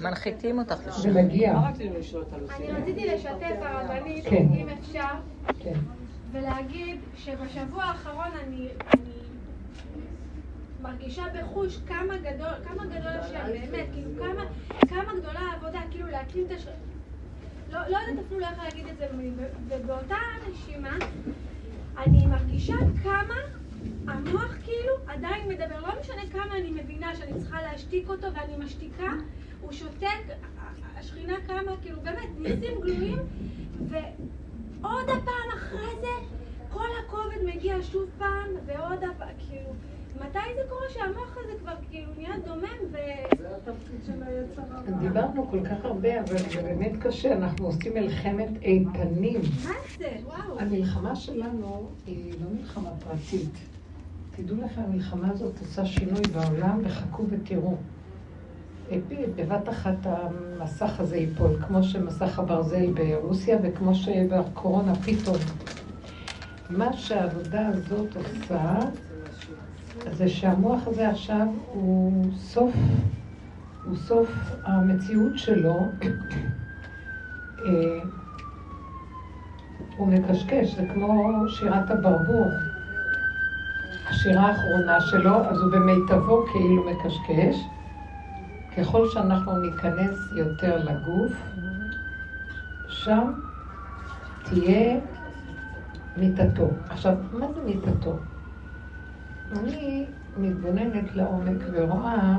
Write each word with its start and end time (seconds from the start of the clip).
מנחיתים 0.00 0.58
אותך 0.58 0.76
לשם. 0.86 1.00
זה 1.00 1.22
מגיע. 1.22 1.58
אני 2.56 2.72
רציתי 2.72 3.06
לשתף 3.06 3.56
הרבנית, 3.60 4.24
כן. 4.24 4.46
אם 4.54 4.68
אפשר, 4.68 5.14
כן. 5.60 5.78
ולהגיד 6.32 7.00
שבשבוע 7.16 7.84
האחרון 7.84 8.28
אני 8.46 8.68
מרגישה 10.82 11.24
בחוש 11.40 11.78
כמה 11.86 12.16
גדול, 12.16 12.54
כמה 12.64 12.86
גדול 12.86 13.12
השם, 13.12 13.46
באמת, 13.46 13.86
כאילו 13.92 14.10
כמה, 14.18 14.44
כמה 14.88 15.12
גדולה 15.20 15.40
העבודה, 15.40 15.80
כאילו 15.90 16.06
להקים 16.06 16.44
את 16.46 16.50
הש... 16.50 16.66
לא, 17.70 17.78
לא 17.88 17.96
יודעת 17.98 18.24
אפילו 18.26 18.40
איך 18.40 18.58
להגיד 18.58 18.86
את 18.86 18.98
זה 18.98 19.06
במילים, 19.12 19.36
ובאותה 19.68 20.16
נשימה 20.50 20.96
אני 21.98 22.26
מרגישה 22.26 22.74
כמה 23.02 23.34
המוח 24.06 24.54
כאילו 24.64 24.92
עדיין 25.06 25.48
מדבר, 25.48 25.80
לא 25.80 26.00
משנה 26.00 26.22
כמה 26.32 26.56
אני 26.56 26.70
מבינה 26.70 27.16
שאני 27.16 27.40
צריכה 27.40 27.62
להשתיק 27.62 28.08
אותו 28.08 28.26
ואני 28.34 28.64
משתיקה, 28.64 29.12
הוא 29.70 29.76
שותק, 29.76 30.34
השכינה 30.96 31.34
קמה, 31.46 31.72
כאילו 31.82 32.00
באמת, 32.02 32.28
ניסים 32.38 32.80
גלויים, 32.80 33.18
ועוד 33.88 35.04
הפעם 35.04 35.50
אחרי 35.54 35.86
זה 36.00 36.08
כל 36.68 36.86
הכובד 37.04 37.54
מגיע 37.54 37.76
שוב 37.82 38.10
פעם, 38.18 38.48
ועוד 38.66 39.04
הפעם, 39.04 39.28
כאילו... 39.38 39.70
מתי 40.14 40.38
זה 40.54 40.60
קורה 40.68 40.86
שהמוח 40.90 41.36
הזה 41.36 41.52
כבר 41.60 41.72
כאילו 41.90 42.12
נהיה 42.16 42.38
דומם 42.46 42.92
ו... 42.92 42.96
זה 43.38 43.56
התפקיד 43.56 44.00
של 44.06 44.22
היצרה. 44.22 44.98
דיברנו 45.00 45.50
כל 45.50 45.64
כך 45.64 45.84
הרבה, 45.84 46.20
אבל 46.20 46.38
זה 46.38 46.62
באמת 46.62 46.92
קשה, 47.00 47.32
אנחנו 47.32 47.66
עושים 47.66 47.94
מלחמת 47.94 48.48
איתנים. 48.62 49.40
מה 49.64 49.74
זה? 49.98 50.16
וואו. 50.24 50.60
המלחמה 50.60 51.16
שלנו 51.16 51.90
היא 52.06 52.34
לא 52.40 52.50
מלחמה 52.50 52.90
פרטית. 52.90 53.58
תדעו 54.36 54.56
לכם, 54.56 54.80
המלחמה 54.80 55.30
הזאת 55.30 55.60
עושה 55.60 55.86
שינוי 55.86 56.22
בעולם, 56.32 56.80
וחכו 56.84 57.24
ותראו. 57.30 57.76
בבת 59.36 59.68
אחת 59.68 59.96
המסך 60.04 61.00
הזה 61.00 61.16
ייפול, 61.16 61.50
כמו 61.66 61.82
שמסך 61.82 62.38
הברזל 62.38 62.86
ברוסיה 62.92 63.58
וכמו 63.62 63.94
שבקורונה 63.94 64.94
פתאום. 64.94 65.36
מה 66.70 66.92
שהעבודה 66.92 67.68
הזאת 67.68 68.16
עושה, 68.16 68.78
זה 70.12 70.28
שהמוח 70.28 70.86
הזה 70.86 71.08
עכשיו 71.08 71.46
הוא 71.72 72.24
סוף, 72.36 72.74
הוא 73.84 73.96
סוף 73.96 74.28
המציאות 74.64 75.38
שלו. 75.38 75.92
אה, 77.64 78.00
הוא 79.96 80.08
מקשקש, 80.08 80.74
זה 80.74 80.86
כמו 80.92 81.44
שירת 81.48 81.90
הברבור. 81.90 82.50
השירה 84.08 84.42
האחרונה 84.42 85.00
שלו, 85.00 85.44
אז 85.44 85.60
הוא 85.60 85.72
במיטבו 85.72 86.44
כאילו 86.52 86.84
מקשקש. 86.84 87.68
ככל 88.80 89.08
שאנחנו 89.08 89.60
ניכנס 89.60 90.32
יותר 90.32 90.84
לגוף, 90.84 91.32
שם 92.88 93.32
תהיה 94.42 95.00
מיטתו. 96.16 96.70
עכשיו, 96.88 97.14
מה 97.32 97.52
זה 97.52 97.60
מיטתו? 97.62 98.18
אני 99.52 100.06
מתבוננת 100.36 101.16
לעומק 101.16 101.64
ורואה 101.72 102.38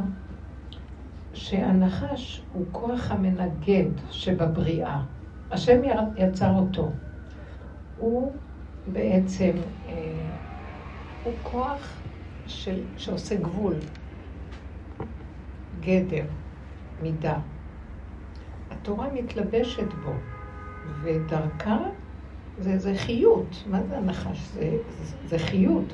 שהנחש 1.34 2.46
הוא 2.52 2.66
כוח 2.72 3.12
המנגד 3.12 3.90
שבבריאה. 4.12 5.02
השם 5.52 5.82
יצר 6.18 6.52
אותו. 6.56 6.92
הוא 7.96 8.42
בעצם, 8.88 9.52
אה, 9.88 10.38
הוא 11.24 11.34
כוח 11.42 12.02
של, 12.46 12.84
שעושה 12.98 13.36
גבול, 13.36 13.76
גדר, 15.82 16.26
מידה. 17.02 17.40
התורה 18.72 19.08
מתלבשת 19.14 19.94
בו, 19.94 20.14
ודרכה 21.02 21.78
זה, 22.58 22.78
זה 22.78 22.94
חיות. 22.96 23.64
מה 23.70 23.84
זה 23.84 23.98
הנחש? 23.98 24.50
זה, 24.54 24.78
זה, 24.88 25.16
זה 25.28 25.40
חיות. 25.40 25.94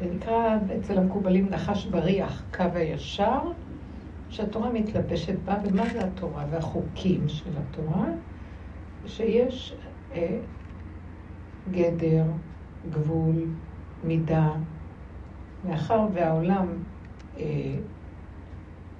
זה 0.00 0.06
נקרא 0.14 0.56
אצל 0.80 0.98
המקובלים 0.98 1.48
נחש 1.50 1.86
בריח, 1.86 2.44
קו 2.56 2.64
הישר, 2.74 3.40
שהתורה 4.28 4.72
מתלבשת 4.72 5.38
בה, 5.44 5.56
ומה 5.64 5.88
זה 5.88 6.04
התורה? 6.04 6.44
והחוקים 6.50 7.28
של 7.28 7.50
התורה, 7.56 8.06
שיש 9.06 9.74
אה, 10.12 10.38
גדר, 11.70 12.24
גבול, 12.90 13.46
מידה. 14.04 14.52
מאחר 15.64 16.06
והעולם 16.12 16.66
אה, 17.38 17.44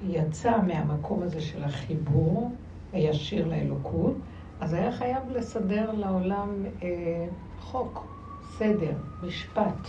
יצא 0.03 0.53
מהמקום 0.67 1.23
הזה 1.23 1.41
של 1.41 1.65
החיבור 1.65 2.51
הישיר 2.93 3.49
לאלוקות, 3.49 4.15
אז 4.61 4.73
היה 4.73 4.93
חייב 4.93 5.31
לסדר 5.31 5.93
לעולם 5.93 6.65
אה, 6.83 7.27
חוק, 7.61 8.07
סדר, 8.43 8.93
משפט. 9.23 9.89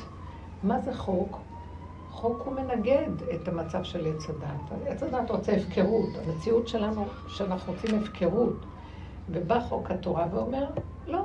מה 0.64 0.80
זה 0.80 0.94
חוק? 0.94 1.38
חוק 2.12 2.42
הוא 2.46 2.53
מנגד 2.56 3.09
את 3.36 3.48
המצב 3.48 3.84
של 3.84 4.08
עץ 4.08 4.30
הדת. 4.30 4.81
עץ 4.88 5.03
הדת 5.03 5.31
רוצה 5.31 5.52
הפקרות, 5.52 6.09
המציאות 6.25 6.68
שלנו, 6.68 7.06
שאנחנו 7.28 7.74
רוצים 7.74 8.00
הפקרות. 8.00 8.66
ובא 9.30 9.59
חוק 9.59 9.92
התורה 9.92 10.28
ואומר, 10.31 10.66
לא, 11.08 11.24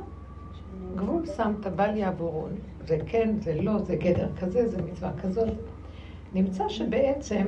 גבול 0.97 1.27
שמת 1.27 1.67
בל 1.67 1.97
יעבורון. 1.97 2.51
זה 2.87 2.99
כן, 3.07 3.35
זה 3.41 3.55
לא, 3.61 3.79
זה 3.79 3.97
גדר 3.97 4.29
כזה, 4.41 4.69
זה 4.69 4.83
מצווה 4.83 5.11
כזאת. 5.23 5.49
נמצא 6.35 6.69
שבעצם, 6.69 7.47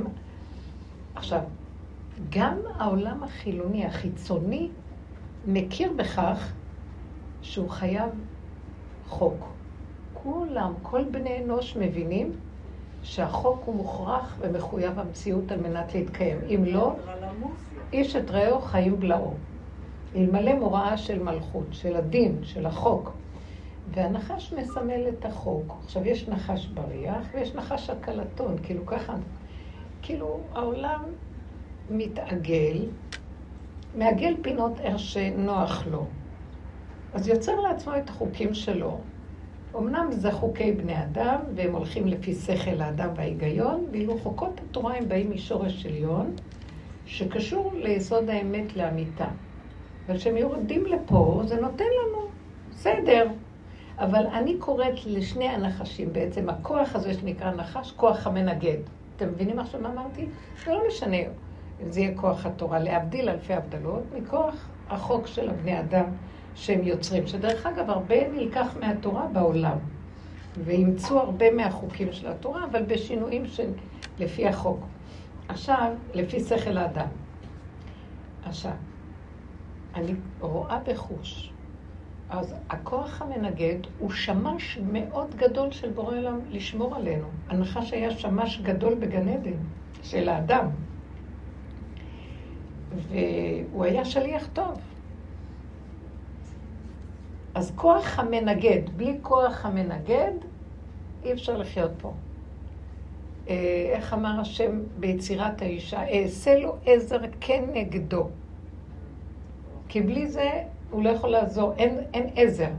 עכשיו, 1.17 1.41
גם 2.31 2.59
העולם 2.79 3.23
החילוני, 3.23 3.87
החיצוני, 3.87 4.69
מכיר 5.47 5.93
בכך 5.97 6.53
שהוא 7.43 7.71
חייב 7.71 8.11
חוק. 9.07 9.45
כולם, 10.13 10.73
כל 10.83 11.05
בני 11.11 11.45
אנוש 11.45 11.77
מבינים 11.77 12.33
שהחוק 13.03 13.63
הוא 13.65 13.75
מוכרח 13.75 14.37
ומחויב 14.41 14.99
המציאות 14.99 15.53
על 15.53 15.61
מנת 15.61 15.95
להתקיים. 15.95 16.39
אם 16.49 16.65
לא, 16.65 16.97
איש 17.93 18.17
את 18.17 18.31
רעהו 18.31 18.61
חיים 18.61 19.01
בלעו. 19.01 19.35
אלמלא 20.17 20.55
מוראה 20.55 20.97
של 20.97 21.23
מלכות, 21.23 21.67
של 21.71 21.97
הדין, 21.97 22.45
של 22.45 22.67
החוק. 22.67 23.13
והנחש 23.95 24.53
מסמל 24.53 25.09
את 25.09 25.25
החוק. 25.25 25.79
עכשיו, 25.85 26.07
יש 26.07 26.29
נחש 26.29 26.67
בריח 26.67 27.27
ויש 27.35 27.55
נחש 27.55 27.91
הקלטון, 27.91 28.57
כאילו 28.63 28.87
ככה, 28.87 29.15
כאילו 30.07 30.41
העולם 30.55 31.03
מתעגל, 31.91 32.79
מעגל 33.95 34.35
פינות 34.43 34.81
איך 34.81 34.99
שנוח 34.99 35.87
לו. 35.87 36.07
אז 37.15 37.29
יוצר 37.29 37.61
לעצמו 37.61 37.97
את 37.97 38.09
החוקים 38.09 38.55
שלו. 38.55 38.99
אמנם 39.77 40.07
זה 40.11 40.33
חוקי 40.33 40.73
בני 40.73 41.03
אדם, 41.03 41.37
והם 41.55 41.73
הולכים 41.73 42.07
לפי 42.07 42.35
שכל 42.35 42.81
האדם 42.81 43.09
וההיגיון, 43.17 43.85
ואילו 43.91 44.19
חוקות 44.19 44.61
התורה 44.61 44.97
הם 44.97 45.09
באים 45.09 45.31
משורש 45.31 45.87
עליון, 45.87 46.35
שקשור 47.07 47.73
ליסוד 47.75 48.31
האמת 48.31 48.77
לאמיתה. 48.77 49.29
אבל 50.07 50.19
כשהם 50.19 50.37
יורדים 50.37 50.87
לפה, 50.87 51.43
זה 51.47 51.61
נותן 51.61 51.85
לנו 51.85 52.29
סדר. 52.73 53.29
אבל 53.99 54.27
אני 54.27 54.57
קוראת 54.59 55.07
לשני 55.07 55.49
הנחשים, 55.49 56.13
בעצם 56.13 56.49
הכוח 56.49 56.95
הזה 56.95 57.15
שנקרא 57.15 57.51
נחש, 57.51 57.93
כוח 57.97 58.27
המנגד. 58.27 58.79
אתם 59.17 59.29
מבינים 59.29 59.59
עכשיו 59.59 59.81
מה 59.81 59.93
אמרתי? 59.93 60.27
זה 60.65 60.73
לא 60.73 60.83
משנה 60.89 61.17
אם 61.83 61.91
זה 61.91 62.01
יהיה 62.01 62.17
כוח 62.17 62.47
התורה, 62.47 62.79
להבדיל 62.79 63.29
אלפי 63.29 63.55
הבדלות, 63.55 64.03
מכוח 64.15 64.55
החוק 64.89 65.27
של 65.27 65.51
הבני 65.51 65.81
אדם. 65.81 66.05
שהם 66.57 66.85
יוצרים, 66.85 67.27
שדרך 67.27 67.67
אגב 67.67 67.91
הרבה 67.91 68.29
נלקח 68.29 68.77
מהתורה 68.81 69.27
בעולם, 69.27 69.79
ואימצו 70.65 71.21
הרבה 71.21 71.51
מהחוקים 71.51 72.13
של 72.13 72.29
התורה, 72.29 72.65
אבל 72.71 72.83
בשינויים 72.83 73.47
של 73.47 73.71
לפי 74.19 74.49
החוק. 74.49 74.81
עכשיו, 75.49 75.93
לפי 76.15 76.41
שכל 76.41 76.77
האדם. 76.77 77.07
עכשיו, 78.45 78.73
אני 79.95 80.15
רואה 80.41 80.79
בחוש. 80.87 81.53
אז 82.31 82.55
הכוח 82.71 83.23
המנגד 83.23 83.79
הוא 83.99 84.11
שמש 84.11 84.79
מאוד 84.93 85.35
גדול 85.35 85.71
של 85.71 85.91
בורא 85.91 86.17
עולם 86.17 86.41
לשמור 86.51 86.97
עלינו. 86.97 87.27
הנחש 87.49 87.93
היה 87.93 88.11
שמש 88.11 88.61
גדול 88.61 88.95
בגן 88.95 89.29
עדן, 89.29 89.57
של 90.03 90.29
האדם. 90.29 90.67
והוא 93.09 93.85
היה 93.85 94.05
שליח 94.05 94.49
טוב. 94.53 94.81
אז 97.55 97.73
כוח 97.77 98.19
המנגד, 98.19 98.91
בלי 98.97 99.19
כוח 99.23 99.67
המנגד, 99.67 100.33
אי 101.25 101.33
אפשר 101.33 101.59
לחיות 101.59 101.91
פה. 101.99 102.13
אה, 103.49 103.91
איך 103.93 104.15
אמר 104.15 104.41
השם 104.41 104.81
ביצירת 105.01 105.63
האישה? 105.63 106.03
אעשה 106.09 106.59
לו 106.59 106.77
עזר 106.87 107.21
כנגדו. 107.41 108.29
כי 109.89 110.01
בלי 110.01 110.27
זה 110.27 110.63
הוא 110.91 111.05
לא 111.05 111.11
יכול 111.11 111.31
לעזור, 111.31 111.73
אין, 111.79 111.99
אין 112.15 112.31
עזר. 112.37 112.71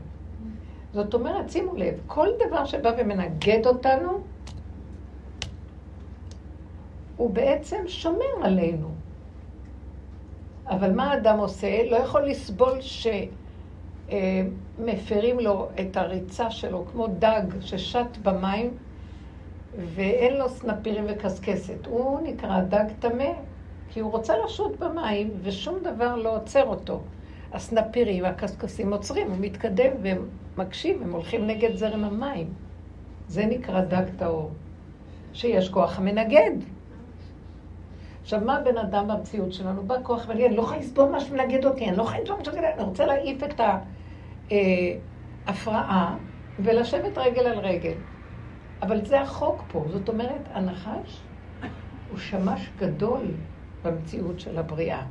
זאת 0.92 1.14
אומרת, 1.14 1.50
שימו 1.50 1.76
לב, 1.76 2.00
כל 2.06 2.28
דבר 2.46 2.64
שבא 2.64 2.92
ומנגד 2.98 3.66
אותנו, 3.66 4.18
הוא 7.16 7.30
בעצם 7.30 7.76
שומר 7.86 8.24
עלינו. 8.42 8.88
אבל 10.66 10.92
מה 10.92 11.10
האדם 11.12 11.38
עושה? 11.38 11.90
לא 11.90 11.96
יכול 11.96 12.22
לסבול 12.22 12.78
שמפרים 14.08 15.40
לו 15.40 15.68
את 15.80 15.96
הריצה 15.96 16.50
שלו, 16.50 16.84
כמו 16.92 17.06
דג 17.06 17.42
ששט 17.60 18.16
במים 18.22 18.70
ואין 19.78 20.36
לו 20.36 20.48
סנפירים 20.48 21.04
וקשקשת. 21.08 21.86
הוא 21.86 22.20
נקרא 22.20 22.60
דג 22.60 22.84
טמא, 22.98 23.32
כי 23.90 24.00
הוא 24.00 24.12
רוצה 24.12 24.34
לשוט 24.44 24.78
במים 24.78 25.30
ושום 25.42 25.78
דבר 25.82 26.16
לא 26.16 26.36
עוצר 26.36 26.66
אותו. 26.66 27.00
הסנפירים 27.52 28.24
והקשקשים 28.24 28.92
עוצרים, 28.92 29.30
הוא 29.30 29.36
מתקדם 29.40 29.90
ומקשיב, 30.02 31.02
הם 31.02 31.12
הולכים 31.12 31.46
נגד 31.46 31.74
זרם 31.74 32.04
המים. 32.04 32.52
זה 33.28 33.46
נקרא 33.46 33.80
דג 33.80 34.04
טהור, 34.18 34.50
שיש 35.32 35.68
כוח 35.68 35.98
המנגד. 35.98 36.50
עכשיו, 38.22 38.40
מה 38.44 38.60
בן 38.60 38.78
אדם 38.78 39.08
במציאות 39.08 39.52
שלנו? 39.52 39.82
בא 39.82 39.96
כוח 40.02 40.24
ואני, 40.28 40.46
אני 40.46 40.56
לא 40.56 40.62
יכולה 40.62 40.78
לסבול 40.78 41.08
מה 41.08 41.20
שמנגד 41.20 41.64
אותי, 41.64 41.88
אני 41.88 41.96
לא 41.96 42.02
יכולה 42.02 42.20
לסבול 42.20 42.36
מה 42.38 42.44
שמנגד 42.44 42.64
אני 42.64 42.84
רוצה 42.84 43.06
להעיף 43.06 43.42
את 43.42 43.60
ההפרעה 45.46 46.16
ולשבת 46.58 47.18
רגל 47.18 47.46
על 47.46 47.58
רגל. 47.58 47.94
אבל 48.82 49.04
זה 49.04 49.20
החוק 49.20 49.62
פה. 49.68 49.84
זאת 49.88 50.08
אומרת, 50.08 50.42
הנחש 50.52 51.20
הוא 52.10 52.18
שמש 52.18 52.70
גדול 52.78 53.22
במציאות 53.84 54.40
של 54.40 54.58
הבריאה. 54.58 55.02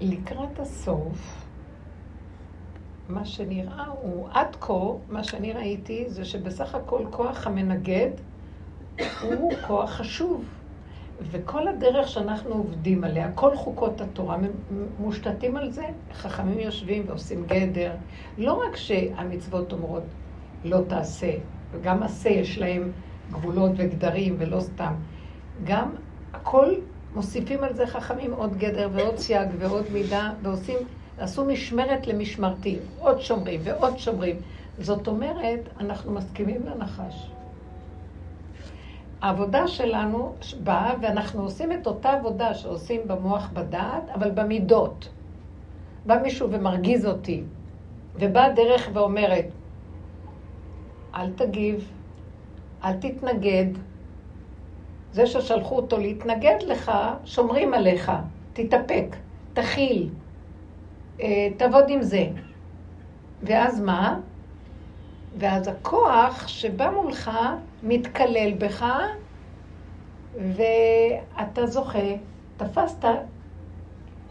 לקראת 0.00 0.60
הסוף, 0.60 1.46
מה 3.08 3.24
שנראה 3.24 3.86
הוא, 3.86 4.28
עד 4.30 4.56
כה, 4.60 4.72
מה 5.08 5.24
שאני 5.24 5.52
ראיתי 5.52 6.04
זה 6.08 6.24
שבסך 6.24 6.74
הכל 6.74 7.04
כוח 7.10 7.46
המנגד 7.46 8.10
הוא 9.22 9.52
כוח 9.66 9.90
חשוב. 9.90 10.44
וכל 11.22 11.68
הדרך 11.68 12.08
שאנחנו 12.08 12.54
עובדים 12.54 13.04
עליה, 13.04 13.32
כל 13.32 13.56
חוקות 13.56 14.00
התורה 14.00 14.36
מושתתים 14.98 15.56
על 15.56 15.70
זה. 15.70 15.86
חכמים 16.12 16.58
יושבים 16.58 17.02
ועושים 17.06 17.44
גדר. 17.46 17.92
לא 18.38 18.52
רק 18.52 18.76
שהמצוות 18.76 19.72
אומרות 19.72 20.02
לא 20.64 20.78
תעשה, 20.88 21.30
וגם 21.72 22.02
עשה 22.02 22.28
יש 22.28 22.58
להם 22.58 22.92
גבולות 23.32 23.72
וגדרים 23.76 24.36
ולא 24.38 24.60
סתם. 24.60 24.94
גם 25.64 25.90
הכל 26.32 26.74
מוסיפים 27.14 27.64
על 27.64 27.74
זה 27.74 27.86
חכמים 27.86 28.32
עוד 28.32 28.56
גדר 28.56 28.88
ועוד 28.92 29.16
סייג 29.16 29.48
ועוד 29.58 29.84
מידה, 29.92 30.30
ועושים, 30.42 30.78
עשו 31.18 31.44
משמרת 31.44 32.06
למשמרתי, 32.06 32.78
עוד 32.98 33.20
שומרים 33.20 33.60
ועוד 33.64 33.98
שומרים. 33.98 34.36
זאת 34.78 35.08
אומרת, 35.08 35.60
אנחנו 35.80 36.12
מסכימים 36.12 36.66
לנחש. 36.66 37.30
העבודה 39.22 39.68
שלנו 39.68 40.34
באה, 40.62 40.94
ואנחנו 41.02 41.42
עושים 41.42 41.72
את 41.72 41.86
אותה 41.86 42.12
עבודה 42.12 42.54
שעושים 42.54 43.00
במוח 43.06 43.50
בדעת, 43.52 44.10
אבל 44.14 44.30
במידות. 44.30 45.08
בא 46.06 46.22
מישהו 46.22 46.50
ומרגיז 46.50 47.06
אותי, 47.06 47.42
ובאה 48.14 48.52
דרך 48.52 48.88
ואומרת, 48.92 49.46
אל 51.14 51.32
תגיב, 51.32 51.92
אל 52.84 52.92
תתנגד. 52.92 53.66
זה 55.12 55.26
ששלחו 55.26 55.76
אותו 55.76 55.98
להתנגד 55.98 56.56
לך, 56.66 56.92
שומרים 57.24 57.74
עליך, 57.74 58.12
תתאפק, 58.52 59.16
תכיל, 59.52 60.08
אה, 61.20 61.48
תעבוד 61.56 61.84
עם 61.88 62.02
זה. 62.02 62.26
ואז 63.42 63.80
מה? 63.80 64.18
ואז 65.38 65.68
הכוח 65.68 66.48
שבא 66.48 66.90
מולך 66.90 67.30
מתקלל 67.82 68.52
בך, 68.58 68.86
ואתה 70.34 71.66
זוכה, 71.66 72.14
תפסת, 72.56 73.04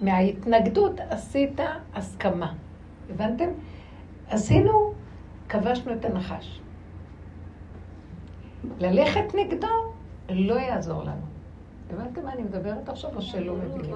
מההתנגדות 0.01 0.99
עשית 1.09 1.59
הסכמה. 1.93 2.53
הבנתם? 3.09 3.49
עשינו, 4.29 4.93
כבשנו 5.49 5.93
את 5.93 6.05
הנחש. 6.05 6.61
ללכת 8.79 9.35
נגדו 9.35 9.94
לא 10.29 10.53
יעזור 10.53 11.03
לנו. 11.03 11.25
הבנתם 11.89 12.23
מה 12.23 12.33
אני 12.33 12.43
מדברת 12.43 12.89
עכשיו 12.89 13.11
או 13.15 13.21
שלא 13.21 13.55
מבינים? 13.55 13.95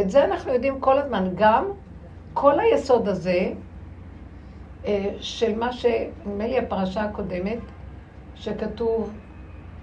את 0.00 0.10
זה 0.10 0.24
אנחנו 0.24 0.52
יודעים 0.52 0.80
כל 0.80 0.98
הזמן. 0.98 1.28
גם 1.34 1.64
כל 2.34 2.60
היסוד 2.60 3.08
הזה 3.08 3.52
אה, 4.84 5.14
של 5.20 5.58
מה 5.58 5.72
ש... 5.72 5.86
נדמה 6.26 6.46
לי 6.46 6.58
הפרשה 6.58 7.02
הקודמת, 7.02 7.58
שכתוב, 8.34 9.12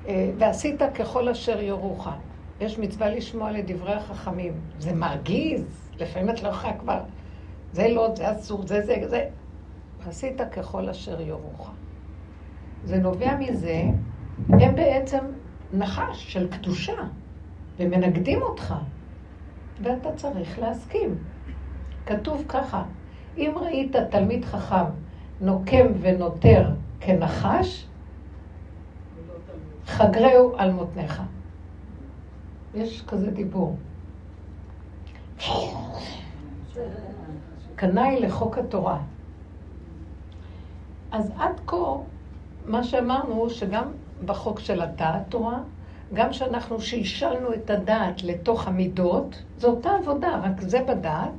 אה, 0.08 0.32
ועשית 0.38 0.82
ככל 0.96 1.30
אשר 1.30 1.62
יורוך. 1.62 2.10
יש 2.62 2.80
מצווה 2.80 3.10
לשמוע 3.10 3.52
לדברי 3.52 3.94
החכמים. 3.94 4.54
זה 4.80 4.94
מרגיז, 4.94 5.90
לפעמים 6.00 6.30
את 6.30 6.44
לא 6.44 6.48
יכולה 6.48 6.78
כבר, 6.78 7.00
זה 7.72 7.88
לא, 7.88 8.16
זה 8.16 8.32
אסור, 8.32 8.68
זה 8.68 8.82
זה 8.82 8.96
זה. 9.08 9.26
ועשית 10.04 10.42
ככל 10.52 10.90
אשר 10.90 11.22
יורוך. 11.22 11.72
זה 12.84 12.98
נובע 12.98 13.36
מזה, 13.36 13.84
הם 14.50 14.76
בעצם 14.76 15.20
נחש 15.74 16.34
של 16.34 16.52
קדושה, 16.52 17.02
ומנגדים 17.78 18.42
אותך, 18.42 18.76
ואתה 19.82 20.16
צריך 20.16 20.60
להסכים. 20.60 21.18
כתוב 22.06 22.44
ככה, 22.48 22.84
אם 23.38 23.52
ראית 23.56 23.96
תלמיד 23.96 24.46
חכם 24.46 24.86
נוקם 25.42 25.86
ונותר 26.02 26.70
כנחש, 27.00 27.86
חגרהו 29.86 30.56
על 30.58 30.72
מותניך. 30.72 31.22
יש 32.76 33.02
כזה 33.08 33.32
דיבור. 33.32 33.78
קנאי 37.76 38.20
לחוק 38.20 38.58
התורה. 38.58 39.00
אז 41.12 41.32
עד 41.38 41.60
כה, 41.66 41.96
מה 42.66 42.84
שאמרנו, 42.84 43.50
שגם 43.50 43.92
בחוק 44.26 44.60
של 44.60 44.82
הדעת 44.82 45.22
תורה, 45.30 45.60
גם 46.14 46.34
שאנחנו 46.34 46.82
שלשלנו 46.82 47.54
את 47.54 47.70
הדעת 47.70 48.24
לתוך 48.24 48.68
המידות, 48.68 49.44
זו 49.58 49.68
אותה 49.68 49.92
עבודה, 49.92 50.42
רק 50.44 50.62
זה 50.62 50.80
בדעת, 50.88 51.32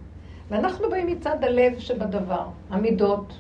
ואנחנו 0.51 0.91
באים 0.91 1.07
מצד 1.07 1.45
הלב 1.45 1.79
שבדבר, 1.79 2.47
המידות. 2.71 3.35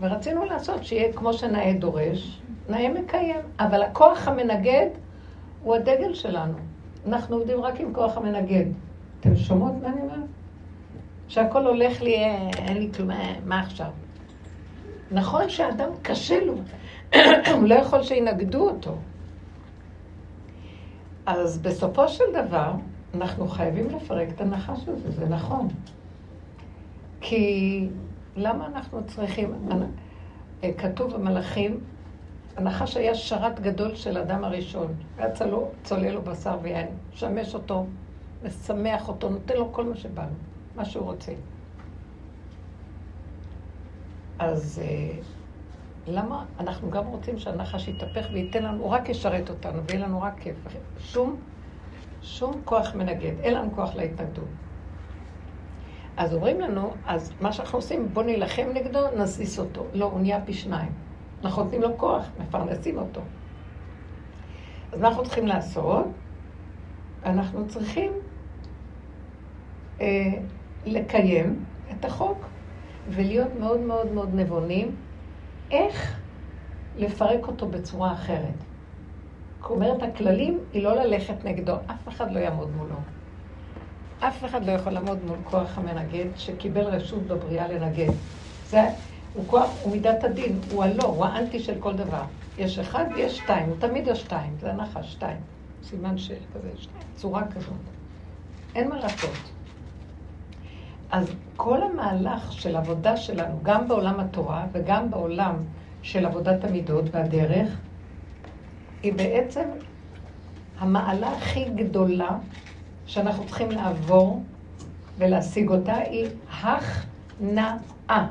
ורצינו 0.00 0.44
לעשות 0.44 0.84
שיהיה 0.84 1.12
כמו 1.12 1.32
שנאה 1.32 1.72
דורש, 1.78 2.40
נאה 2.68 2.88
מקיים. 2.88 3.40
אבל 3.60 3.82
הכוח 3.82 4.28
המנגד 4.28 4.86
הוא 5.62 5.74
הדגל 5.74 6.14
שלנו. 6.14 6.54
אנחנו 7.06 7.36
עובדים 7.36 7.60
רק 7.60 7.80
עם 7.80 7.94
כוח 7.94 8.16
המנגד. 8.16 8.64
אתם 9.20 9.36
שומעות 9.36 9.72
מה 9.82 9.88
אני 9.88 10.00
אומרת? 10.00 10.18
שהכל 11.28 11.66
הולך 11.66 12.02
לי, 12.02 12.14
אין 12.52 12.76
לי 12.76 12.88
כלום, 12.96 13.10
אה, 13.10 13.34
מה 13.46 13.60
עכשיו? 13.60 13.90
נכון 15.10 15.48
שאדם 15.48 15.88
קשה 16.02 16.44
לו, 16.44 16.54
הוא 17.54 17.64
לא 17.68 17.74
יכול 17.74 18.02
שינגדו 18.02 18.70
אותו. 18.70 18.96
אז 21.26 21.58
בסופו 21.58 22.08
של 22.08 22.24
דבר, 22.34 22.72
אנחנו 23.14 23.48
חייבים 23.48 23.86
לפרק 23.90 24.28
את 24.28 24.40
הנחש 24.40 24.88
הזה, 24.88 25.10
זה 25.10 25.28
נכון. 25.28 25.68
כי 27.20 27.88
למה 28.36 28.66
אנחנו 28.66 29.06
צריכים... 29.06 29.54
אה, 30.64 30.72
כתוב 30.78 31.12
במלאכים, 31.16 31.80
הנחש 32.56 32.96
היה 32.96 33.14
שרת 33.14 33.60
גדול 33.60 33.94
של 33.94 34.18
אדם 34.18 34.44
הראשון. 34.44 34.94
היה 35.18 35.30
צלו, 35.30 35.68
צולל 35.84 36.10
לו 36.10 36.22
בשר 36.22 36.58
ויין, 36.62 36.88
משמש 37.12 37.54
אותו, 37.54 37.86
משמח 38.44 39.08
אותו, 39.08 39.28
נותן 39.28 39.56
לו 39.56 39.72
כל 39.72 39.84
מה 39.84 39.96
שבא 39.96 40.22
לו, 40.22 40.28
מה 40.76 40.84
שהוא 40.84 41.04
רוצה. 41.04 41.32
אז 44.38 44.82
אה, 44.84 45.22
למה 46.06 46.44
אנחנו 46.60 46.90
גם 46.90 47.06
רוצים 47.06 47.38
שהנחש 47.38 47.88
יתהפך 47.88 48.26
וייתן 48.32 48.62
לנו, 48.62 48.82
הוא 48.82 48.90
רק 48.90 49.08
ישרת 49.08 49.50
אותנו 49.50 49.82
ויהיה 49.84 50.06
לנו 50.06 50.22
רק 50.22 50.40
כיף. 50.40 50.56
שום 50.98 51.36
שום 52.22 52.60
כוח 52.64 52.94
מנגד, 52.94 53.40
אין 53.40 53.54
לנו 53.54 53.72
כוח 53.74 53.94
להתנגדות. 53.94 54.48
אז 56.16 56.34
אומרים 56.34 56.60
לנו, 56.60 56.92
אז 57.06 57.32
מה 57.40 57.52
שאנחנו 57.52 57.78
עושים, 57.78 58.08
בואו 58.12 58.26
נילחם 58.26 58.66
נגדו, 58.74 59.00
נזיז 59.16 59.58
אותו. 59.58 59.86
לא, 59.94 60.04
הוא 60.04 60.20
נהיה 60.20 60.40
פי 60.44 60.52
שניים. 60.52 60.92
אנחנו 61.44 61.64
נותנים 61.64 61.82
לו 61.82 61.98
כוח, 61.98 62.30
מפרנסים 62.40 62.98
אותו. 62.98 63.20
אז 64.92 65.00
מה 65.00 65.08
אנחנו 65.08 65.22
צריכים 65.22 65.46
לעשות? 65.46 66.06
אנחנו 67.24 67.68
צריכים 67.68 68.12
אה, 70.00 70.06
לקיים 70.86 71.64
את 71.90 72.04
החוק 72.04 72.46
ולהיות 73.08 73.48
מאוד 73.60 73.80
מאוד 73.80 74.12
מאוד 74.12 74.34
נבונים 74.34 74.96
איך 75.70 76.20
לפרק 76.96 77.46
אותו 77.46 77.68
בצורה 77.68 78.12
אחרת. 78.12 78.54
אומרת, 79.70 80.02
הכללים 80.02 80.58
היא 80.72 80.82
לא 80.82 80.94
ללכת 80.94 81.44
נגדו, 81.44 81.74
אף 81.86 82.08
אחד 82.08 82.32
לא 82.32 82.38
יעמוד 82.38 82.70
מולו. 82.76 82.96
אף 84.20 84.44
אחד 84.44 84.64
לא 84.64 84.72
יכול 84.72 84.92
לעמוד 84.92 85.24
מול 85.24 85.38
כוח 85.44 85.78
המנגד 85.78 86.26
שקיבל 86.36 86.84
רשות 86.84 87.22
בבריאה 87.22 87.68
לנגד. 87.68 88.12
זה, 88.66 88.82
הוא 89.34 89.44
כוח, 89.46 89.70
הוא 89.82 89.92
מידת 89.92 90.24
הדין, 90.24 90.58
הוא 90.72 90.84
הלא, 90.84 91.04
הוא 91.04 91.24
האנטי 91.24 91.58
של 91.58 91.80
כל 91.80 91.96
דבר. 91.96 92.22
יש 92.58 92.78
אחד 92.78 93.04
ויש 93.14 93.36
שתיים, 93.38 93.68
הוא 93.68 93.76
תמיד 93.80 94.06
יש 94.06 94.20
שתיים, 94.20 94.56
זה 94.60 94.72
נחש 94.72 95.12
שתיים. 95.12 95.40
סימן 95.84 96.18
של 96.18 96.34
כזה, 96.54 96.70
צורה 97.14 97.42
כזאת. 97.54 97.74
אין 98.74 98.88
מה 98.88 98.96
לעשות. 98.96 99.59
אז 101.10 101.32
כל 101.56 101.82
המהלך 101.82 102.52
של 102.52 102.76
עבודה 102.76 103.16
שלנו, 103.16 103.58
גם 103.62 103.88
בעולם 103.88 104.20
התורה 104.20 104.66
וגם 104.72 105.10
בעולם 105.10 105.54
של 106.02 106.26
עבודת 106.26 106.64
המידות 106.64 107.04
והדרך, 107.10 107.76
היא 109.02 109.12
בעצם 109.12 109.64
המעלה 110.78 111.32
הכי 111.36 111.64
גדולה 111.64 112.38
שאנחנו 113.06 113.46
צריכים 113.46 113.70
לעבור 113.70 114.42
ולהשיג 115.18 115.70
אותה, 115.70 115.96
היא 115.96 116.28
הכנעה. 116.50 118.30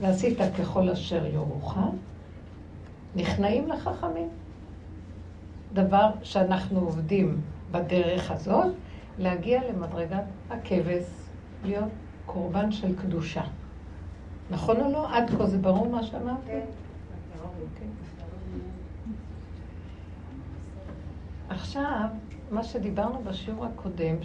ועשית 0.00 0.38
ככל 0.58 0.90
אשר 0.90 1.26
יורוך, 1.26 1.78
נכנעים 3.16 3.68
לחכמים. 3.68 4.28
דבר 5.72 6.10
שאנחנו 6.22 6.80
עובדים 6.80 7.40
בדרך 7.70 8.30
הזאת, 8.30 8.74
להגיע 9.18 9.60
למדרגת 9.70 10.24
הכבש, 10.50 11.04
להיות 11.64 11.92
קורבן 12.26 12.72
של 12.72 12.96
קדושה. 12.96 13.42
נכון 14.50 14.76
או 14.80 14.92
לא? 14.92 15.16
עד 15.16 15.30
כה 15.30 15.46
זה 15.46 15.58
ברור 15.58 15.88
מה 15.88 16.02
שאמרתי? 16.02 16.46
כן. 16.46 16.60
אוקיי. 17.42 17.88
עכשיו, 21.48 22.08
מה 22.50 22.62
שדיברנו 22.62 23.22
בשיעור 23.24 23.64
הקודם, 23.64 24.16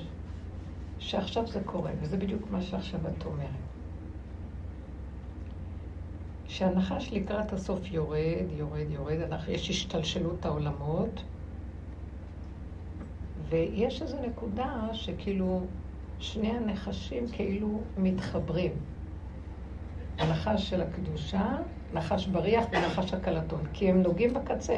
שעכשיו 0.99 1.47
זה 1.47 1.59
קורה, 1.65 1.91
וזה 2.01 2.17
בדיוק 2.17 2.41
מה 2.51 2.61
שעכשיו 2.61 2.99
את 2.99 3.25
אומרת. 3.25 3.47
שהנחש 6.47 7.13
לקראת 7.13 7.53
הסוף 7.53 7.91
יורד, 7.91 8.45
יורד, 8.57 8.85
יורד, 8.89 9.17
יש 9.47 9.69
השתלשלות 9.69 10.45
העולמות, 10.45 11.23
ויש 13.49 14.01
איזו 14.01 14.17
נקודה 14.27 14.89
שכאילו 14.93 15.61
שני 16.19 16.51
הנחשים 16.51 17.27
כאילו 17.31 17.81
מתחברים. 17.97 18.71
הנחש 20.19 20.69
של 20.69 20.81
הקדושה, 20.81 21.49
נחש 21.93 22.27
בריח 22.27 22.65
ונחש 22.71 23.13
הקלטון, 23.13 23.61
כי 23.73 23.89
הם 23.89 24.01
נוגעים 24.01 24.33
בקצה. 24.33 24.77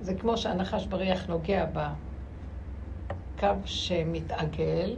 זה 0.00 0.14
כמו 0.14 0.36
שהנחש 0.36 0.86
בריח 0.86 1.26
נוגע 1.26 1.66
בקו 1.72 3.48
שמתעגל, 3.64 4.96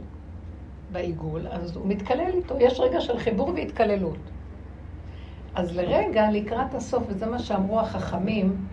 בעיגול, 0.91 1.47
אז 1.47 1.75
הוא 1.75 1.87
מתקלל 1.87 2.31
איתו, 2.33 2.55
יש 2.59 2.79
רגע 2.79 3.01
של 3.01 3.19
חיבור 3.19 3.49
והתקללות. 3.49 4.17
אז 5.55 5.75
לרגע, 5.77 6.31
לקראת 6.31 6.73
הסוף, 6.73 7.03
וזה 7.07 7.25
מה 7.25 7.39
שאמרו 7.39 7.79
החכמים, 7.79 8.67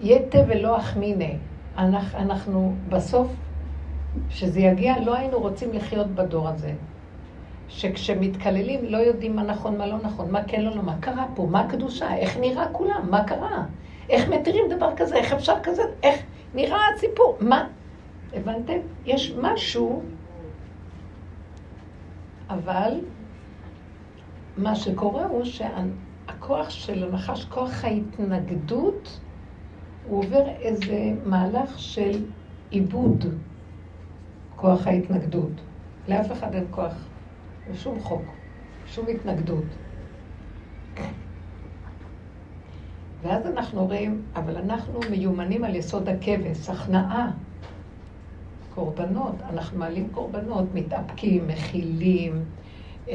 יתה 0.00 0.38
ולא 0.48 0.78
אחמיני. 0.78 1.36
אנחנו, 1.76 2.74
בסוף, 2.88 3.28
כשזה 4.28 4.60
יגיע, 4.60 5.00
לא 5.00 5.16
היינו 5.16 5.38
רוצים 5.38 5.72
לחיות 5.72 6.06
בדור 6.06 6.48
הזה. 6.48 6.72
שכשמתקללים 7.68 8.84
לא 8.84 8.98
יודעים 8.98 9.36
מה 9.36 9.42
נכון, 9.42 9.78
מה 9.78 9.86
לא 9.86 9.96
נכון, 10.02 10.30
מה 10.30 10.44
כן, 10.44 10.60
לא, 10.60 10.76
לא, 10.76 10.82
מה 10.82 10.96
קרה 11.00 11.26
פה, 11.34 11.46
מה 11.50 11.60
הקדושה, 11.60 12.16
איך 12.16 12.36
נראה 12.36 12.66
כולם, 12.72 13.06
מה 13.10 13.24
קרה, 13.24 13.64
איך 14.08 14.28
מתירים 14.28 14.64
דבר 14.76 14.96
כזה, 14.96 15.16
איך 15.16 15.32
אפשר 15.32 15.54
כזה, 15.62 15.82
איך 16.02 16.22
נראה 16.54 16.78
הסיפור, 16.94 17.36
מה? 17.40 17.68
הבנתם? 18.32 18.78
יש 19.06 19.34
משהו, 19.42 20.02
אבל 22.50 23.00
מה 24.56 24.74
שקורה 24.74 25.26
הוא 25.26 25.44
שהכוח 25.44 26.70
של 26.70 27.04
הנחש, 27.04 27.44
כוח 27.44 27.84
ההתנגדות, 27.84 29.20
הוא 30.08 30.18
עובר 30.18 30.48
איזה 30.48 31.12
מהלך 31.24 31.78
של 31.78 32.24
עיבוד 32.70 33.24
כוח 34.56 34.86
ההתנגדות. 34.86 35.52
לאף 36.08 36.32
אחד 36.32 36.54
אין 36.54 36.64
כוח, 36.70 36.94
לשום 37.70 38.00
חוק, 38.00 38.22
שום 38.86 39.06
התנגדות. 39.08 39.64
ואז 43.22 43.46
אנחנו 43.46 43.86
רואים, 43.86 44.22
אבל 44.34 44.56
אנחנו 44.56 45.00
מיומנים 45.10 45.64
על 45.64 45.76
יסוד 45.76 46.08
הכבש, 46.08 46.68
הכנעה, 46.68 47.30
קורבנות, 48.74 49.34
אנחנו 49.50 49.78
מעלים 49.78 50.08
קורבנות, 50.12 50.64
מתאפקים, 50.74 51.48
מכילים, 51.48 52.44
אה, 53.08 53.14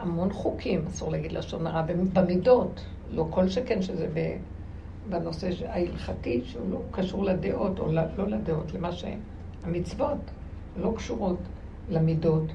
המון 0.00 0.32
חוקים, 0.32 0.86
אסור 0.86 1.10
להגיד 1.10 1.32
לשון 1.32 1.66
הרע, 1.66 1.82
במידות, 2.12 2.84
לא 3.10 3.26
כל 3.30 3.48
שכן 3.48 3.82
שזה 3.82 4.08
בנושא 5.08 5.50
ההלכתי, 5.68 6.42
שהוא 6.44 6.70
לא 6.70 6.80
קשור 6.90 7.24
לדעות, 7.24 7.78
או 7.78 7.92
לא, 7.92 8.02
לא 8.16 8.28
לדעות, 8.28 8.74
למה 8.74 8.90
שהמצוות 8.92 10.18
לא 10.76 10.92
קשורות 10.96 11.38
למידות. 11.90 12.52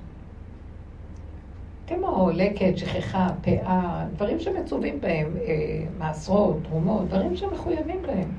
כמו 1.88 2.30
לקט, 2.34 2.78
שכחה, 2.78 3.28
פאה, 3.42 4.06
דברים 4.16 4.40
שמצווים 4.40 5.01
בהם, 5.01 5.28
אה, 5.38 5.86
מעשרות, 6.00 6.58
תרומות, 6.63 7.08
דברים 7.08 7.36
שמחויבים 7.36 8.01
בהם. 8.01 8.30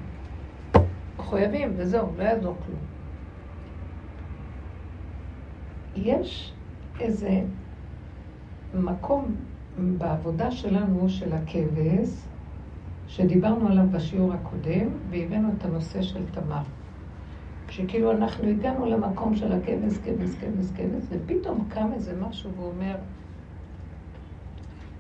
מחויבים, 1.18 1.72
וזהו, 1.76 2.06
לא 2.18 2.22
יעזור 2.22 2.56
כלום. 2.66 2.80
יש 5.96 6.52
איזה 7.00 7.40
מקום 8.74 9.34
בעבודה 9.98 10.50
שלנו, 10.50 11.08
של 11.08 11.32
הכבש, 11.32 12.08
שדיברנו 13.08 13.68
עליו 13.68 13.84
בשיעור 13.90 14.32
הקודם, 14.32 14.88
והבאנו 15.10 15.48
את 15.58 15.64
הנושא 15.64 16.02
של 16.02 16.26
תמר. 16.30 16.62
שכאילו 17.72 18.12
אנחנו 18.12 18.48
הגענו 18.48 18.86
למקום 18.86 19.36
של 19.36 19.52
הכבש, 19.52 19.98
כבש, 19.98 20.30
כבש, 20.40 20.66
כבש, 20.76 21.04
ופתאום 21.08 21.66
קם 21.68 21.90
איזה 21.94 22.16
משהו 22.20 22.50
ואומר, 22.56 22.94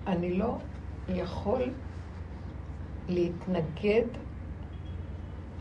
אני 0.06 0.38
לא 0.38 0.58
יכול 1.08 1.62
להתנגד, 3.08 4.06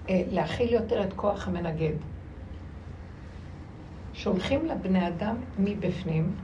אה, 0.10 0.24
להכיל 0.32 0.74
יותר 0.74 1.04
את 1.04 1.14
כוח 1.14 1.48
המנגד. 1.48 1.96
שולחים 4.14 4.66
לבני 4.66 5.08
אדם 5.08 5.36
מבפנים 5.60 6.36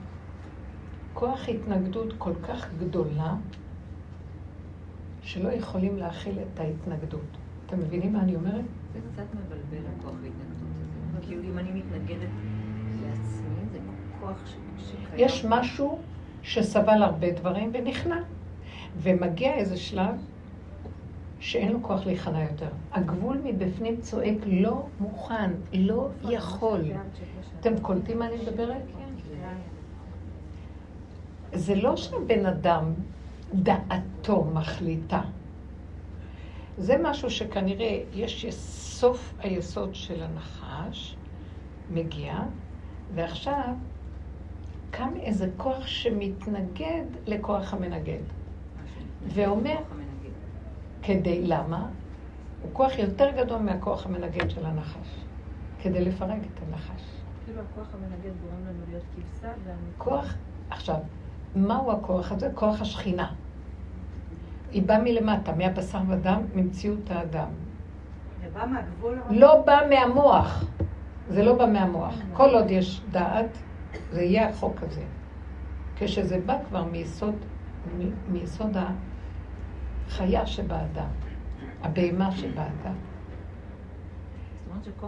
כוח 1.14 1.48
התנגדות 1.48 2.12
כל 2.18 2.34
כך 2.42 2.68
גדולה, 2.78 3.34
שלא 5.22 5.48
יכולים 5.48 5.96
להכיל 5.96 6.38
את 6.38 6.60
ההתנגדות. 6.60 7.36
אתם 7.66 7.78
מבינים 7.78 8.12
מה 8.12 8.20
אני 8.22 8.36
אומרת? 8.36 8.64
זה 8.92 9.00
קצת 9.12 9.24
מבלבל 9.34 9.86
הכוח 9.98 10.14
ההתנגדות 10.14 10.56
הזה. 10.56 10.57
כאילו 11.22 11.42
אם 11.42 11.58
אני 11.58 11.70
מתנגדת 11.72 12.28
לעצמי, 13.02 13.60
זה 13.72 13.78
כוח 14.20 14.44
שקיים. 14.76 15.00
יש 15.16 15.44
משהו 15.48 15.98
שסבל 16.42 17.02
הרבה 17.02 17.30
דברים 17.30 17.70
ונכנע. 17.74 18.16
ומגיע 18.96 19.54
איזה 19.54 19.76
שלב 19.76 20.14
שאין 21.40 21.72
לו 21.72 21.82
כוח 21.82 22.06
להיכנע 22.06 22.42
יותר. 22.42 22.68
הגבול 22.92 23.40
מבפנים 23.44 24.00
צועק, 24.00 24.36
לא 24.46 24.86
מוכן, 25.00 25.50
לא 25.72 26.08
יכול. 26.30 26.80
אתם 27.60 27.80
קולטים 27.82 28.18
מה 28.18 28.26
אני 28.26 28.36
מדברת? 28.36 28.82
זה 31.52 31.74
לא 31.74 31.96
שהבן 31.96 32.46
אדם 32.46 32.94
דעתו 33.54 34.44
מחליטה. 34.44 35.20
זה 36.78 36.96
משהו 37.02 37.30
שכנראה 37.30 38.02
יש 38.12 38.46
סוף 38.50 39.34
היסוד 39.38 39.94
של 39.94 40.22
הנחש, 40.22 41.16
מגיע, 41.90 42.38
ועכשיו 43.14 43.74
קם 44.90 45.12
איזה 45.20 45.48
כוח 45.56 45.86
שמתנגד 45.86 47.04
לכוח 47.26 47.74
המנגד. 47.74 48.20
ואומר, 49.26 49.76
כדי, 51.02 51.46
למה? 51.46 51.86
הוא 52.62 52.70
כוח 52.72 52.98
יותר 52.98 53.30
גדול 53.36 53.58
מהכוח 53.58 54.06
המנגד 54.06 54.50
של 54.50 54.66
הנחש, 54.66 55.08
כדי 55.82 56.04
לפרק 56.04 56.40
את 56.54 56.62
הנחש. 56.68 57.02
כאילו 57.44 57.60
הכוח 57.60 57.86
המנגד 57.94 58.32
גורם 58.42 58.66
לנו 58.68 58.84
להיות 58.90 59.04
כבשה 59.16 59.52
כוח, 59.98 60.34
עכשיו, 60.70 60.96
מהו 61.54 61.92
הכוח 61.92 62.32
הזה? 62.32 62.50
כוח 62.54 62.80
השכינה. 62.80 63.32
היא 64.72 64.82
באה 64.82 64.98
מלמטה, 65.02 65.54
מהבשר 65.54 65.98
ודם, 66.08 66.42
ממציאות 66.54 67.10
האדם. 67.10 67.48
זה 68.42 68.48
בא 68.52 68.66
מהגבול? 68.66 69.18
לא 69.30 69.62
בא 69.66 69.80
מהמוח. 69.90 70.64
זה 71.28 71.42
לא 71.42 71.54
בא 71.58 71.66
מהמוח. 71.66 72.14
כל 72.32 72.54
עוד 72.54 72.70
יש 72.70 73.00
דעת, 73.10 73.58
זה 74.12 74.22
יהיה 74.22 74.48
החוק 74.48 74.82
הזה. 74.82 75.02
כשזה 75.96 76.40
בא 76.46 76.58
כבר 76.68 76.84
מיסוד, 76.84 77.34
מ- 77.98 78.32
מיסוד 78.32 78.76
החיה 80.08 80.46
שבאדם, 80.46 81.08
הבהמה 81.82 82.32
שבאדם. 82.32 82.94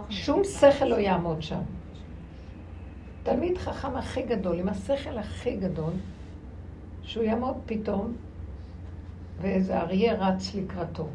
שום 0.09 0.43
שכל 0.43 0.85
לא 0.85 0.95
יעמוד 0.95 1.41
שם. 1.41 1.61
תלמיד 3.23 3.57
חכם 3.57 3.95
הכי 3.95 4.21
גדול, 4.21 4.59
עם 4.59 4.69
השכל 4.69 5.17
הכי 5.17 5.55
גדול, 5.55 5.93
שהוא 7.01 7.23
יעמוד 7.23 7.55
פתאום, 7.65 8.13
ואיזה 9.41 9.79
אריה 9.79 10.13
רץ 10.13 10.55
לקראתו. 10.55 11.07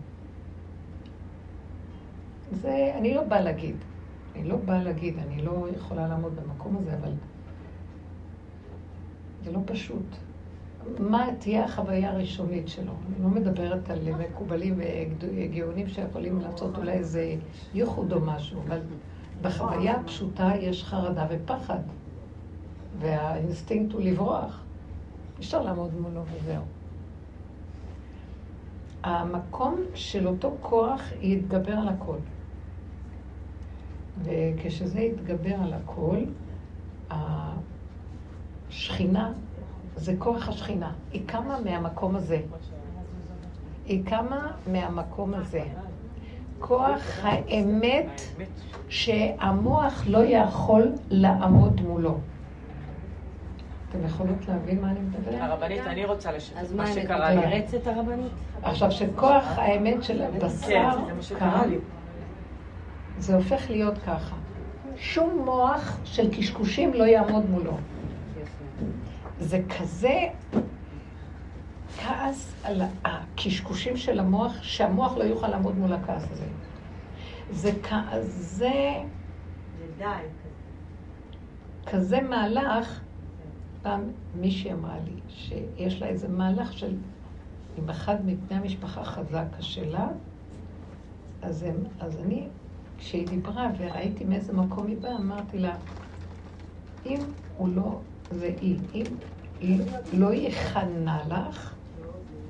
זה, 2.53 2.93
אני 2.99 3.15
לא 3.15 3.23
באה 3.23 3.41
להגיד. 3.41 3.77
אני 4.35 4.49
לא 4.49 4.57
באה 4.57 4.83
להגיד, 4.83 5.19
אני 5.19 5.43
לא 5.43 5.67
יכולה 5.77 6.09
לעמוד 6.09 6.37
במקום 6.37 6.77
הזה, 6.77 6.95
אבל 6.95 7.13
זה 9.45 9.53
לא 9.53 9.61
פשוט. 9.67 10.17
מה 10.99 11.27
תהיה 11.39 11.65
החוויה 11.65 12.11
הראשונית 12.11 12.69
שלו? 12.69 12.93
אני 12.93 13.23
לא 13.23 13.29
מדברת 13.29 13.91
על 13.91 13.99
מקובלים 14.19 14.75
וגאונים 15.37 15.89
שיכולים 15.89 16.41
לעשות 16.41 16.79
אולי 16.79 16.93
איזה 16.93 17.35
ייחוד 17.75 18.13
או 18.13 18.21
משהו, 18.21 18.61
אבל 18.67 18.81
בחוויה 19.43 19.97
הפשוטה 19.97 20.51
יש 20.61 20.85
חרדה 20.85 21.27
ופחד, 21.31 21.79
והאינסטינקט 22.99 23.93
הוא 23.93 24.01
לברוח. 24.01 24.63
אי 25.39 25.41
אפשר 25.41 25.63
לעמוד 25.63 26.01
מולו 26.01 26.23
וזהו. 26.33 26.63
המקום 29.07 29.81
של 29.95 30.29
אותו 30.29 30.53
כוח 30.61 31.03
יתגבר 31.21 31.73
על 31.73 31.89
הכל. 31.89 32.17
וכשזה 34.25 35.01
יתגבר 35.01 35.55
על 35.55 35.73
הכל, 35.73 36.17
השכינה, 38.71 39.33
זה 39.97 40.15
כוח 40.19 40.49
השכינה. 40.49 40.93
היא 41.13 41.23
קמה 41.27 41.61
מהמקום 41.65 42.17
הזה. 42.17 42.41
היא 43.87 44.05
קמה 44.05 44.53
מהמקום 44.73 45.35
הזה. 45.35 45.65
כוח 46.59 47.19
האמת 47.23 48.21
שהמוח 48.89 50.05
לא 50.07 50.19
יכול 50.19 50.93
לעמוד 51.11 51.81
מולו. 51.81 52.19
אתם 53.97 54.05
יכולות 54.05 54.49
להבין 54.49 54.81
מה 54.81 54.91
אני 54.91 55.01
מדברת? 55.01 55.41
הרבנית, 55.41 55.87
אני 55.87 56.05
רוצה 56.05 56.33
לשתף 56.33 56.57
אז 56.57 56.73
מה 56.73 56.83
מה, 56.83 56.93
שקרה 56.93 57.35
לי. 57.35 57.59
את 57.61 57.87
הרבנית? 57.87 58.33
עכשיו, 58.63 58.93
שכוח 58.93 59.45
האמת 59.57 60.05
של 60.05 60.23
הבשר 60.23 60.91
כן, 61.29 61.39
כאן, 61.39 61.71
לי. 61.71 61.79
זה 63.19 63.35
הופך 63.35 63.71
להיות 63.71 63.99
ככה. 63.99 64.37
שום 64.97 65.43
מוח 65.45 65.99
של 66.05 66.31
קשקושים 66.31 66.95
לא 66.95 67.05
יעמוד 67.05 67.51
מולו. 67.51 67.77
זה 69.41 69.61
כזה 69.79 70.21
כעס 71.99 72.55
על 72.65 72.83
הקשקושים 73.05 73.97
של 73.97 74.21
המוח, 74.21 74.63
שהמוח 74.63 75.17
לא 75.17 75.25
יוכל 75.25 75.49
לעמוד 75.49 75.79
מול 75.79 75.93
הכעס 75.93 76.27
הזה. 76.31 76.47
זה 77.51 77.71
כזה, 77.83 78.23
זה 79.79 79.87
די. 79.99 80.05
כזה 81.87 82.21
מהלך, 82.21 83.01
פעם 83.87 84.03
מישהי 84.41 84.73
אמרה 84.73 84.97
לי 85.05 85.21
שיש 85.29 86.03
לה 86.03 86.09
איזה 86.09 86.29
מהלך 86.29 86.73
של, 86.73 86.97
אם 87.79 87.91
אחד 87.91 88.17
מבני 88.27 88.57
המשפחה 88.57 89.05
חזק 89.05 89.45
קשה 89.59 89.89
לה, 89.89 90.09
אז, 91.43 91.63
הם, 91.63 91.77
אז 92.01 92.17
אני, 92.17 92.49
כשהיא 92.99 93.27
דיברה 93.27 93.71
וראיתי 93.79 94.25
מאיזה 94.25 94.53
מקום 94.53 94.87
היא 94.87 94.97
באה, 95.01 95.17
אמרתי 95.17 95.59
לה, 95.59 95.75
אם 97.07 97.19
הוא 97.57 97.69
לא, 97.69 98.01
זה 98.31 98.55
היא, 98.61 98.79
אם 98.93 99.05
היא 99.61 99.81
לא 100.13 100.35
יכנע 100.35 101.19
לך 101.29 101.75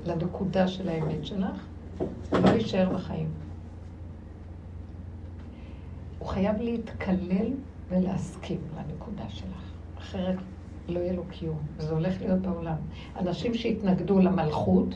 לנקודה 0.07 0.69
של 0.69 0.89
האמת 0.89 1.27
שלך, 1.27 1.67
הוא 1.99 2.09
לא 2.31 2.49
יישאר 2.49 2.95
בחיים. 2.95 3.29
הוא 6.19 6.29
חייב 6.29 6.61
להתקלל 6.61 7.53
ולהסכים 7.89 8.61
לנקודה 8.77 9.29
שלך, 9.29 9.63
אחרת 9.99 10.37
לא 10.89 11.01
יהיה 11.01 11.13
לו 11.13 11.25
קיום, 11.31 11.59
וזה 11.77 11.93
הולך 11.93 12.21
להיות 12.21 12.41
בעולם. 12.41 12.77
אנשים 13.19 13.55
שהתנגדו 13.55 14.19
למלכות, 14.19 14.95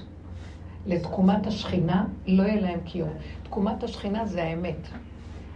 לתקומת 0.87 1.47
השכינה, 1.47 2.07
לא 2.27 2.43
יהיה 2.43 2.61
להם 2.61 2.81
קיום. 2.85 3.11
תקומת 3.43 3.83
השכינה 3.83 4.27
זה 4.27 4.43
האמת. 4.43 4.89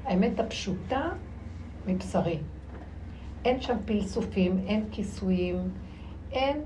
האמת 0.04 0.40
הפשוטה 0.40 1.08
מבשרי. 1.86 2.38
אין 3.44 3.60
שם 3.60 3.76
פלסופים, 3.84 4.58
אין 4.66 4.84
כיסויים, 4.90 5.56
אין 6.32 6.62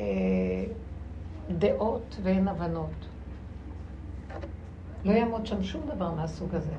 אה, 0.00 0.06
דעות 1.50 2.18
ואין 2.22 2.48
הבנות. 2.48 3.08
לא 5.04 5.12
יעמוד 5.12 5.46
שם 5.46 5.62
שום 5.62 5.82
דבר 5.94 6.14
מהסוג 6.14 6.54
הזה. 6.54 6.72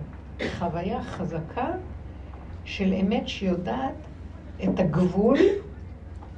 חוויה 0.60 1.04
חזקה 1.04 1.67
של 2.63 2.93
אמת 2.93 3.28
שיודעת 3.28 3.95
את 4.63 4.80
הגבול 4.80 5.38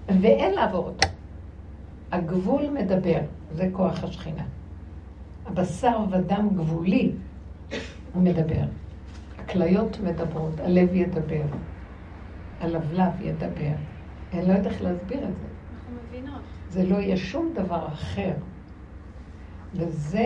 ואין 0.08 0.54
לעבור 0.54 0.86
אותו. 0.86 1.08
הגבול 2.12 2.70
מדבר, 2.70 3.20
זה 3.52 3.70
כוח 3.72 4.04
השכינה. 4.04 4.44
הבשר 5.46 5.98
ודם 6.12 6.50
גבולי 6.56 7.12
הוא 8.14 8.24
מדבר. 8.24 8.64
הכליות 9.40 10.00
מדברות, 10.00 10.60
הלב 10.60 10.94
ידבר, 10.94 11.44
הלבלב 12.62 13.22
ידבר. 13.22 13.76
אני 14.34 14.48
לא 14.48 14.54
יודעת 14.54 14.66
איך 14.66 14.82
להסביר 14.82 15.18
את 15.18 15.36
זה. 15.36 15.48
אנחנו 15.76 15.96
מבינות. 16.08 16.42
זה 16.70 16.84
לא 16.84 16.96
יהיה 16.96 17.18
שום 17.18 17.54
דבר 17.54 17.88
אחר. 17.88 18.34
וזה 19.74 20.26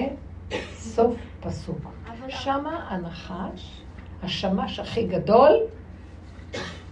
סוף 0.74 1.16
פסוק. 1.40 1.80
שמה 2.30 2.88
הנחש, 2.90 3.82
השמש 4.24 4.80
הכי 4.80 5.08
גדול, 5.08 5.52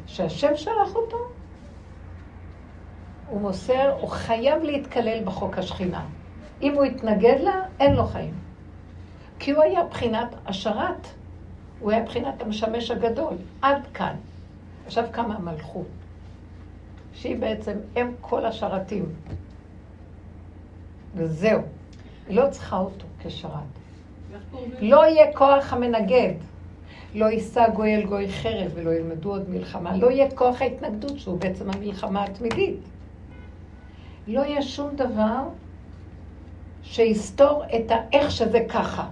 שהשם 0.05 0.55
שלח 0.55 0.95
אותו, 0.95 1.17
הוא 3.29 3.41
מוסר, 3.41 3.95
הוא 4.01 4.09
חייב 4.09 4.63
להתקלל 4.63 5.23
בחוק 5.23 5.57
השכינה. 5.57 6.05
אם 6.61 6.73
הוא 6.73 6.85
יתנגד 6.85 7.37
לה, 7.41 7.61
אין 7.79 7.93
לו 7.93 8.05
חיים. 8.05 8.33
כי 9.39 9.51
הוא 9.51 9.63
היה 9.63 9.83
בחינת 9.83 10.35
השרת. 10.45 11.07
הוא 11.79 11.91
היה 11.91 12.03
בחינת 12.03 12.41
המשמש 12.41 12.91
הגדול. 12.91 13.33
עד 13.61 13.81
כאן. 13.93 14.15
עכשיו 14.85 15.05
קמה 15.11 15.35
המלכות, 15.35 15.87
שהיא 17.13 17.37
בעצם 17.37 17.77
אם 17.97 18.11
כל 18.21 18.45
השרתים. 18.45 19.05
וזהו. 21.15 21.61
היא 22.27 22.37
לא 22.37 22.49
צריכה 22.49 22.77
אותו 22.77 23.05
כשרת. 23.19 23.51
לא 24.79 25.05
יהיה 25.05 25.33
כוח 25.33 25.73
המנגד. 25.73 26.33
לא 27.15 27.25
יישא 27.25 27.69
גוי 27.69 27.95
אל 27.95 28.05
גוי 28.05 28.29
חרב 28.31 28.71
ולא 28.75 28.93
ילמדו 28.93 29.29
עוד 29.29 29.49
מלחמה. 29.49 29.97
לא 29.97 30.11
יהיה 30.11 30.31
כוח 30.31 30.61
ההתנגדות 30.61 31.19
שהוא 31.19 31.39
בעצם 31.39 31.69
המלחמה 31.69 32.23
התמידית. 32.23 32.79
לא 34.27 34.41
יהיה 34.41 34.61
שום 34.61 34.95
דבר 34.95 35.43
שיסתור 36.81 37.63
את 37.75 37.91
האיך 37.91 38.31
שזה 38.31 38.59
ככה. 38.69 39.09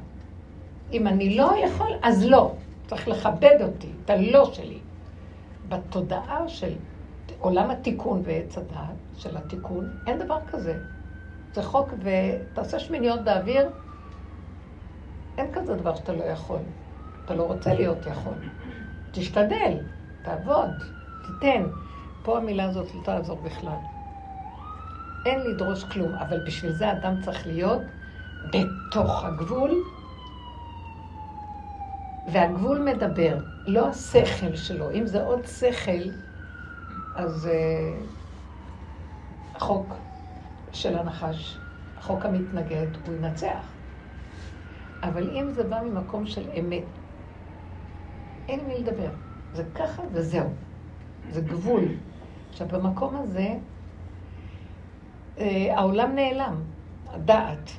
אם 0.91 1.08
אני 1.08 1.38
לא 1.38 1.52
יכול, 1.65 1.91
אז 2.02 2.26
לא. 2.26 2.56
צריך 2.88 3.08
לכבד 3.08 3.58
אותי, 3.62 3.91
את 4.06 4.10
הלא 4.10 4.54
שלי. 4.54 4.80
בתודעה 5.69 6.47
של 6.47 6.76
עולם 7.39 7.71
התיקון 7.71 8.21
ועץ 8.26 8.58
הדעת 8.58 8.95
של 9.17 9.38
התיקון, 9.38 9.89
אין 10.08 10.19
דבר 10.19 10.38
כזה. 10.47 10.80
זה 11.54 11.63
חוק 11.63 11.93
ותעשה 11.99 12.80
שמיניות 12.80 13.23
באוויר, 13.23 13.69
אין 15.38 15.47
כזה 15.54 15.76
דבר 15.76 15.95
שאתה 15.95 16.13
לא 16.13 16.23
יכול. 16.23 16.60
אתה 17.26 17.36
לא 17.36 17.43
רוצה 17.43 17.73
להיות 17.73 18.06
יכול. 18.06 18.34
תשתדל, 19.12 19.78
תעבוד, 20.21 20.84
תיתן. 21.21 21.63
פה 22.21 22.38
המילה 22.38 22.63
הזאת 22.65 22.95
לא 22.95 23.02
תעזור 23.02 23.41
בכלל. 23.41 23.92
אין 25.25 25.41
לדרוש 25.41 25.83
כלום, 25.83 26.15
אבל 26.15 26.39
בשביל 26.39 26.71
זה 26.71 26.91
אדם 26.91 27.21
צריך 27.21 27.47
להיות 27.47 27.81
בתוך 28.43 29.25
הגבול, 29.25 29.83
והגבול 32.25 32.79
מדבר, 32.79 33.38
לא 33.67 33.88
השכל 33.88 34.55
שלו. 34.55 34.91
אם 34.91 35.07
זה 35.07 35.23
עוד 35.23 35.45
שכל, 35.45 36.09
אז 37.15 37.45
uh, 37.45 37.49
החוק 39.55 39.93
של 40.73 40.97
הנחש, 40.97 41.57
החוק 41.97 42.25
המתנגד, 42.25 42.88
הוא 43.07 43.15
ינצח. 43.15 43.73
אבל 45.03 45.29
אם 45.29 45.51
זה 45.51 45.63
בא 45.63 45.81
ממקום 45.81 46.25
של 46.25 46.49
אמת, 46.59 46.83
אין 48.47 48.67
מי 48.67 48.79
לדבר. 48.79 49.09
זה 49.53 49.63
ככה 49.75 50.03
וזהו. 50.12 50.49
זה 51.29 51.41
גבול. 51.41 51.88
עכשיו, 52.49 52.67
במקום 52.67 53.15
הזה, 53.15 53.55
העולם 55.38 56.15
נעלם, 56.15 56.63
הדעת. 57.08 57.72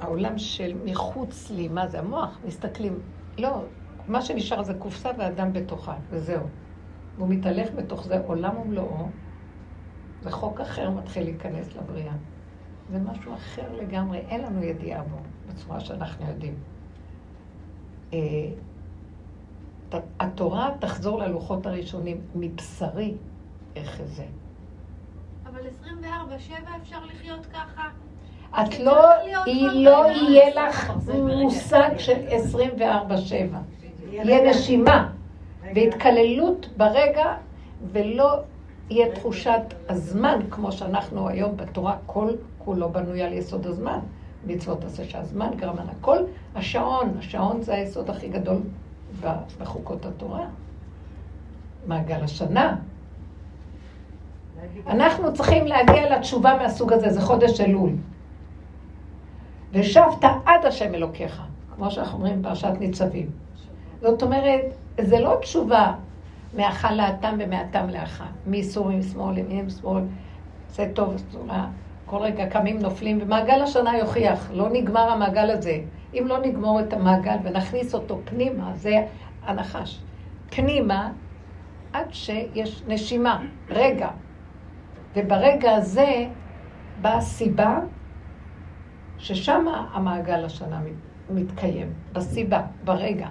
העולם 0.00 0.38
של 0.38 0.76
מחוץ 0.84 1.50
לי, 1.50 1.68
מה 1.68 1.88
זה 1.88 1.98
המוח? 1.98 2.38
מסתכלים. 2.46 2.98
לא, 3.38 3.62
מה 4.08 4.22
שנשאר 4.22 4.62
זה 4.62 4.74
קופסה 4.74 5.10
ואדם 5.18 5.52
בתוכה, 5.52 5.96
וזהו. 6.10 6.46
והוא 7.16 7.28
מתהלך 7.28 7.68
בתוך 7.74 8.06
זה 8.06 8.20
עולם 8.26 8.56
ומלואו, 8.58 9.08
וחוק 10.22 10.60
אחר 10.60 10.90
מתחיל 10.90 11.24
להיכנס 11.24 11.76
לבריאה. 11.76 12.12
זה 12.90 12.98
משהו 12.98 13.34
אחר 13.34 13.72
לגמרי, 13.72 14.18
אין 14.18 14.40
לנו 14.40 14.62
ידיעה 14.62 15.02
בו, 15.02 15.16
בצורה 15.48 15.80
שאנחנו 15.80 16.26
יודעים. 16.28 16.54
אה, 18.12 18.18
התורה 20.20 20.70
תחזור 20.80 21.18
ללוחות 21.18 21.66
הראשונים, 21.66 22.20
מבשרי 22.34 23.14
איך 23.76 24.02
זה. 24.04 24.24
24-7 25.84 26.68
אפשר 26.82 26.96
לחיות 27.04 27.46
ככה? 27.46 27.88
את 28.60 28.80
לא, 28.80 29.10
היא 29.46 29.84
לא. 29.84 30.06
יהיה 30.06 30.68
לך. 30.68 30.92
מושג 31.42 31.90
של 31.98 32.12
24-7. 32.12 32.80
בדיוק. 32.80 34.26
יהיה 34.26 34.50
נשימה 34.50 35.08
והתקללות 35.74 36.68
ברגע, 36.76 37.34
ולא 37.92 38.38
יהיה 38.90 39.14
תחושת 39.14 39.60
הזמן, 39.88 40.40
כמו 40.50 40.72
שאנחנו 40.72 41.28
היום 41.28 41.56
בתורה, 41.56 41.96
כל 42.06 42.30
כולו 42.58 42.88
בנוי 42.88 43.22
על 43.22 43.32
יסוד 43.32 43.66
הזמן. 43.66 43.98
מצוות 44.46 44.84
עשה 44.84 45.04
שהזמן 45.04 45.50
גרמן 45.56 45.86
הכל, 45.98 46.18
השעון, 46.54 47.14
השעון 47.18 47.62
זה 47.62 47.74
היסוד 47.74 48.10
הכי 48.10 48.28
גדול 48.28 48.58
בחוקות 49.58 50.06
התורה. 50.06 50.46
מעגל 51.86 52.24
השנה. 52.24 52.76
אנחנו 54.86 55.32
צריכים 55.32 55.66
להגיע 55.66 56.16
לתשובה 56.16 56.56
מהסוג 56.56 56.92
הזה, 56.92 57.10
זה 57.10 57.20
חודש 57.20 57.60
אלול. 57.60 57.90
ושבת 59.72 60.24
עד 60.46 60.64
השם 60.64 60.94
אלוקיך, 60.94 61.42
כמו 61.76 61.90
שאנחנו 61.90 62.18
אומרים 62.18 62.42
בפרשת 62.42 62.72
ניצבים. 62.80 63.30
זאת 64.00 64.22
אומרת, 64.22 64.60
זה 65.00 65.20
לא 65.20 65.36
תשובה 65.40 65.92
מהאכל 66.54 66.94
לאטם 66.94 67.36
ומהטם 67.38 67.88
לאכל, 67.88 68.24
מאיסור 68.46 68.90
עם 68.90 69.02
שמאל, 69.02 69.38
ימין 69.38 69.70
שמאל, 69.70 70.02
זה 70.68 70.90
טוב, 70.94 71.14
רע. 71.48 71.66
כל 72.06 72.16
רגע 72.16 72.46
קמים 72.46 72.78
נופלים, 72.78 73.18
ומעגל 73.22 73.62
השנה 73.62 73.98
יוכיח, 73.98 74.50
לא 74.52 74.68
נגמר 74.72 75.10
המעגל 75.10 75.50
הזה. 75.50 75.78
אם 76.14 76.24
לא 76.26 76.38
נגמור 76.38 76.80
את 76.80 76.92
המעגל 76.92 77.36
ונכניס 77.42 77.94
אותו 77.94 78.20
פנימה, 78.24 78.70
זה 78.74 79.06
הנחש. 79.42 80.00
פנימה, 80.50 81.12
עד 81.92 82.06
שיש 82.10 82.82
נשימה, 82.86 83.42
רגע. 83.70 84.08
וברגע 85.16 85.74
הזה 85.74 86.26
באה 87.00 87.20
סיבה 87.20 87.78
ששם 89.18 89.64
המעגל 89.92 90.44
השנה 90.44 90.80
מתקיים, 91.30 91.92
בסיבה, 92.12 92.66
ברגע. 92.84 93.28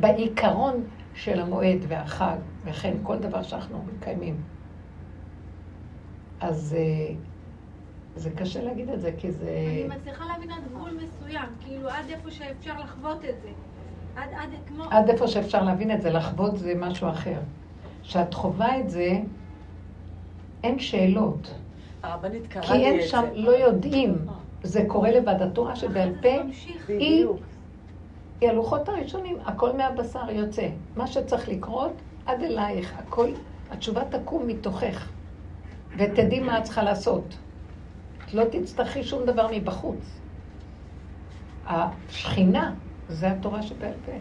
בעיקרון 0.00 0.84
של 1.14 1.40
המועד 1.40 1.78
והחג, 1.88 2.36
וכן 2.64 2.94
כל 3.02 3.18
דבר 3.18 3.42
שאנחנו 3.42 3.84
מקיימים. 3.96 4.42
אז 6.40 6.76
אה, 6.78 7.14
זה 8.16 8.30
קשה 8.30 8.62
להגיד 8.62 8.90
את 8.90 9.00
זה, 9.00 9.10
כי 9.18 9.32
זה... 9.32 9.50
אני 9.66 9.96
מצליחה 9.96 10.24
להבין 10.24 10.50
עד 10.50 10.62
גבול 10.70 10.90
מסוים, 11.02 11.48
כאילו 11.60 11.88
עד 11.88 12.04
איפה 12.10 12.30
שאפשר 12.30 12.80
לחוות 12.80 13.24
את 13.24 13.40
זה. 13.42 13.48
עד, 14.16 14.28
עד 14.36 14.48
כמו... 14.66 14.84
עד 14.90 15.10
איפה 15.10 15.26
שאפשר 15.26 15.62
להבין 15.62 15.90
את 15.90 16.02
זה, 16.02 16.10
לחוות 16.10 16.58
זה 16.58 16.74
משהו 16.76 17.08
אחר. 17.08 17.40
כשאת 18.02 18.34
חווה 18.34 18.80
את 18.80 18.90
זה, 18.90 19.20
אין 20.64 20.78
שאלות. 20.78 21.54
הרבנית 22.02 22.46
קראה 22.46 22.76
לי 22.76 22.88
את 22.88 22.94
זה. 22.94 22.98
כי 22.98 23.00
אין 23.00 23.08
שם, 23.08 23.24
לא 23.34 23.50
יודעים. 23.50 24.16
זה 24.62 24.84
קורה 24.88 25.10
לבד. 25.10 25.42
התורה 25.42 25.76
שבעל 25.76 26.12
פה 26.22 26.28
היא, 26.88 27.26
היא 28.40 28.50
הלוחות 28.50 28.88
הראשונים, 28.88 29.36
הכל 29.44 29.76
מהבשר 29.76 30.30
יוצא. 30.30 30.68
מה 30.96 31.06
שצריך 31.06 31.48
לקרות, 31.48 31.92
עד 32.26 32.42
אלייך, 32.42 32.94
הכל, 32.98 33.28
התשובה 33.70 34.02
תקום 34.04 34.46
מתוכך. 34.46 35.08
ותדעי 35.98 36.40
מה 36.40 36.58
את 36.58 36.64
צריכה 36.64 36.82
לעשות. 36.82 37.36
את 38.24 38.34
לא 38.34 38.44
תצטרכי 38.50 39.02
שום 39.02 39.24
דבר 39.24 39.46
מבחוץ. 39.52 40.20
השכינה 41.66 42.74
זה 43.08 43.30
התורה 43.30 43.62
שבעל 43.62 43.92
פה. 44.06 44.12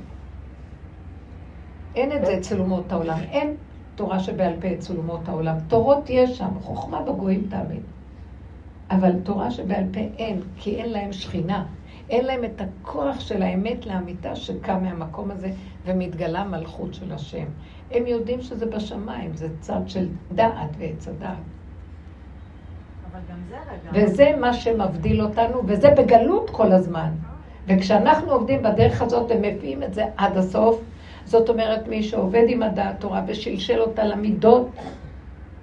אין 1.96 2.12
את 2.12 2.26
זה 2.26 2.38
אצל 2.38 2.60
אומות 2.60 2.92
העולם. 2.92 3.20
אין 3.20 3.56
תורה 3.96 4.20
שבעל 4.20 4.54
פה 4.62 4.68
אצל 4.74 4.98
אומות 4.98 5.30
העולם. 5.30 5.58
תורות 5.68 6.10
יש 6.10 6.38
שם, 6.38 6.60
חוכמה 6.62 7.02
בגויים 7.02 7.48
תאמין. 7.50 7.82
אבל 8.92 9.20
תורה 9.24 9.52
שבעל 9.52 9.84
פה 9.94 10.00
אין, 10.00 10.42
כי 10.56 10.76
אין 10.76 10.92
להם 10.92 11.14
שכינה. 11.14 11.66
אין 12.10 12.26
להם 12.26 12.44
את 12.44 12.62
הכוח 12.62 13.20
של 13.20 13.42
האמת 13.42 13.86
לאמיתה 13.86 14.36
שקם 14.36 14.84
מהמקום 14.84 15.32
הזה 15.32 15.52
ומתגלה 15.86 16.44
מלכות 16.44 16.94
של 16.94 17.14
השם. 17.14 17.46
הם 17.92 18.08
יודעים 18.08 18.42
שזה 18.42 18.66
בשמיים, 18.66 19.36
זה 19.36 19.48
צד 19.60 19.82
של 19.88 20.08
דעת 20.32 20.70
ועץ 20.78 21.08
הדעת. 21.08 21.38
וזה 23.94 24.32
מה 24.40 24.54
שמבדיל 24.54 25.22
אותנו, 25.22 25.62
וזה 25.68 25.90
בגלות 25.98 26.50
כל 26.50 26.72
הזמן. 26.72 27.10
וכשאנחנו 27.68 28.32
עובדים 28.32 28.64
בדרך 28.64 29.02
הזאת 29.02 29.32
ומביאים 29.32 29.84
את 29.84 29.94
זה 29.94 30.06
עד 30.18 30.38
הסוף, 30.38 30.82
זאת 31.26 31.50
אומרת, 31.50 31.88
מי 31.88 32.04
שעובד 32.04 32.44
עם 32.48 32.64
הדעת 32.64 33.00
תורה 33.00 33.24
ושלשל 33.28 33.80
אותה 33.80 34.04
למידות, 34.04 34.68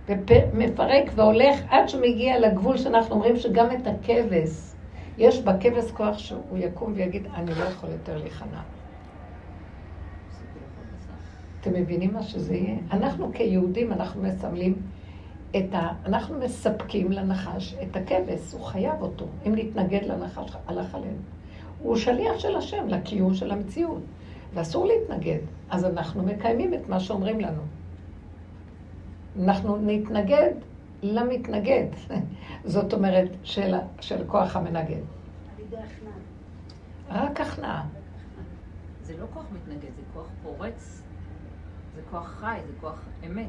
ומפרק 0.09 1.11
והולך 1.14 1.61
עד 1.68 1.88
שמגיע 1.88 2.38
לגבול 2.38 2.77
שאנחנו 2.77 3.14
אומרים 3.14 3.37
שגם 3.37 3.66
את 3.73 3.87
הכבש, 3.87 4.73
יש 5.18 5.38
בכבש 5.38 5.90
כוח 5.90 6.18
שהוא 6.18 6.59
יקום 6.59 6.92
ויגיד, 6.96 7.27
אני 7.35 7.55
לא 7.55 7.64
יכול 7.64 7.90
יותר 7.90 8.18
להיכנע. 8.18 8.61
אתם 11.61 11.73
מבינים 11.73 12.14
מה 12.14 12.23
שזה 12.23 12.55
יהיה? 12.55 12.77
אנחנו 12.92 13.31
כיהודים, 13.35 13.92
אנחנו 13.92 14.23
מסמלים 14.23 14.75
את 15.57 15.75
ה... 15.75 15.88
אנחנו 16.07 16.38
מספקים 16.38 17.12
לנחש 17.12 17.75
את 17.83 17.96
הכבש, 17.96 18.53
הוא 18.53 18.64
חייב 18.64 19.03
אותו. 19.03 19.27
אם 19.46 19.55
נתנגד 19.55 20.03
לנחש, 20.05 20.51
הלך 20.66 20.94
עלינו. 20.94 21.18
הוא 21.83 21.96
שליח 21.96 22.38
של 22.38 22.57
השם 22.57 22.88
לקיום 22.88 23.35
של 23.35 23.51
המציאות, 23.51 24.03
ואסור 24.55 24.87
להתנגד. 24.87 25.39
אז 25.71 25.85
אנחנו 25.85 26.23
מקיימים 26.23 26.75
את 26.75 26.89
מה 26.89 27.01
שאומרים 27.01 27.41
לנו. 27.41 27.63
אנחנו 29.43 29.77
נתנגד 29.77 30.53
למתנגד. 31.03 31.87
זאת 32.65 32.93
אומרת, 32.93 33.29
של, 33.43 33.75
של 34.01 34.25
כוח 34.27 34.57
המנגד. 34.57 35.03
רק 37.11 37.41
הכנעה. 37.41 37.87
זה 39.03 39.17
לא 39.21 39.27
כוח 39.35 39.45
מתנגד, 39.53 39.91
זה 39.97 40.03
כוח 40.15 40.27
פורץ, 40.43 41.03
זה 41.97 42.01
כוח 42.11 42.27
חי, 42.27 42.59
זה 42.67 42.73
כוח 42.81 43.03
אמת. 43.27 43.49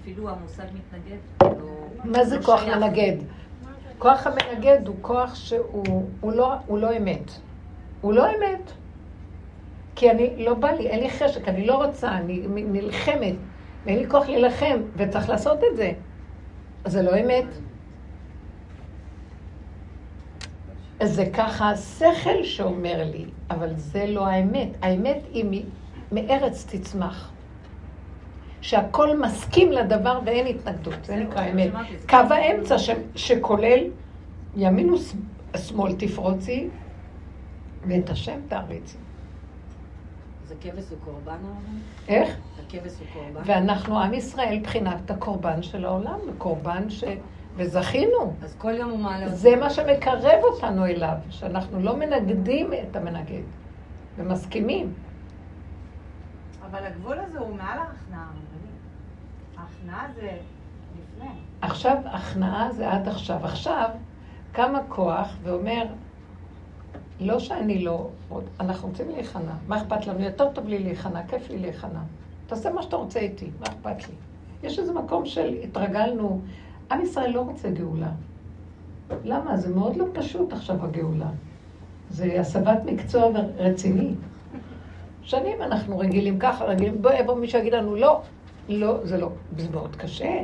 אפילו 0.00 0.30
המושג 0.30 0.64
מתנגד 0.74 1.18
לא... 1.40 1.86
מה 2.04 2.24
זה 2.24 2.36
לא 2.36 2.42
כוח 2.42 2.62
מנגד? 2.62 3.16
כוח 3.98 4.26
המנגד 4.26 4.86
הוא 4.86 4.96
כוח 5.00 5.34
שהוא 5.34 6.32
לא, 6.32 6.54
הוא 6.66 6.78
לא 6.78 6.96
אמת. 6.96 7.30
הוא 8.00 8.12
לא 8.12 8.26
אמת. 8.26 8.72
כי 9.96 10.10
אני, 10.10 10.44
לא 10.44 10.54
בא 10.54 10.70
לי, 10.70 10.86
אין 10.86 11.00
לי 11.00 11.10
חשק, 11.10 11.48
אני 11.48 11.66
לא 11.66 11.84
רוצה, 11.84 12.12
אני 12.12 12.42
נלחמת, 12.48 13.34
ואין 13.86 13.98
לי 13.98 14.08
כוח 14.08 14.28
להילחם, 14.28 14.80
וצריך 14.96 15.28
לעשות 15.28 15.58
את 15.70 15.76
זה. 15.76 15.92
אז 16.84 16.92
זה 16.92 17.02
לא 17.02 17.20
אמת. 17.20 17.44
זה 21.02 21.26
ככה 21.32 21.70
השכל 21.70 22.42
שאומר 22.42 23.04
לי, 23.10 23.24
אבל 23.50 23.74
זה 23.76 24.06
לא 24.06 24.26
האמת. 24.26 24.68
האמת 24.82 25.18
היא 25.32 25.62
מארץ 26.12 26.66
תצמח. 26.70 27.32
שהכל 28.60 29.18
מסכים 29.18 29.72
לדבר 29.72 30.20
ואין 30.24 30.46
התנגדות, 30.46 31.04
זה 31.04 31.16
נקרא 31.16 31.50
אמת. 31.50 31.70
קו 32.08 32.16
האמצע 32.30 32.76
שכולל 33.14 33.80
ימין 34.56 34.94
ושמאל 35.54 35.92
תפרוצי, 35.92 36.68
ואת 37.88 38.10
השם 38.10 38.40
תעריצי. 38.48 38.96
אז 40.46 40.52
הכבש 40.52 40.90
הוא 40.90 40.98
קורבן 41.04 41.38
איך? 42.08 42.36
הכבש 42.66 42.92
הוא 42.98 43.06
קורבן. 43.12 43.40
ואנחנו 43.44 43.98
עם 43.98 44.14
ישראל 44.14 44.60
בחינת 44.62 45.10
הקורבן 45.10 45.62
של 45.62 45.84
העולם, 45.84 46.18
קורבן 46.38 46.90
ש... 46.90 47.04
וזכינו. 47.56 48.34
אז 48.42 48.54
כל 48.58 48.74
יום 48.74 48.90
הוא 48.90 48.98
מעלה 48.98 49.24
אותנו. 49.24 49.36
זה 49.36 49.56
מה 49.56 49.70
שמקרב 49.70 50.40
אותנו 50.42 50.86
אליו, 50.86 51.16
שאנחנו 51.30 51.80
לא 51.80 51.96
מנגדים 51.96 52.70
את 52.72 52.96
המנגד, 52.96 53.42
ומסכימים. 54.16 54.94
אבל 56.70 56.86
הגבול 56.86 57.18
הזה 57.18 57.38
הוא 57.38 57.56
מעל 57.56 57.78
ההכנעה. 57.78 58.28
הכנעה 59.56 60.06
זה 60.14 60.30
לפני. 60.98 61.30
עכשיו, 61.60 61.96
הכנעה 62.04 62.72
זה 62.72 62.92
עד 62.92 63.08
עכשיו. 63.08 63.44
עכשיו, 63.44 63.90
קם 64.52 64.76
הכוח 64.76 65.36
ואומר, 65.42 65.84
לא 67.20 67.38
שאני 67.38 67.84
לא, 67.84 68.08
אנחנו 68.60 68.88
רוצים 68.88 69.10
להיכנע. 69.10 69.52
מה 69.68 69.76
אכפת 69.82 70.06
לנו? 70.06 70.20
יותר 70.20 70.52
טוב 70.52 70.68
לי 70.68 70.78
להיכנע, 70.78 71.26
כיף 71.26 71.50
לי 71.50 71.58
להיכנע. 71.58 72.00
תעשה 72.46 72.72
מה 72.72 72.82
שאתה 72.82 72.96
רוצה 72.96 73.20
איתי, 73.20 73.50
מה 73.60 73.66
אכפת 73.66 74.08
לי? 74.08 74.14
יש 74.62 74.78
איזה 74.78 74.92
מקום 74.92 75.26
של 75.26 75.54
התרגלנו. 75.64 76.40
עם 76.90 77.02
ישראל 77.02 77.30
לא 77.30 77.40
רוצה 77.40 77.70
גאולה. 77.70 78.10
למה? 79.24 79.56
זה 79.56 79.74
מאוד 79.74 79.96
לא 79.96 80.04
פשוט 80.12 80.52
עכשיו 80.52 80.84
הגאולה. 80.84 81.28
זה 82.10 82.40
הסבת 82.40 82.78
מקצוע 82.84 83.28
רציני. 83.56 84.14
שנים 85.22 85.62
אנחנו 85.62 85.98
רגילים 85.98 86.38
ככה, 86.38 86.64
רגילים, 86.64 87.02
בוא 87.02 87.10
יבוא 87.10 87.34
מישהו 87.34 87.60
יגיד 87.60 87.74
לנו, 87.74 87.96
לא, 87.96 88.22
לא, 88.68 88.98
זה 89.02 89.18
לא, 89.18 89.30
זה 89.58 89.68
מאוד 89.70 89.96
קשה. 89.96 90.42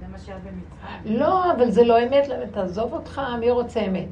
זה 0.00 0.06
מה 0.12 0.18
שהיה 0.18 0.38
במצרים. 0.38 1.18
לא, 1.18 1.52
אבל 1.52 1.70
זה 1.70 1.84
לא 1.84 2.02
אמת, 2.02 2.28
תעזוב 2.52 2.92
אותך, 2.92 3.20
מי 3.40 3.50
רוצה 3.50 3.80
אמת? 3.80 4.08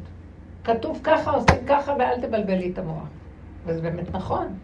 כתוב 0.65 1.01
ככה, 1.05 1.31
עושים 1.31 1.67
ככה, 1.67 1.95
ואל 1.99 2.21
תבלבל 2.21 2.55
לי 2.55 2.73
את 2.73 2.79
המוח. 2.79 3.09
וזה 3.67 3.83
באמת 3.83 4.15
נכון. 4.15 4.59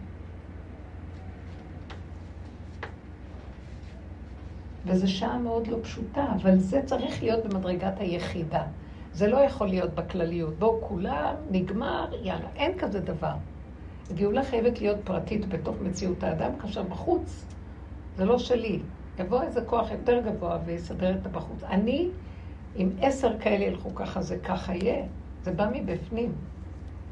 וזו 4.85 5.13
שעה 5.13 5.39
מאוד 5.39 5.67
לא 5.67 5.77
פשוטה, 5.83 6.27
אבל 6.43 6.59
זה 6.59 6.83
צריך 6.85 7.23
להיות 7.23 7.47
במדרגת 7.47 8.01
היחידה. 8.01 8.63
זה 9.13 9.29
לא 9.29 9.37
יכול 9.37 9.67
להיות 9.67 9.95
בכלליות. 9.95 10.59
בואו 10.59 10.81
כולם, 10.89 11.35
נגמר, 11.51 12.11
יאללה, 12.23 12.49
אין 12.57 12.79
כזה 12.79 13.01
דבר. 13.01 13.35
גאולה 14.15 14.45
חייבת 14.45 14.81
להיות 14.81 14.99
פרטית 15.05 15.49
בתוך 15.49 15.77
מציאות 15.81 16.23
האדם, 16.23 16.51
כאשר 16.59 16.83
בחוץ 16.83 17.45
זה 18.17 18.25
לא 18.25 18.39
שלי. 18.39 18.83
יבוא 19.19 19.43
איזה 19.43 19.61
כוח 19.61 19.91
יותר 19.91 20.21
גבוה 20.21 20.59
ויסדר 20.65 21.15
את 21.15 21.27
הבחוץ. 21.27 21.65
אני, 21.65 22.11
אם 22.77 22.91
עשר 23.01 23.39
כאלה 23.39 23.65
ילכו 23.65 23.95
ככה, 23.95 24.23
זה 24.23 24.39
ככה 24.39 24.75
יהיה. 24.75 25.05
זה 25.43 25.53
בא 25.53 25.69
מבפנים, 25.75 26.33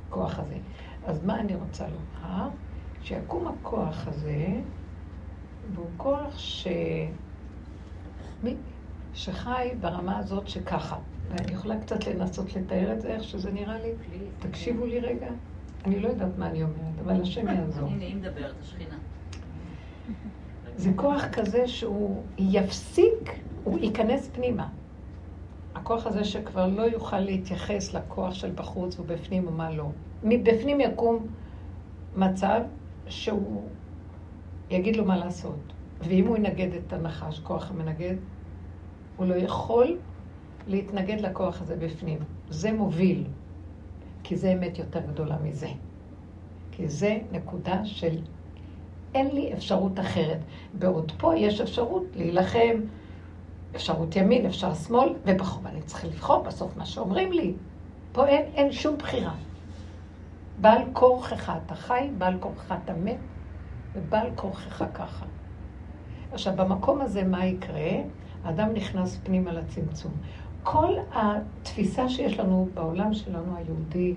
הכוח 0.09 0.39
הזה. 0.39 0.57
אז 1.07 1.25
מה 1.25 1.41
אני 1.41 1.55
רוצה 1.55 1.85
לומר? 1.89 2.49
שיקום 3.03 3.49
הכוח 3.49 4.09
הזה, 4.09 4.47
והוא 5.75 5.87
כוח 5.97 6.39
ש... 6.39 6.67
מי? 8.43 8.55
שחי 9.15 9.69
ברמה 9.81 10.19
הזאת 10.19 10.49
שככה. 10.49 10.97
ואני 11.31 11.53
יכולה 11.53 11.81
קצת 11.81 12.07
לנסות 12.07 12.57
לתאר 12.57 12.93
את 12.93 13.01
זה, 13.01 13.09
איך 13.09 13.25
שזה 13.25 13.51
נראה 13.51 13.79
לי. 13.79 13.93
תקשיבו 14.39 14.87
לי 14.87 15.01
רגע. 15.01 15.29
אני 15.85 16.01
לא 16.01 16.09
יודעת 16.09 16.39
מה 16.39 16.47
אני 16.47 16.63
אומרת, 16.63 16.99
אבל 17.05 17.23
השם 17.23 17.49
יעזור. 17.49 17.89
הנה, 17.89 18.05
היא 18.05 18.17
מדברת, 18.17 18.55
השכינה. 18.61 18.97
זה 20.77 20.91
כוח 20.97 21.25
כזה 21.33 21.69
שהוא 21.69 22.23
יפסיק, 22.39 23.33
הוא 23.65 23.79
ייכנס 23.79 24.31
פנימה. 24.33 24.69
הכוח 25.81 26.07
הזה 26.07 26.25
שכבר 26.25 26.67
לא 26.67 26.83
יוכל 26.83 27.21
להתייחס 27.21 27.95
לכוח 27.95 28.35
של 28.35 28.53
בחוץ 28.55 28.99
ובפנים 28.99 29.49
ומה 29.49 29.71
לא. 29.71 29.87
מבפנים 30.23 30.81
יקום 30.81 31.27
מצב 32.17 32.61
שהוא 33.09 33.63
יגיד 34.71 34.97
לו 34.97 35.05
מה 35.05 35.17
לעשות. 35.17 35.73
ואם 36.01 36.27
הוא 36.27 36.37
ינגד 36.37 36.69
את 36.75 36.93
הנחש, 36.93 37.41
כוח 37.41 37.71
המנגד, 37.71 38.15
הוא 39.17 39.27
לא 39.27 39.35
יכול 39.35 39.99
להתנגד 40.67 41.21
לכוח 41.21 41.63
הזה 41.63 41.77
בפנים. 41.77 42.19
זה 42.51 42.73
מוביל, 42.73 43.25
כי 44.23 44.37
זה 44.37 44.53
אמת 44.53 44.79
יותר 44.79 45.01
גדולה 45.01 45.37
מזה. 45.45 45.69
כי 46.73 46.89
זה 46.89 47.19
נקודה 47.33 47.85
של 47.85 48.19
אין 49.15 49.35
לי 49.35 49.53
אפשרות 49.53 50.01
אחרת. 50.01 50.39
בעוד 50.79 51.13
פה 51.19 51.37
יש 51.37 51.61
אפשרות 51.61 52.05
להילחם, 52.15 52.81
אפשרות 53.77 54.17
ימין, 54.17 54.47
אפשר 54.47 54.75
שמאל, 54.75 55.15
ובחור 55.27 55.63
אני 55.67 55.83
צריכה 55.83 56.07
לבחור 56.07 56.43
בסוף 56.43 56.77
מה 56.77 56.87
שאומרים 56.87 57.33
לי. 57.33 57.55
פה 58.13 58.27
אין, 58.27 58.45
אין 58.55 58.73
שום 58.73 58.97
בחירה. 58.99 59.35
בעל 60.61 60.83
כורכך 60.93 61.53
אתה 61.67 61.75
חי, 61.75 62.11
בעל 62.19 62.37
כורכך 62.41 62.75
אתה 62.85 62.93
מת, 62.93 63.17
ובעל 63.95 64.31
כורכך 64.35 64.85
ככה. 64.95 65.27
עכשיו, 66.33 66.53
במקום 66.57 67.01
הזה 67.01 67.25
מה 67.25 67.47
יקרה? 67.47 67.91
האדם 68.45 68.73
נכנס 68.73 69.21
פנימה 69.25 69.53
לצמצום. 69.53 70.13
כל 70.63 70.95
התפיסה 71.13 72.09
שיש 72.09 72.39
לנו 72.39 72.69
בעולם 72.75 73.15
שלנו 73.15 73.57
היהודי 73.57 74.15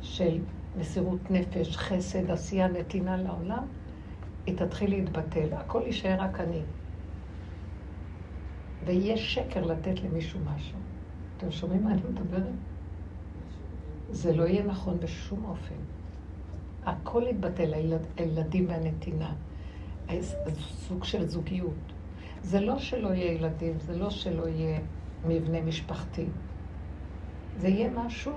של 0.00 0.38
מסירות 0.78 1.30
נפש, 1.30 1.76
חסד, 1.76 2.30
עשייה, 2.30 2.68
נתינה 2.68 3.16
לעולם, 3.16 3.64
היא 4.46 4.56
תתחיל 4.56 4.90
להתבטל. 4.90 5.48
הכל 5.52 5.82
יישאר 5.86 6.16
רק 6.20 6.40
אני. 6.40 6.60
ויהיה 8.84 9.16
שקר 9.16 9.66
לתת 9.66 10.02
למישהו 10.02 10.40
משהו. 10.54 10.78
אתם 11.36 11.50
שומעים 11.50 11.84
מה 11.84 11.92
אני 11.92 12.00
מדברת? 12.10 12.52
זה 14.10 14.36
לא 14.36 14.42
יהיה 14.42 14.64
נכון 14.64 15.00
בשום 15.00 15.44
אופן. 15.44 15.74
הכל 16.84 17.22
יתבטל, 17.30 17.74
הילד, 17.74 18.06
הילדים 18.16 18.68
והנתינה. 18.68 19.34
סוג 20.60 21.04
של 21.04 21.28
זוגיות. 21.28 21.92
זה 22.42 22.60
לא 22.60 22.78
שלא 22.78 23.08
יהיה 23.08 23.32
ילדים, 23.32 23.80
זה 23.80 23.96
לא 23.96 24.10
שלא 24.10 24.48
יהיה 24.48 24.80
מבנה 25.26 25.60
משפחתי. 25.60 26.26
זה 27.56 27.68
יהיה 27.68 27.90
משהו 27.90 28.32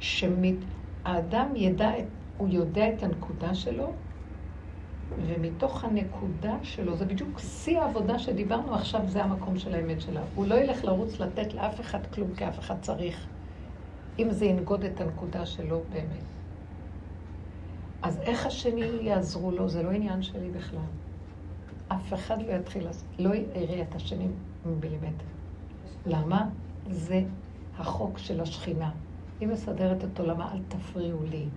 שהאדם 0.00 1.56
ידע, 1.56 1.90
הוא 2.36 2.48
יודע 2.48 2.94
את 2.94 3.02
הנקודה 3.02 3.54
שלו, 3.54 3.92
ומתוך 5.26 5.84
הנקודה 5.84 6.56
שלו, 6.62 6.96
זה 6.96 7.04
בדיוק 7.04 7.38
שיא 7.38 7.80
העבודה 7.80 8.18
שדיברנו 8.18 8.74
עכשיו, 8.74 9.00
זה 9.06 9.24
המקום 9.24 9.58
של 9.58 9.74
האמת 9.74 10.00
שלה. 10.00 10.20
הוא 10.34 10.46
לא 10.46 10.54
ילך 10.54 10.84
לרוץ 10.84 11.20
לתת 11.20 11.54
לאף 11.54 11.80
אחד 11.80 12.06
כלום, 12.06 12.34
כי 12.34 12.48
אף 12.48 12.58
אחד 12.58 12.74
צריך, 12.80 13.26
אם 14.18 14.30
זה 14.30 14.44
ינגוד 14.44 14.84
את 14.84 15.00
הנקודה 15.00 15.46
שלו 15.46 15.82
באמת. 15.92 16.24
אז 18.02 18.18
איך 18.20 18.46
השני 18.46 18.84
יעזרו 19.00 19.50
לו, 19.50 19.68
זה 19.68 19.82
לא 19.82 19.90
עניין 19.90 20.22
שלי 20.22 20.50
בכלל. 20.50 20.80
אף 21.88 22.14
אחד 22.14 22.42
לא 22.42 22.52
יתחיל, 22.52 22.86
לא 23.18 23.30
יראה 23.34 23.82
את 23.82 23.94
השני 23.94 24.28
מילימטר. 24.64 25.24
למה? 26.06 26.48
זה 26.90 27.22
החוק 27.78 28.18
של 28.18 28.40
השכינה. 28.40 28.90
היא 29.40 29.48
מסדרת 29.48 30.04
את 30.04 30.20
עולמה, 30.20 30.52
אל 30.52 30.58
תפריעו 30.68 31.22
לי. 31.22 31.48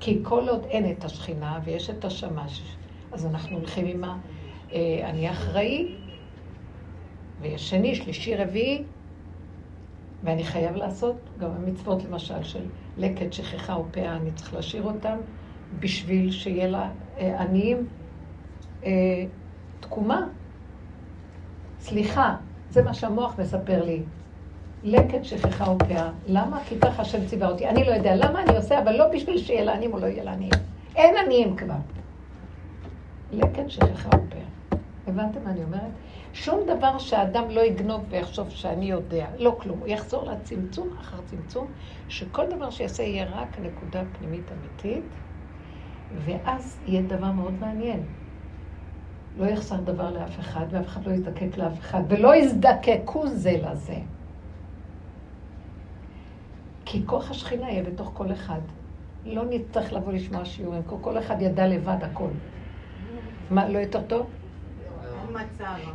כי 0.00 0.20
כל 0.22 0.48
עוד 0.48 0.64
אין 0.64 0.92
את 0.92 1.04
השכינה 1.04 1.60
ויש 1.64 1.90
את 1.90 2.04
השמש, 2.04 2.76
אז 3.12 3.26
אנחנו 3.26 3.56
הולכים 3.56 3.86
עם 3.86 4.04
ה... 4.04 4.18
אה, 4.72 5.10
אני 5.10 5.30
אחראי, 5.30 5.94
ויש 7.40 7.70
שני, 7.70 7.94
שלישי, 7.94 8.36
רביעי, 8.36 8.84
ואני 10.22 10.44
חייב 10.44 10.76
לעשות 10.76 11.16
גם 11.38 11.50
המצוות 11.50 12.04
למשל 12.04 12.42
של 12.42 12.64
לקט, 12.96 13.32
שכחה 13.32 13.74
או 13.74 13.84
פאה, 13.90 14.16
אני 14.16 14.32
צריך 14.32 14.54
להשאיר 14.54 14.82
אותם 14.82 15.16
בשביל 15.78 16.30
שיהיה 16.30 16.68
לה 16.68 16.90
אה, 17.18 17.44
אה, 18.84 19.24
תקומה. 19.80 20.26
סליחה, 21.80 22.36
זה 22.70 22.82
מה 22.82 22.94
שהמוח 22.94 23.38
מספר 23.38 23.84
לי. 23.84 24.02
לקט 24.82 25.24
שכחה 25.24 25.70
ופאה. 25.70 26.10
למה? 26.26 26.60
כי 26.68 26.80
ככה 26.80 27.02
השם 27.02 27.26
ציווה 27.26 27.48
אותי. 27.48 27.68
אני 27.68 27.84
לא 27.84 27.90
יודע 27.90 28.16
למה 28.16 28.42
אני 28.42 28.56
עושה, 28.56 28.78
אבל 28.82 28.96
לא 28.96 29.08
בשביל 29.12 29.38
שיהיה 29.38 29.64
לעניים 29.64 29.94
או 29.94 29.98
לא 29.98 30.06
יהיה 30.06 30.24
לעניים. 30.24 30.52
אין 30.96 31.14
עניים 31.24 31.56
כבר. 31.56 31.74
לקט 33.32 33.70
שכחה 33.70 34.08
ופאה. 34.08 34.78
הבנתם 35.06 35.44
מה 35.44 35.50
אני 35.50 35.64
אומרת? 35.64 35.90
שום 36.32 36.60
דבר 36.66 36.98
שהאדם 36.98 37.50
לא 37.50 37.60
יגנוב 37.60 38.04
ויחשוב 38.08 38.50
שאני 38.50 38.90
יודע, 38.90 39.26
לא 39.38 39.56
כלום. 39.60 39.78
הוא 39.78 39.88
יחזור 39.88 40.30
לצמצום 40.30 40.88
אחר 41.00 41.16
צמצום, 41.24 41.66
שכל 42.08 42.46
דבר 42.46 42.70
שיעשה 42.70 43.02
יהיה 43.02 43.26
רק 43.30 43.58
נקודה 43.62 44.02
פנימית 44.18 44.44
אמיתית, 44.52 45.04
ואז 46.24 46.78
יהיה 46.86 47.02
דבר 47.02 47.32
מאוד 47.32 47.54
מעניין. 47.60 48.02
לא 49.38 49.46
יחסר 49.46 49.76
דבר 49.76 50.10
לאף 50.10 50.40
אחד, 50.40 50.66
ואף 50.70 50.86
אחד 50.86 51.06
לא 51.06 51.12
יזדקק 51.12 51.56
לאף 51.56 51.78
אחד, 51.80 52.02
ולא 52.08 52.36
יזדקקו 52.36 53.26
זה 53.26 53.56
לזה. 53.62 53.98
כי 56.90 57.06
כוח 57.06 57.30
השכינה 57.30 57.70
יהיה 57.70 57.82
בתוך 57.82 58.10
כל 58.14 58.32
אחד. 58.32 58.60
לא 59.24 59.44
נצטרך 59.50 59.92
לבוא 59.92 60.12
לשמוע 60.12 60.44
שיעורים, 60.44 60.82
כל 61.00 61.18
אחד 61.18 61.42
ידע 61.42 61.66
לבד 61.66 61.96
הכל. 62.02 62.28
מה, 63.50 63.68
לא 63.68 63.78
יותר 63.78 64.02
טוב? 64.02 64.26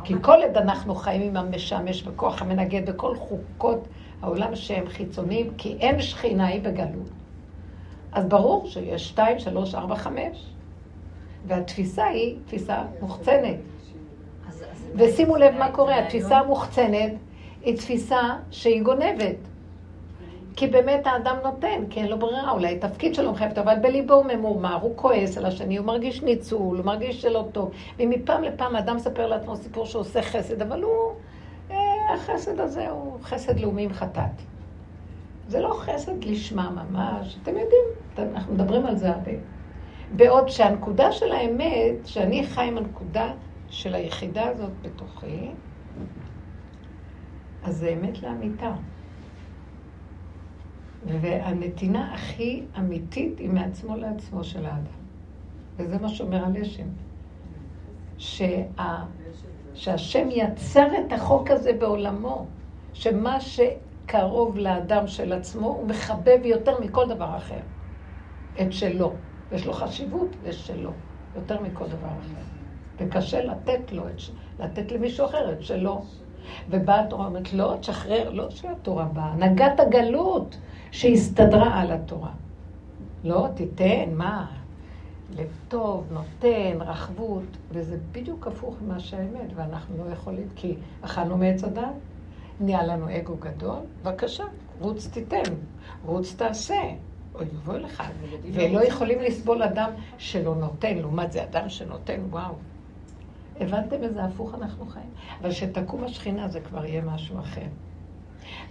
כי 0.04 0.14
כל 0.22 0.42
עד 0.42 0.56
אנחנו 0.56 0.94
חיים 0.94 1.22
עם 1.22 1.36
המשמש 1.36 2.06
וכוח 2.06 2.42
המנגד 2.42 2.82
וכל 2.86 3.16
חוקות 3.16 3.88
העולם 4.22 4.56
שהם 4.56 4.88
חיצוניים, 4.88 5.54
כי 5.58 5.76
אין 5.80 6.00
שכינה 6.00 6.46
היא 6.46 6.62
בגלות. 6.62 7.10
אז 8.12 8.24
ברור 8.24 8.66
שיש 8.66 9.08
שתיים, 9.08 9.38
שלוש, 9.38 9.74
ארבע, 9.74 9.96
חמש. 9.96 10.54
והתפיסה 11.46 12.04
היא 12.04 12.36
תפיסה 12.44 12.82
מוחצנת. 13.00 13.56
ושימו 14.94 15.36
לב 15.36 15.54
מה 15.58 15.72
קורה, 15.72 15.98
התפיסה 15.98 16.38
המוחצנת 16.38 17.12
היא 17.62 17.76
תפיסה 17.76 18.20
שהיא 18.50 18.82
גונבת. 18.82 19.53
כי 20.56 20.66
באמת 20.66 21.06
האדם 21.06 21.36
נותן, 21.42 21.84
כי 21.90 22.00
אין 22.00 22.08
לו 22.08 22.18
ברירה, 22.18 22.50
אולי 22.50 22.78
תפקיד 22.78 23.14
שלו 23.14 23.32
מחייב 23.32 23.58
אבל 23.58 23.74
בליבו 23.80 24.14
הוא 24.14 24.24
ממורמר, 24.24 24.78
הוא 24.82 24.96
כועס 24.96 25.38
על 25.38 25.46
השני, 25.46 25.76
הוא 25.76 25.86
מרגיש 25.86 26.22
ניצול, 26.22 26.76
הוא 26.76 26.86
מרגיש 26.86 27.22
שלא 27.22 27.44
טוב. 27.52 27.70
ומפעם 27.98 28.42
לפעם 28.42 28.76
האדם 28.76 28.96
מספר 28.96 29.26
לעצמו 29.26 29.56
סיפור 29.56 29.86
שעושה 29.86 30.22
חסד, 30.22 30.62
אבל 30.62 30.82
הוא, 30.82 31.12
אה, 31.70 32.14
החסד 32.14 32.60
הזה 32.60 32.90
הוא 32.90 33.18
חסד 33.22 33.60
לאומי 33.60 33.82
עם 33.82 33.92
חטאת. 33.92 34.42
זה 35.48 35.60
לא 35.60 35.74
חסד 35.78 36.24
לשמה 36.24 36.70
ממש, 36.70 37.36
אתם 37.42 37.50
יודעים, 37.50 37.84
אנחנו 38.34 38.54
מדברים 38.54 38.86
על 38.86 38.96
זה 38.96 39.10
הרבה. 39.10 39.32
בעוד 40.16 40.48
שהנקודה 40.48 41.12
של 41.12 41.32
האמת, 41.32 42.06
שאני 42.06 42.46
חי 42.46 42.64
עם 42.64 42.78
הנקודה 42.78 43.32
של 43.68 43.94
היחידה 43.94 44.48
הזאת 44.48 44.72
בתוכי, 44.82 45.50
אז 47.64 47.76
זה 47.76 47.88
אמת 47.88 48.22
לאמיתה. 48.22 48.72
והנתינה 51.04 52.14
הכי 52.14 52.66
אמיתית 52.78 53.38
היא 53.38 53.50
מעצמו 53.50 53.96
לעצמו 53.96 54.44
של 54.44 54.66
האדם. 54.66 55.04
וזה 55.76 55.98
מה 55.98 56.08
שאומר 56.08 56.44
הלשם. 56.44 56.88
שה... 58.18 58.62
שהשם 59.74 60.28
יצר 60.30 60.86
את 61.06 61.12
החוק 61.12 61.50
הזה 61.50 61.72
בעולמו, 61.72 62.46
שמה 62.92 63.38
שקרוב 63.40 64.58
לאדם 64.58 65.06
של 65.06 65.32
עצמו, 65.32 65.68
הוא 65.68 65.88
מחבב 65.88 66.38
יותר 66.44 66.80
מכל 66.80 67.08
דבר 67.08 67.36
אחר. 67.36 67.60
את 68.62 68.72
שלו. 68.72 69.16
יש 69.52 69.66
לו 69.66 69.72
חשיבות, 69.72 70.36
יש 70.44 70.66
שלו. 70.66 70.92
יותר 71.34 71.60
מכל 71.62 71.88
דבר 71.88 72.08
אחר. 72.20 72.42
וקשה 72.98 73.44
לתת 73.44 73.92
לו, 73.92 74.08
את, 74.08 74.20
לתת 74.58 74.92
למישהו 74.92 75.26
אחר 75.26 75.52
את 75.52 75.62
שלו. 75.62 76.04
ובאה 76.68 77.00
התורה 77.00 77.26
אומרת, 77.26 77.52
לא, 77.52 77.74
תשחרר, 77.80 78.30
לא 78.30 78.50
שהתורה 78.50 79.04
באה, 79.04 79.24
הנהגת 79.24 79.80
הגלות 79.80 80.58
שהסתדרה 80.94 81.80
על 81.80 81.92
התורה. 81.92 82.30
לא, 83.24 83.48
תיתן, 83.54 84.14
מה? 84.14 84.46
לב 85.36 85.48
טוב, 85.68 86.06
נותן, 86.12 86.78
רחבות, 86.80 87.42
וזה 87.70 87.96
בדיוק 88.12 88.46
הפוך 88.46 88.76
ממה 88.82 89.00
שהאמת, 89.00 89.50
ואנחנו 89.54 90.04
לא 90.04 90.12
יכולים, 90.12 90.48
כי 90.56 90.74
אכלנו 91.00 91.38
מעץ 91.38 91.64
הדת, 91.64 91.84
נהיה 92.60 92.82
לנו 92.82 93.06
אגו 93.16 93.36
גדול, 93.36 93.78
בבקשה, 94.02 94.44
רוץ 94.80 95.06
תיתן, 95.06 95.52
רוץ 96.06 96.34
תעשה. 96.34 96.82
אוי 97.34 97.46
ואבוי 97.46 97.80
לך. 97.80 98.02
ולא 98.52 98.84
יכולים 98.84 99.20
לסבול 99.20 99.62
אדם 99.62 99.90
שלא 100.18 100.54
נותן, 100.54 100.98
לעומת 100.98 101.32
זה 101.32 101.42
אדם 101.42 101.68
שנותן, 101.68 102.20
וואו. 102.30 102.54
הבנתם 103.60 104.02
איזה 104.02 104.24
הפוך 104.24 104.54
אנחנו 104.54 104.86
חיים? 104.86 105.10
אבל 105.40 105.50
כשתקום 105.50 106.04
השכינה 106.04 106.48
זה 106.48 106.60
כבר 106.60 106.84
יהיה 106.84 107.02
משהו 107.02 107.38
אחר. 107.40 107.66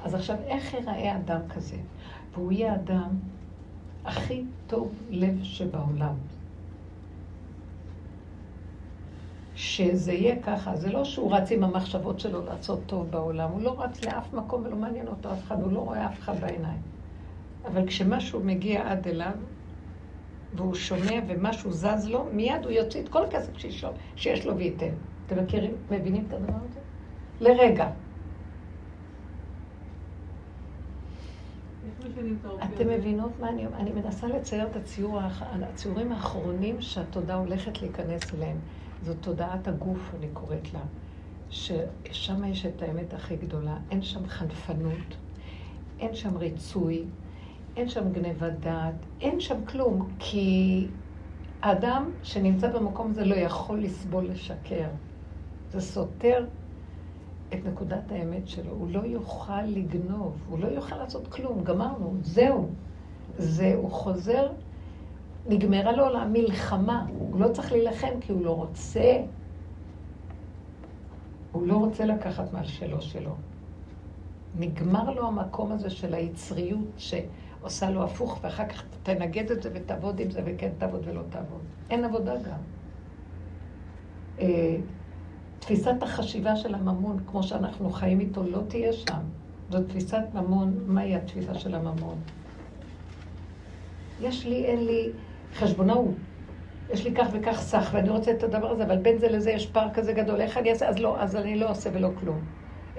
אז 0.03 0.13
עכשיו, 0.13 0.37
איך 0.45 0.73
ייראה 0.73 1.17
אדם 1.17 1.39
כזה? 1.49 1.77
והוא 2.33 2.51
יהיה 2.51 2.75
אדם 2.75 3.09
הכי 4.05 4.43
טוב 4.67 4.91
לב 5.09 5.43
שבעולם. 5.43 6.15
שזה 9.55 10.13
יהיה 10.13 10.41
ככה, 10.41 10.75
זה 10.75 10.91
לא 10.91 11.05
שהוא 11.05 11.35
רץ 11.35 11.51
עם 11.51 11.63
המחשבות 11.63 12.19
שלו 12.19 12.45
לעשות 12.45 12.79
טוב 12.85 13.11
בעולם, 13.11 13.49
הוא 13.49 13.61
לא 13.61 13.81
רץ 13.81 14.05
לאף 14.05 14.33
מקום 14.33 14.63
ולא 14.65 14.75
מעניין 14.75 15.07
אותו 15.07 15.31
אף 15.33 15.43
אחד, 15.43 15.61
הוא 15.61 15.71
לא 15.71 15.79
רואה 15.79 16.05
אף 16.05 16.19
אחד 16.19 16.39
בעיניים. 16.41 16.81
אבל 17.65 17.87
כשמשהו 17.87 18.39
מגיע 18.43 18.91
עד 18.91 19.07
אליו, 19.07 19.33
והוא 20.53 20.75
שומע 20.75 21.19
ומשהו 21.27 21.71
זז 21.71 22.07
לו, 22.07 22.25
מיד 22.31 22.63
הוא 22.63 22.71
יוציא 22.71 23.01
את 23.01 23.09
כל 23.09 23.23
הכסף 23.25 23.57
שיש 23.57 23.83
לו, 23.83 23.89
שיש 24.15 24.45
לו 24.45 24.57
וייתן. 24.57 24.93
אתם 25.25 25.43
מכירים, 25.43 25.75
מבינים 25.91 26.25
את 26.27 26.33
הדבר 26.33 26.57
הזה? 26.69 26.79
לרגע. 27.39 27.89
אתם 32.63 32.87
מבינות 32.87 33.31
מה 33.39 33.49
אני 33.49 33.65
אומרת? 33.65 33.79
אני 33.79 33.91
מנסה 33.91 34.27
לצייר 34.27 34.67
את 34.67 34.75
הציור, 34.75 35.19
הציורים 35.63 36.11
האחרונים 36.11 36.81
שהתודה 36.81 37.35
הולכת 37.35 37.81
להיכנס 37.81 38.33
אליהם. 38.33 38.57
זו 39.03 39.13
תודעת 39.13 39.67
הגוף, 39.67 40.11
אני 40.19 40.27
קוראת 40.33 40.73
לה. 40.73 40.79
ששם 41.49 42.43
יש 42.45 42.65
את 42.65 42.81
האמת 42.81 43.13
הכי 43.13 43.35
גדולה. 43.35 43.77
אין 43.91 44.01
שם 44.01 44.27
חנפנות, 44.27 45.15
אין 45.99 46.15
שם 46.15 46.37
ריצוי, 46.37 47.03
אין 47.75 47.89
שם 47.89 48.11
גניבת 48.11 48.53
דעת, 48.59 48.95
אין 49.21 49.39
שם 49.39 49.65
כלום, 49.65 50.09
כי 50.19 50.87
האדם 51.61 52.09
שנמצא 52.23 52.71
במקום 52.71 53.11
הזה 53.11 53.25
לא 53.25 53.35
יכול 53.35 53.79
לסבול 53.79 54.25
לשקר. 54.25 54.87
זה 55.71 55.81
סותר 55.81 56.45
את 57.53 57.65
נקודת 57.65 58.11
האמת 58.11 58.47
שלו. 58.47 58.71
הוא 58.71 58.87
לא 58.91 58.99
יוכל 58.99 59.61
לגנוב, 59.61 60.43
הוא 60.49 60.59
לא 60.59 60.67
יוכל 60.67 60.95
לעשות 60.95 61.27
כלום, 61.27 61.63
גמרנו, 61.63 62.13
זהו. 62.21 62.69
זה, 63.37 63.73
הוא 63.75 63.91
חוזר, 63.91 64.51
נגמרה 65.47 65.91
לו 65.91 66.17
המלחמה. 66.17 67.05
הוא 67.17 67.39
לא 67.39 67.47
צריך 67.47 67.71
להילחם 67.71 68.19
כי 68.21 68.31
הוא 68.31 68.45
לא 68.45 68.55
רוצה. 68.55 69.23
הוא 71.51 71.67
לא 71.67 71.77
רוצה 71.77 72.05
לקחת 72.05 72.53
מה 72.53 72.63
שלו 72.63 73.01
שלו. 73.01 73.35
נגמר 74.55 75.09
לו 75.09 75.27
המקום 75.27 75.71
הזה 75.71 75.89
של 75.89 76.13
היצריות 76.13 76.87
שעושה 76.97 77.89
לו 77.89 78.03
הפוך, 78.03 78.39
ואחר 78.41 78.67
כך 78.67 78.83
תנגד 79.03 79.51
את 79.51 79.61
זה 79.61 79.69
ותעבוד 79.73 80.19
עם 80.19 80.31
זה, 80.31 80.41
וכן 80.45 80.69
תעבוד 80.77 81.01
ולא 81.05 81.21
תעבוד. 81.29 81.61
אין 81.89 82.03
עבודה 82.03 82.33
גם. 82.37 82.59
תפיסת 85.63 86.03
החשיבה 86.03 86.55
של 86.55 86.75
הממון, 86.75 87.17
כמו 87.31 87.43
שאנחנו 87.43 87.89
חיים 87.89 88.19
איתו, 88.19 88.43
לא 88.43 88.59
תהיה 88.67 88.93
שם. 88.93 89.19
זו 89.69 89.83
תפיסת 89.83 90.23
ממון, 90.33 90.73
מהי 90.87 91.15
התפיסה 91.15 91.53
של 91.53 91.75
הממון? 91.75 92.15
יש 94.21 94.45
לי, 94.45 94.65
אין 94.65 94.85
לי, 94.85 95.09
חשבונאות. 95.55 96.13
יש 96.93 97.03
לי 97.03 97.15
כך 97.15 97.27
וכך 97.31 97.61
סך, 97.61 97.89
ואני 97.93 98.09
רוצה 98.09 98.31
את 98.31 98.43
הדבר 98.43 98.71
הזה, 98.71 98.83
אבל 98.83 98.97
בין 98.97 99.17
זה 99.17 99.27
לזה 99.29 99.51
יש 99.51 99.67
פער 99.67 99.87
כזה 99.93 100.13
גדול. 100.13 100.41
איך 100.41 100.57
אני 100.57 100.71
אעשה? 100.71 100.89
אז 100.89 100.99
לא, 100.99 101.19
אז 101.19 101.35
אני 101.35 101.59
לא 101.59 101.69
עושה 101.69 101.89
ולא 101.93 102.09
כלום. 102.19 102.39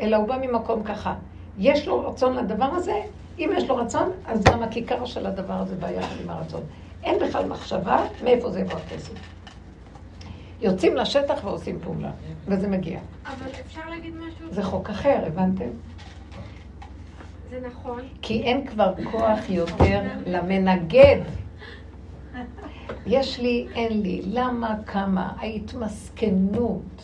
אלא 0.00 0.16
הוא 0.16 0.28
בא 0.28 0.38
ממקום 0.42 0.82
ככה. 0.82 1.14
יש 1.58 1.88
לו 1.88 2.08
רצון 2.08 2.36
לדבר 2.36 2.64
הזה, 2.64 3.02
אם 3.38 3.50
יש 3.56 3.68
לו 3.68 3.76
רצון, 3.76 4.10
אז 4.26 4.44
גם 4.44 4.62
הכיכר 4.62 5.04
של 5.04 5.26
הדבר 5.26 5.54
הזה 5.54 5.76
בא 5.76 5.90
יחד 5.90 6.16
עם 6.22 6.30
הרצון. 6.30 6.62
אין 7.02 7.18
בכלל 7.28 7.46
מחשבה 7.46 8.06
מאיפה 8.24 8.50
זה 8.50 8.60
יבוא 8.60 8.78
הכסף. 8.78 9.12
יוצאים 10.64 10.96
לשטח 10.96 11.44
ועושים 11.44 11.78
פעולה, 11.80 12.10
וזה 12.48 12.68
מגיע. 12.68 13.00
אבל 13.26 13.50
אפשר 13.66 13.80
להגיד 13.90 14.14
משהו? 14.16 14.54
זה 14.54 14.62
חוק 14.62 14.90
אחר, 14.90 15.24
הבנתם? 15.26 15.68
זה 17.50 17.60
נכון. 17.68 18.00
כי 18.22 18.42
אין 18.42 18.66
כבר 18.66 18.92
כוח 19.10 19.50
יותר 19.50 20.02
למנגד. 20.26 21.20
יש 23.06 23.40
לי, 23.40 23.66
אין 23.74 24.02
לי, 24.02 24.22
למה, 24.26 24.76
כמה, 24.86 25.32
ההתמסכנות, 25.36 27.02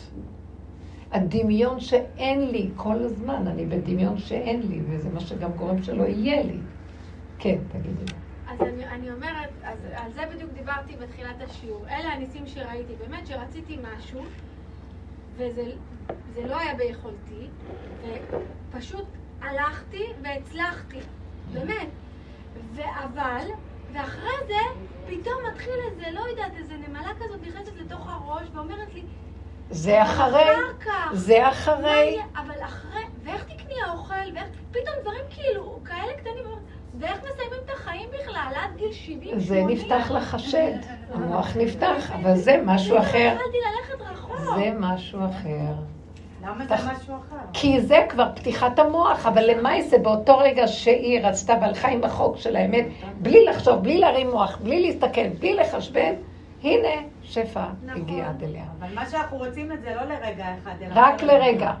הדמיון 1.11 1.79
שאין 1.79 2.51
לי 2.51 2.69
כל 2.75 2.97
הזמן, 3.03 3.47
אני 3.47 3.65
בדמיון 3.65 4.17
שאין 4.17 4.61
לי, 4.61 4.81
וזה 4.89 5.09
מה 5.09 5.19
שגם 5.19 5.51
גורם 5.51 5.83
שלא 5.83 6.03
יהיה 6.03 6.43
לי. 6.43 6.57
כן, 7.39 7.57
תגידי. 7.71 8.13
אז 8.51 8.61
אני, 8.61 8.85
אני 8.85 9.11
אומרת, 9.11 9.49
אז 9.63 9.77
על 9.93 10.11
זה 10.11 10.21
בדיוק 10.33 10.51
דיברתי 10.51 10.95
בתחילת 10.95 11.41
השיעור. 11.41 11.85
אלה 11.89 12.13
הניסים 12.13 12.47
שראיתי, 12.47 12.93
באמת 12.95 13.27
שרציתי 13.27 13.77
משהו, 13.81 14.21
וזה 15.37 15.63
לא 16.45 16.59
היה 16.59 16.75
ביכולתי, 16.75 17.47
ופשוט 18.71 19.05
הלכתי 19.41 20.05
והצלחתי, 20.23 20.99
באמת. 21.53 21.89
אבל, 22.77 23.45
ואחרי 23.93 24.47
זה, 24.47 24.81
פתאום 25.07 25.35
מתחיל 25.51 25.73
איזה, 25.91 26.11
לא 26.11 26.21
יודעת, 26.21 26.51
איזה 26.57 26.73
נמלה 26.77 27.11
כזאת 27.19 27.41
נכנסת 27.47 27.75
לתוך 27.75 28.09
הראש 28.09 28.47
ואומרת 28.53 28.93
לי, 28.93 29.03
זה 29.69 30.03
אחרי, 30.03 30.55
זה 31.13 31.49
אחרי. 31.49 32.21
אבל 32.35 32.63
אחרי, 32.63 33.03
ואיך 33.23 33.43
תקני 33.43 33.81
האוכל, 33.85 34.13
ואיך, 34.33 34.47
פתאום 34.71 34.95
דברים 35.01 35.23
כאילו, 35.29 35.79
כאלה 35.85 36.13
קטנים, 36.17 36.45
ואיך 36.99 37.17
מסיימים 37.17 37.59
את 37.65 37.69
החיים 37.69 38.09
בכלל, 38.19 38.51
עד 38.55 38.77
גיל 38.77 38.91
70, 38.91 39.21
80? 39.21 39.39
זה 39.39 39.63
נפתח 39.63 40.11
לך 40.11 40.33
השד, 40.33 40.73
המוח 41.13 41.57
נפתח, 41.57 42.11
אבל 42.11 42.35
זה 42.35 42.61
משהו 42.65 42.97
אחר. 42.97 43.35
לא 43.99 44.05
רחוק. 44.11 44.55
זה 44.55 44.71
משהו 44.79 45.19
אחר. 45.25 45.73
למה 46.43 46.65
זה 46.65 46.75
משהו 46.75 47.15
אחר? 47.15 47.35
כי 47.53 47.81
זה 47.81 48.05
כבר 48.09 48.27
פתיחת 48.35 48.79
המוח, 48.79 49.25
אבל 49.25 49.49
למאי 49.49 49.81
זה 49.83 49.97
באותו 49.97 50.37
רגע 50.37 50.67
שהיא 50.67 51.19
רצתה 51.23 51.53
והלכה 51.61 51.87
עם 51.87 52.03
החוק 52.03 52.37
של 52.37 52.55
האמת, 52.55 52.85
בלי 53.19 53.45
לחשוב, 53.45 53.75
בלי 53.75 53.99
להרים 53.99 54.29
מוח, 54.31 54.57
בלי 54.63 54.81
להסתכל, 54.81 55.27
בלי 55.39 55.53
לחשבן, 55.53 56.13
הנה 56.63 56.87
שפע 57.23 57.65
נכון. 57.85 58.01
הגיע 58.01 58.29
עד 58.29 58.43
אליה. 58.43 58.63
אבל 58.79 58.93
מה 58.93 59.05
שאנחנו 59.09 59.37
רוצים 59.37 59.71
את 59.71 59.81
זה 59.81 59.95
לא 59.95 60.03
לרגע 60.03 60.45
אחד. 60.63 60.71
רק 60.91 61.23
לרגע. 61.23 61.71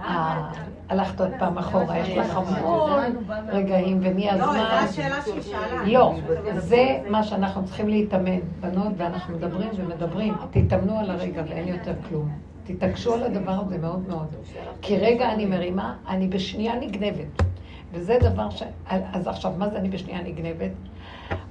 אה. 0.00 0.50
הלכת 0.88 1.20
עוד 1.20 1.30
פעם 1.38 1.58
אחורה, 1.58 1.98
יש 1.98 2.16
לך 2.16 2.36
המון 2.36 3.26
רגעים, 3.48 3.98
ומי 4.02 4.26
לא, 4.26 4.36
זו 4.36 4.42
הזמן. 4.42 4.60
השאלה 4.60 5.22
שהיא 5.22 5.42
שאלה. 5.42 5.84
לא, 5.86 6.14
זה 6.56 7.02
מה 7.10 7.22
שאנחנו 7.22 7.64
צריכים 7.64 7.88
להתאמן, 7.88 8.38
בנות, 8.60 8.92
ואנחנו 8.96 9.36
מדברים 9.36 9.68
ומדברים. 9.76 10.34
תתאמנו 10.50 10.98
על 10.98 11.10
הרגע 11.10 11.42
ואין 11.48 11.68
יותר 11.68 11.92
כלום. 12.08 12.38
תתעקשו 12.64 13.14
על 13.14 13.22
הדבר 13.22 13.60
הזה 13.66 13.78
מאוד 13.78 14.08
מאוד. 14.08 14.26
כי 14.82 14.98
רגע 14.98 15.32
אני 15.32 15.46
מרימה, 15.46 15.94
אני 16.08 16.28
בשנייה 16.28 16.74
נגנבת. 16.80 17.42
וזה 17.92 18.18
דבר 18.20 18.50
ש... 18.50 18.62
אז 18.88 19.26
עכשיו, 19.26 19.52
מה 19.58 19.68
זה 19.68 19.78
אני 19.78 19.88
בשנייה 19.88 20.22
נגנבת? 20.22 20.70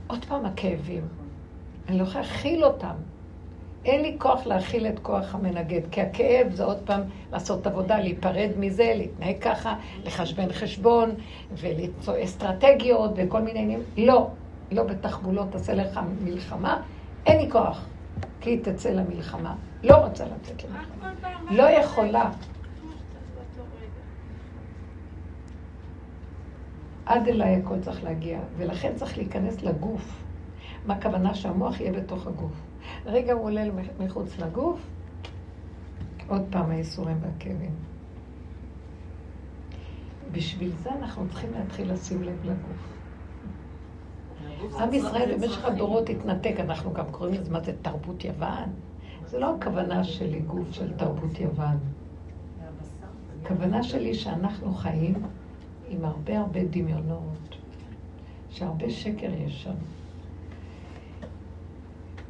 עוד 0.08 0.26
פעם 0.26 0.46
הכאבים. 0.46 1.08
אני 1.90 1.98
לא 1.98 2.04
יכולה 2.04 2.22
להכיל 2.24 2.66
אותם. 2.66 2.96
אין 3.88 4.02
לי 4.02 4.16
כוח 4.20 4.46
להכיל 4.46 4.88
את 4.88 5.00
כוח 5.00 5.36
המנגד, 5.36 5.82
כי 5.92 6.02
הכאב 6.02 6.52
זה 6.52 6.64
עוד 6.64 6.78
פעם 6.86 7.02
לעשות 7.32 7.68
עבודה, 7.68 8.00
להיפרד 8.00 8.50
מזה, 8.58 8.94
להתנהג 8.96 9.36
ככה, 9.42 9.76
לחשבן 10.04 10.54
חשבון, 10.54 11.16
ולמצוא 11.52 12.14
אסטרטגיות 12.24 13.12
וכל 13.16 13.42
מיני 13.42 13.60
עניינים. 13.60 13.86
לא, 13.98 14.28
לא 14.72 14.84
בתחבולות 14.84 15.52
תעשה 15.52 15.74
לך 15.74 16.00
מלחמה, 16.22 16.82
אין 17.26 17.42
לי 17.42 17.52
כוח, 17.52 17.86
כי 18.42 18.50
היא 18.50 18.64
תצא 18.64 18.90
למלחמה. 18.90 19.56
לא 19.84 19.96
רוצה 19.96 20.26
לצאת 20.26 20.64
למלחמה. 20.64 21.14
לא 21.52 21.64
יכולה. 21.64 22.32
עד 27.06 27.28
אליי 27.28 27.56
הכל 27.56 27.80
צריך 27.80 28.04
להגיע, 28.04 28.40
ולכן 28.58 28.92
צריך 28.96 29.18
להיכנס 29.18 29.64
לגוף. 29.64 30.24
מה 30.86 30.94
הכוונה 30.94 31.34
שהמוח 31.34 31.80
יהיה 31.80 31.92
בתוך 31.92 32.28
הגוף. 32.28 32.67
רגע 33.06 33.34
הוא 33.34 33.46
עולה 33.46 33.64
מחוץ 34.00 34.40
לגוף, 34.40 34.80
עוד 36.28 36.42
פעם 36.50 36.72
הייסורים 36.72 37.18
והכאבים. 37.22 37.72
בשביל 40.32 40.72
זה 40.84 40.90
אנחנו 40.92 41.30
צריכים 41.30 41.54
להתחיל 41.54 41.92
לשים 41.92 42.24
לב 42.24 42.46
לגוף. 42.46 42.98
עם 44.80 44.94
ישראל 44.94 45.38
במשך 45.38 45.66
הדורות 45.66 46.10
התנתק, 46.10 46.56
אנחנו 46.60 46.94
גם 46.94 47.06
קוראים 47.12 47.34
לזה 47.34 47.52
מה 47.52 47.60
זה 47.60 47.74
תרבות 47.82 48.26
יוון. 48.26 48.70
זה 49.26 49.40
לא 49.40 49.56
הכוונה 49.56 50.04
שלי 50.04 50.40
גוף 50.40 50.72
של 50.72 50.94
תרבות 50.94 51.40
יוון. 51.40 51.78
הכוונה 53.44 53.84
שלי 53.84 54.14
שאנחנו 54.14 54.74
חיים 54.74 55.14
עם 55.90 56.06
הרבה 56.06 56.40
הרבה 56.40 56.60
דמיונות, 56.64 57.58
שהרבה 58.50 58.90
שקר 58.90 59.34
יש 59.34 59.64
שם. 59.64 59.76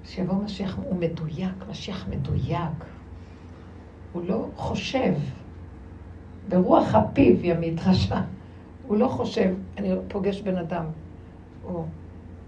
שיבוא 0.08 0.36
משיח, 0.36 0.78
הוא 0.84 0.96
מדויק, 1.00 1.54
משיח 1.70 2.08
מדויק. 2.10 2.86
הוא 4.14 4.24
לא 4.28 4.48
חושב. 4.56 5.14
ברוח 6.50 6.96
הפיו 6.96 7.46
ימית 7.46 7.80
רשע. 7.88 8.22
הוא 8.88 8.98
לא 8.98 9.08
חושב, 9.08 9.56
אני 9.78 9.90
פוגש 10.08 10.42
בן 10.42 10.58
אדם, 10.58 10.86
או 11.64 11.86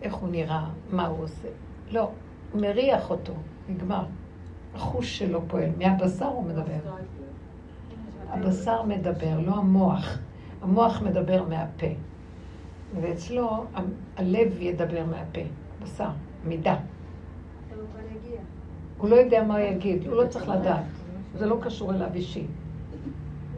איך 0.01 0.13
הוא 0.13 0.29
נראה, 0.29 0.69
מה 0.91 1.07
הוא 1.07 1.23
עושה. 1.23 1.47
לא, 1.91 2.11
הוא 2.51 2.61
מריח 2.61 3.09
אותו, 3.09 3.33
נגמר. 3.69 4.05
החוש 4.75 5.17
שלו 5.19 5.41
פועל. 5.47 5.69
מהבשר 5.77 6.25
הוא 6.25 6.43
מדבר. 6.43 6.95
הבשר 8.29 8.83
מדבר, 8.83 9.39
לא 9.39 9.55
המוח. 9.55 10.17
המוח 10.61 11.01
מדבר 11.01 11.43
מהפה. 11.43 11.87
ואצלו 13.01 13.65
הלב 14.17 14.61
ידבר 14.61 15.05
מהפה, 15.05 15.41
בשר, 15.83 16.09
מידה. 16.45 16.75
הוא 18.99 19.09
לא 19.09 19.15
יודע 19.15 19.43
מה 19.43 19.61
יגיד, 19.61 20.07
הוא 20.07 20.15
לא 20.15 20.27
צריך 20.27 20.49
לדעת. 20.49 20.83
זה 21.35 21.45
לא 21.45 21.57
קשור 21.61 21.93
אליו 21.93 22.07
אישי. 22.13 22.45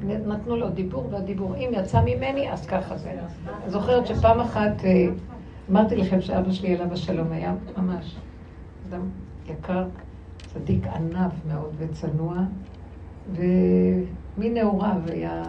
נתנו 0.04 0.56
לו 0.56 0.70
דיבור, 0.70 1.08
והדיבור, 1.12 1.56
אם 1.56 1.70
יצא 1.74 2.02
ממני, 2.02 2.52
אז 2.52 2.66
ככה 2.66 2.98
זה. 2.98 3.20
זוכרת 3.68 4.08
שפעם 4.08 4.39
אחת, 4.39 4.86
אה, 4.86 5.08
אמרתי 5.72 5.96
לכם 5.96 6.22
שאבא 6.22 6.52
שלי 6.52 6.76
עליו 6.76 6.94
השלום 6.94 7.32
היה 7.32 7.56
ממש 7.78 8.16
אדם 8.89 9.10
יקר, 9.48 9.88
צדיק 10.38 10.88
ענב 10.88 11.32
מאוד 11.48 11.74
וצנוע, 11.78 12.36
ומנעוריו 13.34 15.02
היה 15.08 15.44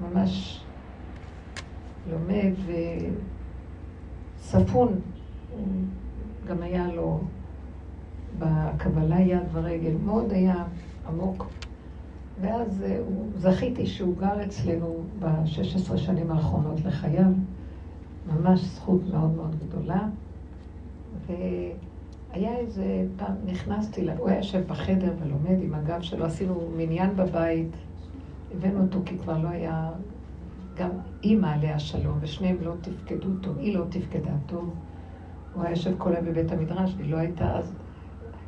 ממש 0.00 0.60
לומד 2.10 2.52
וספון. 4.38 5.00
גם 6.46 6.62
היה 6.62 6.86
לו 6.94 7.20
בקבלה 8.38 9.20
יד 9.20 9.42
ורגל, 9.52 9.94
מאוד 10.04 10.32
היה 10.32 10.64
עמוק. 11.08 11.46
ואז 12.40 12.82
אה, 12.82 12.98
זכיתי 13.36 13.86
שהוא 13.86 14.16
גר 14.16 14.44
אצלנו 14.44 15.02
ב-16 15.18 15.96
שנים 15.96 16.30
האחרונות 16.30 16.84
לחייו, 16.84 17.30
ממש 18.26 18.60
זכות 18.60 19.00
מאוד 19.12 19.34
מאוד 19.34 19.56
גדולה. 19.68 20.08
והיה 21.26 22.56
איזה 22.56 23.06
פעם, 23.16 23.34
נכנסתי, 23.46 24.10
הוא 24.18 24.28
היה 24.28 24.38
יושב 24.38 24.62
בחדר 24.66 25.12
ולומד 25.22 25.62
עם 25.62 25.74
הגב 25.74 26.00
שלו, 26.00 26.24
עשינו 26.24 26.68
מניין 26.76 27.16
בבית, 27.16 27.76
הבאנו 28.54 28.82
אותו 28.82 28.98
כי 29.04 29.18
כבר 29.18 29.38
לא 29.38 29.48
היה, 29.48 29.90
גם 30.76 30.90
אימא 31.22 31.46
עליה 31.46 31.78
שלום, 31.78 32.18
ושניהם 32.20 32.56
לא 32.62 32.74
תפקדו 32.80 33.28
טוב, 33.40 33.58
היא 33.58 33.78
לא 33.78 33.84
תפקדה 33.88 34.32
טוב. 34.46 34.74
הוא 35.54 35.62
היה 35.62 35.70
יושב 35.70 35.94
כל 35.98 36.14
היום 36.14 36.26
בבית 36.26 36.52
המדרש, 36.52 36.94
והיא 36.96 37.10
לא 37.10 37.16
הייתה 37.16 37.58
אז. 37.58 37.74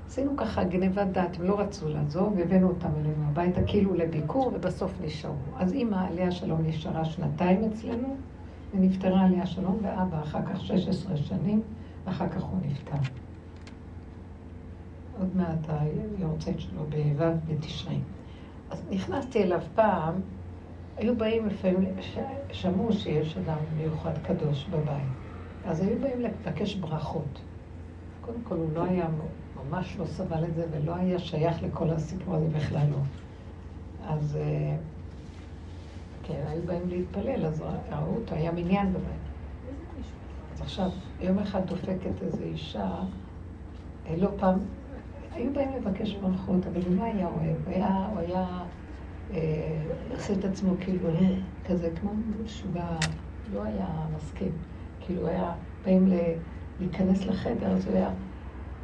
עשינו 0.07 0.37
ככה 0.37 0.65
גניבת 0.65 1.07
דעת, 1.07 1.37
הם 1.37 1.43
לא 1.43 1.61
רצו 1.61 1.89
לעזוב, 1.89 2.33
והבאנו 2.37 2.69
אותם 2.69 2.89
אלינו 3.01 3.29
הביתה 3.29 3.61
כאילו 3.67 3.95
לביקור, 3.95 4.53
ובסוף 4.55 4.93
נשארו. 5.01 5.35
אז 5.57 5.73
אימא 5.73 6.07
עליה 6.09 6.31
שלום 6.31 6.61
נשארה 6.65 7.05
שנתיים 7.05 7.65
אצלנו, 7.65 8.17
ונפטרה 8.75 9.25
עליה 9.25 9.47
שלום, 9.47 9.79
ואבא 9.83 10.23
אחר 10.23 10.43
כך 10.47 10.61
16 10.61 11.17
שנים, 11.17 11.63
ואחר 12.05 12.29
כך 12.29 12.43
הוא 12.43 12.59
נפטר. 12.67 12.97
עוד 15.19 15.37
מעט 15.37 15.67
היורצייט 15.69 16.61
שלו 16.61 16.85
בו' 16.85 17.25
בתשרי. 17.49 17.99
אז 18.71 18.83
נכנסתי 18.91 19.43
אליו 19.43 19.61
פעם, 19.75 20.15
היו 20.97 21.17
באים 21.17 21.47
לפעמים, 21.47 21.95
שמעו 22.53 22.93
שיש 22.93 23.37
אדם 23.37 23.59
מיוחד 23.77 24.19
קדוש 24.23 24.67
בבית. 24.71 25.09
אז 25.65 25.81
היו 25.81 25.99
באים 26.01 26.21
לבקש 26.21 26.75
ברכות. 26.75 27.41
קודם 28.21 28.43
כל, 28.45 28.55
הוא 28.55 28.69
לא 28.75 28.85
היה, 28.85 29.09
ממש 29.71 29.97
לא 29.99 30.07
סבל 30.07 30.45
את 30.45 30.55
זה, 30.55 30.67
ולא 30.71 30.95
היה 30.95 31.19
שייך 31.19 31.63
לכל 31.63 31.91
הסיפור 31.91 32.35
הזה 32.35 32.49
בכלל 32.49 32.87
לא. 32.91 32.99
אז 34.09 34.37
אה, 34.41 34.77
כן, 36.23 36.43
היו 36.49 36.63
באים 36.67 36.89
להתפלל, 36.89 37.47
אז 37.47 37.61
ראו 37.91 38.17
אותו, 38.17 38.35
היה 38.35 38.53
מניין 38.53 38.93
בבית. 38.93 39.27
אז 40.55 40.61
עכשיו, 40.61 40.91
יום 41.21 41.39
אחד 41.39 41.67
דופקת 41.67 42.23
איזו 42.23 42.43
אישה, 42.43 42.91
אה, 44.07 44.17
לא 44.17 44.29
פעם, 44.37 44.59
היו 45.33 45.53
באים 45.53 45.69
לבקש 45.77 46.15
ברכות, 46.15 46.67
אבל 46.67 46.81
הוא 46.87 46.97
לא 46.97 47.03
היה 47.03 47.27
אוהב, 47.27 47.57
הוא 47.65 47.75
היה, 47.75 48.09
הוא 48.13 48.19
היה 48.19 48.47
אה, 49.35 49.83
עושה 50.11 50.33
את 50.33 50.45
עצמו 50.45 50.75
כאילו 50.81 51.09
כזה, 51.67 51.91
כמו 52.01 52.11
משוגע, 52.45 52.89
לא 53.53 53.63
היה 53.63 53.89
מסכים. 54.17 54.53
כאילו 55.01 55.29
היה, 55.29 55.53
באים 55.85 56.13
להיכנס 56.81 57.27
לחדר, 57.27 57.71
אז 57.71 57.87
הוא 57.87 57.97
היה 57.97 58.11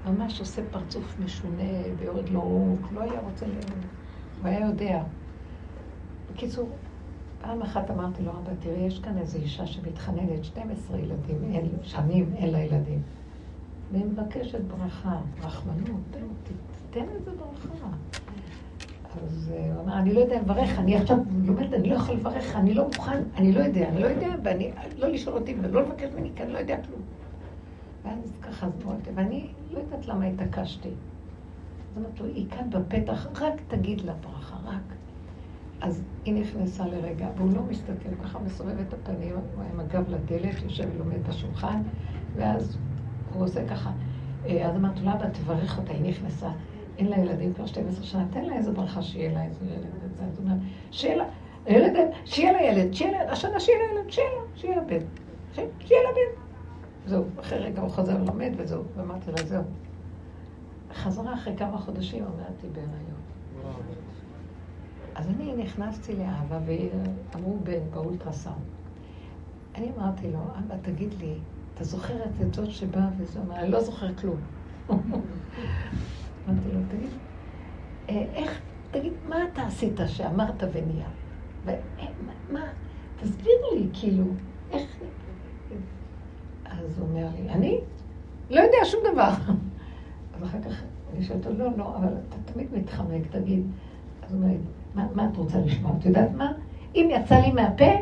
ממש 0.06 0.40
עושה 0.40 0.62
פרצוף 0.70 1.16
משונה 1.24 1.72
ויורד 1.98 2.28
לו 2.28 2.40
רוק, 2.40 2.92
לא 2.92 3.00
היה 3.00 3.20
רוצה 3.20 3.46
ל... 3.46 3.50
הוא 4.40 4.48
היה 4.48 4.66
יודע. 4.66 5.02
בקיצור, 6.32 6.68
פעם 7.42 7.62
אחת 7.62 7.90
אמרתי 7.90 8.22
לו, 8.22 8.32
רבא, 8.32 8.52
תראי, 8.60 8.80
יש 8.80 8.98
כאן 8.98 9.18
איזו 9.18 9.38
אישה 9.38 9.66
שמתחננת, 9.66 10.44
12 10.44 10.98
ילדים, 10.98 11.36
אין, 11.52 11.68
שנים 11.82 12.32
אין 12.36 12.50
לה 12.50 12.58
ילדים. 12.58 13.02
והיא 13.92 14.04
מבקשת 14.04 14.60
ברכה, 14.60 15.16
רחמנות, 15.42 16.00
תן 16.90 17.04
איזה 17.14 17.30
ברכה. 17.30 17.88
אז 19.24 19.52
אה, 19.54 19.74
הוא 19.74 19.84
אמר, 19.84 19.98
אני 19.98 20.14
לא 20.14 20.20
יודע 20.20 20.40
לברך, 20.40 20.78
אני 20.78 20.96
עכשיו 20.96 21.16
לומדת, 21.44 21.72
אני 21.72 21.90
לא 21.90 21.94
יכול 21.94 22.14
לברך, 22.14 22.56
אני 22.56 22.74
לא 22.74 22.84
מוכן, 22.84 23.22
אני 23.36 23.52
לא 23.52 23.60
יודע, 23.60 23.88
אני 23.88 24.00
לא 24.00 24.06
יודע, 24.06 24.28
ואני, 24.44 24.70
לא 24.98 25.08
לשאול 25.08 25.36
אותי 25.36 25.56
ולא 25.62 25.82
לבקש 25.82 26.10
ממני, 26.12 26.30
כי 26.36 26.42
אני 26.42 26.52
לא 26.52 26.58
יודע 26.58 26.76
כלום. 26.86 27.00
ואז 28.04 28.32
ככה 28.42 28.66
אז 28.66 28.72
אמרתי, 28.84 29.10
ואני 29.14 29.52
לא 29.70 29.78
יודעת 29.78 30.06
למה 30.06 30.24
התעקשתי. 30.24 30.88
אז 30.88 31.98
אמרתי 31.98 32.22
לו, 32.22 32.26
היא 32.26 32.46
כאן 32.50 32.70
בפתח, 32.70 33.26
רק 33.40 33.60
תגיד 33.68 34.00
לה 34.00 34.12
ברכה, 34.12 34.56
רק. 34.64 34.94
אז 35.80 36.02
היא 36.24 36.34
נכנסה 36.34 36.86
לרגע, 36.86 37.28
והוא 37.36 37.52
לא 37.54 37.62
מסתכל, 37.62 38.14
ככה 38.24 38.38
מסובב 38.38 38.78
את 38.88 38.94
הפנים, 38.94 39.34
הוא 39.54 39.64
עם 39.72 39.80
הגב 39.80 40.08
לדלת, 40.08 40.62
יושב 40.62 40.88
ולומד 40.94 41.28
בשולחן, 41.28 41.82
ואז 42.36 42.78
הוא 43.32 43.44
עושה 43.44 43.68
ככה. 43.68 43.90
אה, 44.46 44.68
אז 44.68 44.76
אמרתי 44.76 45.00
לו, 45.02 45.12
אבא, 45.12 45.28
תברך 45.28 45.78
אותה, 45.78 45.92
היא 45.92 46.02
נכנסה. 46.02 46.50
אין 46.98 47.06
לה 47.06 47.18
ילדים 47.18 47.54
כבר 47.54 47.66
12 47.66 48.04
שנה, 48.04 48.26
תן 48.30 48.44
לה 48.44 48.56
איזה 48.56 48.72
ברכה 48.72 49.02
שיהיה 49.02 49.32
לה 49.32 49.44
איזה 49.44 49.64
ילד. 49.64 50.30
זאת 50.30 50.38
אומרת, 50.38 50.58
שיהיה 50.90 51.16
לה, 51.16 51.24
ילד, 51.66 51.96
שיהיה 52.24 52.52
לה 52.52 52.62
ילד, 52.62 52.94
שיהיה 52.94 53.24
לה, 53.24 53.32
השנה 53.32 53.60
שיהיה 53.60 53.78
לה 53.78 54.00
ילד, 54.00 54.10
שיהיה 54.10 54.28
לה, 54.28 54.42
שיהיה 54.54 54.76
לה 54.76 54.82
בן. 54.82 55.06
שיהיה 55.54 56.02
לה 56.02 56.08
בן. 56.14 56.42
זהו, 57.06 57.24
אחרי 57.40 57.58
רגע 57.58 57.82
הוא 57.82 57.90
חזר 57.90 58.18
ללמד 58.18 58.52
וזהו, 58.56 58.82
ואמרתי 58.96 59.30
לה, 59.30 59.42
זהו. 59.46 59.62
חזרה 60.94 61.34
אחרי 61.34 61.56
כמה 61.56 61.78
חודשים, 61.78 62.24
אמרתי 62.24 62.66
בהיריון. 62.72 63.20
אז 65.14 65.28
אני 65.28 65.54
נכנסתי 65.56 66.16
לאבא, 66.16 66.58
ואמרו 66.66 67.58
בן 67.64 67.90
באולטרסאונד. 67.90 68.58
אני 69.74 69.90
אמרתי 69.96 70.30
לו, 70.30 70.38
אבא, 70.38 70.74
תגיד 70.82 71.14
לי, 71.20 71.34
אתה 71.74 71.84
זוכר 71.84 72.24
את 72.24 72.54
זאת 72.54 72.70
שבאה 72.70 73.08
וזה 73.18 73.40
אומר, 73.40 73.56
אני 73.56 73.70
לא 73.70 73.80
זוכר 73.80 74.14
כלום. 74.14 74.40
אמרתי 74.90 76.72
לו, 76.72 76.80
תגיד, 76.88 77.10
אה, 78.08 78.26
איך, 78.34 78.60
תגיד, 78.90 79.12
מה 79.28 79.36
אתה 79.52 79.62
עשית 79.62 80.00
שאמרת 80.06 80.62
ונהיה? 80.72 81.08
ומה, 81.64 82.60
תסביר 83.20 83.54
לי, 83.74 83.88
כאילו. 83.92 84.24
אז 86.84 86.98
הוא 86.98 87.08
אומר 87.08 87.26
לי, 87.36 87.48
אני 87.50 87.80
לא 88.50 88.60
יודע 88.60 88.76
שום 88.84 89.00
דבר. 89.12 89.30
אז 90.36 90.42
אחר 90.44 90.58
כך 90.62 90.82
אני 91.12 91.22
שואלת 91.24 91.46
אותו, 91.46 91.58
לא, 91.58 91.70
לא, 91.76 91.96
אבל 91.96 92.08
אתה 92.28 92.52
תמיד 92.52 92.66
מתחמק, 92.72 93.22
תגיד. 93.30 93.62
אז 94.22 94.34
הוא 94.34 94.42
אומר, 94.42 94.54
מה, 94.94 95.06
מה 95.14 95.28
את 95.32 95.36
רוצה 95.36 95.58
לשמוע? 95.58 95.92
את 96.00 96.06
יודעת 96.06 96.30
מה? 96.34 96.52
אם 96.94 97.08
יצא 97.10 97.34
לי 97.34 97.52
מהפה 97.52 97.92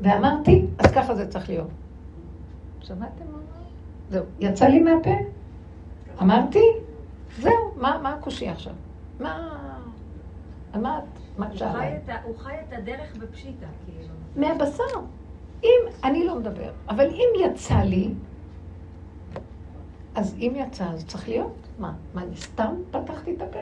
ואמרתי, 0.00 0.66
אז 0.78 0.92
ככה 0.92 1.14
זה 1.14 1.28
צריך 1.28 1.48
להיות. 1.48 1.68
שמעתם 2.80 3.24
מה? 3.32 3.38
זהו, 4.10 4.24
יצא 4.40 4.66
לי 4.66 4.80
מהפה, 4.80 5.10
אמרתי, 6.22 6.64
זהו, 7.38 7.52
מה, 7.76 7.98
מה 8.02 8.12
הקושי 8.12 8.48
עכשיו? 8.48 8.72
מה... 9.20 9.50
מה 11.38 11.48
את? 11.50 12.10
הוא 12.24 12.36
חי 12.38 12.54
את 12.68 12.72
הדרך 12.72 13.16
בפשיטה, 13.16 13.66
כאילו. 13.86 14.14
מהבשר. 14.36 15.00
אם, 15.64 15.88
אני 16.04 16.24
לא 16.24 16.38
מדבר, 16.38 16.70
אבל 16.88 17.06
אם 17.06 17.28
יצא 17.44 17.74
לי, 17.78 18.10
אז 20.14 20.34
אם 20.38 20.52
יצא, 20.56 20.84
אז 20.84 21.06
צריך 21.06 21.28
להיות. 21.28 21.54
מה, 21.78 21.92
מה, 22.14 22.22
אני 22.22 22.36
סתם 22.36 22.74
פתחתי 22.90 23.34
את 23.36 23.42
הפה? 23.42 23.58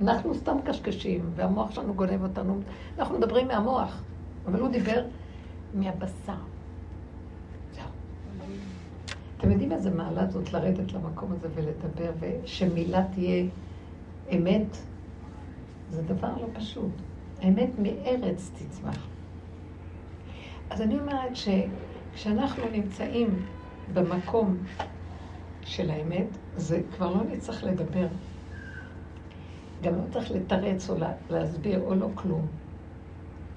אנחנו 0.00 0.34
סתם 0.34 0.56
קשקשים, 0.64 1.30
והמוח 1.34 1.70
שלנו 1.70 1.94
גונב 1.94 2.22
אותנו. 2.22 2.60
אנחנו 2.98 3.18
מדברים 3.18 3.48
מהמוח, 3.48 4.02
אבל 4.46 4.60
הוא 4.60 4.68
דיבר 4.68 5.04
מהבשר. 5.74 6.32
אתם 9.42 9.50
יודעים 9.50 9.72
איזה 9.72 9.90
מעלה 9.90 10.26
זאת 10.26 10.52
לרדת 10.52 10.92
למקום 10.92 11.32
הזה 11.32 11.48
ולדבר, 11.54 12.10
ושמילה 12.20 13.04
תהיה 13.14 13.44
אמת? 14.32 14.76
זה 15.90 16.02
דבר 16.02 16.28
לא 16.40 16.46
פשוט. 16.52 16.90
האמת 17.40 17.70
מארץ 17.78 18.50
תצמח. 18.54 19.11
אז 20.72 20.80
אני 20.82 20.98
אומרת 20.98 21.32
שכשאנחנו 21.36 22.64
נמצאים 22.72 23.46
במקום 23.92 24.56
של 25.62 25.90
האמת, 25.90 26.26
זה 26.56 26.80
כבר 26.96 27.10
לא 27.10 27.24
נצטרך 27.24 27.64
לדבר. 27.64 28.06
גם 29.82 29.94
לא 29.94 30.02
צריך 30.10 30.30
לתרץ 30.30 30.90
או 30.90 30.94
להסביר 31.30 31.80
או 31.80 31.94
לא 31.94 32.08
כלום. 32.14 32.46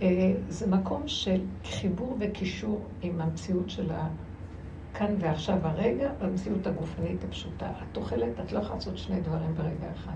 אה, 0.01 0.34
זה 0.49 0.68
מקום 0.68 1.07
של 1.07 1.41
חיבור 1.63 2.18
וקישור 2.20 2.86
עם 3.01 3.22
המציאות 3.22 3.70
של 3.70 3.91
הכאן 3.91 5.16
ועכשיו 5.20 5.57
הרגע, 5.63 6.11
והמציאות 6.20 6.68
הגופנית 6.68 7.24
הפשוטה. 7.24 7.72
את 7.91 7.97
אוכלת, 7.97 8.39
את 8.39 8.51
לא 8.51 8.59
יכולה 8.59 8.76
לעשות 8.76 8.97
שני 8.97 9.22
דברים 9.22 9.55
ברגע 9.55 9.91
אחד. 9.95 10.16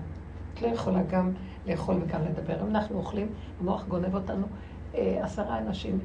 את 0.54 0.62
לא 0.62 0.68
יכולה 0.68 1.02
גם 1.02 1.32
לאכול 1.66 1.96
וגם 2.02 2.24
לדבר. 2.24 2.62
אם 2.62 2.68
אנחנו 2.68 2.96
אוכלים, 2.96 3.32
המוח 3.60 3.84
גונב 3.88 4.14
אותנו. 4.14 4.46
אה, 4.94 5.24
עשרה 5.24 5.58
אנשים, 5.58 5.98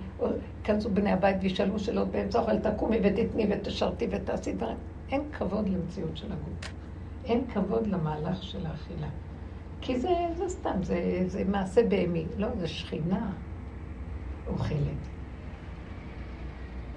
כנסו 0.63 0.89
בני 0.89 1.11
הבית 1.11 1.37
וישאלו 1.41 1.79
שאלות 1.79 2.07
באמצע 2.07 2.39
אוכל, 2.39 2.59
תקומי 2.59 2.97
ותתני 3.03 3.47
ותשרתי 3.49 4.07
ותעשי 4.11 4.53
דברים. 4.53 4.77
אין 5.11 5.21
כבוד 5.31 5.69
למציאות 5.69 6.17
של 6.17 6.31
הגוף. 6.31 6.73
אין 7.25 7.45
כבוד 7.53 7.87
למהלך 7.87 8.43
של 8.43 8.65
האכילה. 8.65 9.07
כי 9.81 9.99
זה, 9.99 10.09
זה 10.37 10.49
סתם, 10.49 10.83
זה, 10.83 11.23
זה 11.27 11.43
מעשה 11.47 11.87
בהמי. 11.87 12.25
לא, 12.37 12.47
זה 12.57 12.67
שכינה 12.67 13.31
אוכלת. 14.47 15.07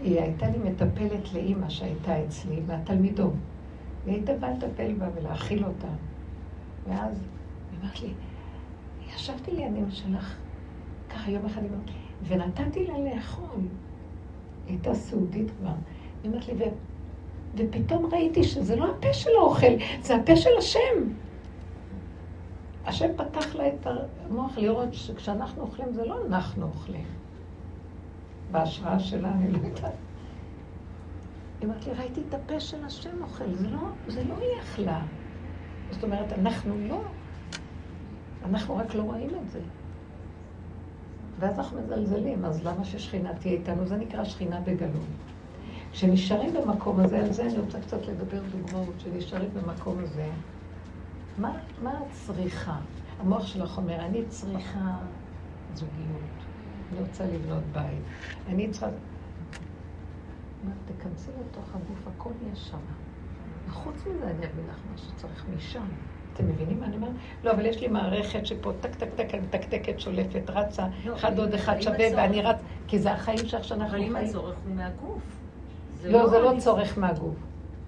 היא 0.03 0.20
הייתה 0.20 0.47
לי 0.49 0.59
מטפלת 0.59 1.34
לאימא 1.34 1.68
שהייתה 1.68 2.24
אצלי, 2.24 2.61
מהתלמידות. 2.66 3.32
והיא 4.05 4.16
הייתה 4.16 4.32
באה 4.32 4.51
לטפל 4.51 4.93
בה 4.93 5.07
ולהאכיל 5.14 5.64
אותה. 5.64 5.89
ואז 6.89 7.22
היא 7.70 7.80
אמרת 7.82 8.01
לי, 8.03 8.12
ישבתי 9.14 9.51
לימים 9.51 9.91
שלך, 9.91 10.36
ככה 11.09 11.30
יום 11.30 11.46
אחד 11.46 11.62
היא 11.62 11.70
אמרת 11.70 11.86
לי, 11.86 11.94
ונתתי 12.22 12.86
לה 12.86 12.98
לאכול. 12.98 13.61
היא 13.61 13.68
הייתה 14.66 14.94
סעודית 14.94 15.50
כבר. 15.50 15.74
היא 16.22 16.30
אמרת 16.30 16.48
לי, 16.48 16.54
ו... 16.54 16.62
ופתאום 17.54 18.06
ראיתי 18.12 18.44
שזה 18.44 18.76
לא 18.76 18.90
הפה 18.90 19.12
של 19.12 19.30
האוכל, 19.38 19.72
זה 20.02 20.16
הפה 20.16 20.36
של 20.36 20.50
השם. 20.59 21.12
השם 22.84 23.09
פתח 23.16 23.54
לה 23.54 23.68
את 23.68 23.86
המוח 23.86 24.59
לראות 24.59 24.94
שכשאנחנו 24.94 25.62
אוכלים 25.62 25.92
זה 25.92 26.04
לא 26.04 26.26
אנחנו 26.26 26.66
אוכלים. 26.66 27.06
בהשראה 28.50 28.98
שלה, 28.98 29.32
אני 29.32 29.52
לא 29.52 29.59
יודעת. 29.59 29.94
היא 31.61 31.68
אמרת 31.68 31.86
לי, 31.86 31.92
ראיתי 31.92 32.20
את 32.28 32.34
הפה 32.34 32.61
של 32.61 32.84
השם 32.84 33.22
אוכל, 33.22 33.54
זה 33.54 33.68
לא, 33.68 33.78
זה 34.06 34.24
לא 34.24 34.34
היא 34.34 34.61
אכלה. 34.62 35.02
זאת 35.90 36.04
אומרת, 36.04 36.32
אנחנו 36.32 36.78
לא, 36.78 37.00
אנחנו 38.44 38.76
רק 38.76 38.94
לא 38.94 39.02
רואים 39.02 39.30
את 39.42 39.50
זה. 39.50 39.61
ואז 41.39 41.59
אנחנו 41.59 41.82
מזלזלים, 41.82 42.45
אז 42.45 42.64
למה 42.64 42.84
ששכינה 42.84 43.34
תהיה 43.34 43.55
איתנו? 43.55 43.86
זה 43.86 43.97
נקרא 43.97 44.24
שכינה 44.24 44.61
בגלות. 44.61 45.03
כשנשארים 45.93 46.55
במקום 46.55 47.01
הזה, 47.01 47.18
על 47.18 47.32
זה 47.32 47.43
אני 47.43 47.59
רוצה 47.59 47.80
קצת 47.80 48.07
לדבר 48.07 48.41
דוגמאות, 48.51 48.95
כשנשארים 48.99 49.51
במקום 49.55 49.99
הזה, 49.99 50.30
מה, 51.39 51.59
מה 51.82 51.93
את 51.93 52.12
צריכה? 52.12 52.76
המוח 53.18 53.47
שלך 53.47 53.78
אומר, 53.78 54.01
אני 54.01 54.24
צריכה 54.28 54.97
זוגיות, 55.74 56.45
אני 56.93 57.01
רוצה 57.01 57.26
לבנות 57.26 57.64
בית, 57.72 58.03
אני 58.49 58.70
צריכה... 58.70 58.86
מה, 60.64 60.70
תכנסי 60.86 61.30
לתוך 61.41 61.64
הגוף, 61.74 62.09
הכל 62.16 62.30
יש 62.53 62.68
שם. 62.68 62.78
וחוץ 63.68 63.97
מזה 64.07 64.24
אני 64.24 64.47
אביא 64.47 64.64
לך 64.68 64.78
מה 64.91 64.99
שצריך 64.99 65.47
משם. 65.57 65.86
אתם 66.39 66.49
מבינים 66.49 66.80
מה 66.80 66.86
אני 66.86 66.97
אומרת? 66.97 67.11
לא, 67.45 67.51
אבל 67.51 67.66
יש 67.66 67.80
לי 67.80 67.89
מערכת 67.89 68.47
שפה 68.47 68.72
טק 68.80 68.95
טק 68.95 69.09
טק, 69.16 69.34
אני 69.34 69.41
מתקתקת, 69.41 70.01
שולפת, 70.01 70.51
רצה, 70.51 70.86
לא, 71.05 71.14
אחד 71.14 71.39
עוד 71.39 71.55
אחד 71.55 71.80
שווה, 71.80 72.07
ואני 72.16 72.43
רץ, 72.43 72.57
כי 72.89 72.99
זה 72.99 73.12
החיים 73.12 73.39
שאנחנו 73.47 73.84
אבל 73.84 73.91
חיים. 73.91 74.16
אם 74.16 74.24
הצורך 74.24 74.55
הוא 74.66 74.74
מהגוף. 74.74 75.22
לא, 76.05 76.28
זה 76.28 76.39
לא 76.39 76.53
צורך 76.59 76.99
מהגוף. 76.99 77.34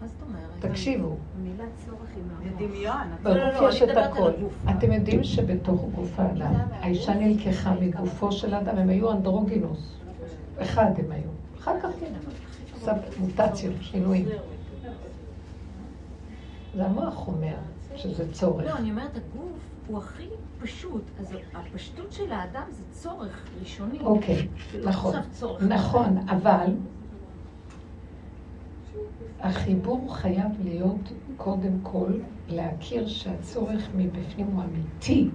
מה 0.00 0.06
זאת 0.06 0.16
אומרת? 0.22 0.72
תקשיבו, 0.72 1.16
המילה 1.38 1.64
צורך 1.86 2.00
היא 2.14 2.22
זה 2.24 2.44
מהגוף. 2.44 2.70
דמיון. 2.72 2.96
לא, 3.24 3.34
לא, 3.36 3.50
בגוף 3.50 3.60
לא, 3.60 3.68
יש 3.68 3.82
אני 3.82 3.92
את 3.92 3.96
הכל. 3.96 4.30
אתם 4.70 4.92
יודעים 4.92 5.24
שבתוך 5.24 5.84
גוף 5.94 6.20
האדם, 6.20 6.54
האישה 6.70 7.14
נלקחה 7.14 7.74
מגופו 7.80 8.32
של 8.32 8.54
האדם, 8.54 8.78
הם 8.78 8.88
היו 8.88 9.12
אנדרוגינוס. 9.12 9.96
אחד 10.58 10.90
הם 10.98 11.12
היו. 11.12 11.30
אחר 11.58 11.80
כך 11.82 11.88
כן, 12.00 12.12
עשה 12.76 12.92
מוטציות, 13.18 13.74
שינויים. 13.80 14.28
זה 16.76 16.84
המוח 16.84 17.28
אומר 17.28 17.54
שזה 17.96 18.26
לא, 18.26 18.32
צורך. 18.32 18.76
אני 18.76 18.90
אומרת, 18.90 19.16
הגוף 19.16 19.58
הוא 19.86 19.98
הכי 19.98 20.28
פשוט. 20.58 21.02
אז 21.20 21.36
הפשטות 21.54 22.12
של 22.12 22.32
האדם 22.32 22.64
זה 22.70 22.82
צורך 22.90 23.46
ראשוני. 23.60 23.98
אוקיי, 24.00 24.48
לא 24.74 24.88
נכון. 24.88 25.14
צורך. 25.30 25.62
נכון, 25.62 26.18
אבל 26.28 26.66
החיבור 29.40 30.16
חייב 30.16 30.52
להיות 30.64 31.12
קודם 31.36 31.78
כל 31.82 32.12
להכיר 32.48 33.08
שהצורך 33.08 33.88
מבפנים 33.96 34.46
הוא 34.46 34.62
אמיתי, 34.62 35.30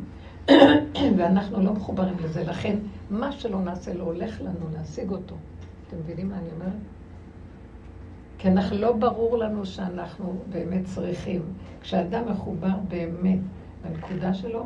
ואנחנו 1.18 1.62
לא 1.62 1.74
מחוברים 1.74 2.16
לזה. 2.24 2.44
לכן, 2.44 2.78
מה 3.10 3.32
שלא 3.32 3.62
נעשה 3.62 3.94
לא 3.94 4.04
הולך 4.04 4.42
לנו 4.42 4.70
להשיג 4.74 5.12
אותו. 5.12 5.36
אתם 5.88 5.98
מבינים 5.98 6.30
מה 6.30 6.38
אני 6.38 6.48
אומרת? 6.56 6.74
כי 8.46 8.50
אנחנו 8.52 8.78
לא 8.78 8.94
ברור 8.94 9.38
לנו 9.38 9.66
שאנחנו 9.66 10.44
באמת 10.50 10.86
צריכים. 10.86 11.42
כשאדם 11.82 12.32
מחובר 12.32 12.76
באמת 12.88 13.40
לנקודה 13.86 14.34
שלו, 14.34 14.66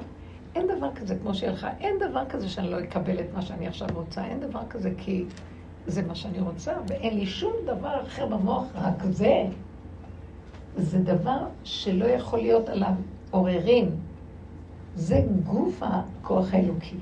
אין 0.56 0.68
דבר 0.68 0.94
כזה, 0.96 1.16
כמו 1.22 1.36
שיהיה 1.36 1.52
לך, 1.52 1.68
אין 1.80 1.96
דבר 2.00 2.26
כזה 2.30 2.50
שאני 2.50 2.72
לא 2.72 2.80
אקבל 2.80 3.20
את 3.20 3.34
מה 3.34 3.42
שאני 3.42 3.68
עכשיו 3.68 3.88
רוצה, 3.94 4.26
אין 4.26 4.40
דבר 4.40 4.62
כזה 4.70 4.92
כי 4.98 5.26
זה 5.88 6.02
מה 6.02 6.16
שאני 6.16 6.40
רוצה, 6.40 6.74
ואין 6.88 7.16
לי 7.16 7.26
שום 7.26 7.54
דבר 7.66 8.02
אחר 8.04 8.26
במוח, 8.26 8.66
רק 8.76 9.04
זה. 9.04 9.44
זה 10.76 11.00
דבר 11.00 11.48
שלא 11.64 12.06
יכול 12.06 12.40
להיות 12.40 12.70
עליו 12.70 12.94
עוררין. 13.32 13.96
זה 14.96 15.22
גוף 15.44 15.84
הכוח 15.84 16.54
האלוקי. 16.54 17.00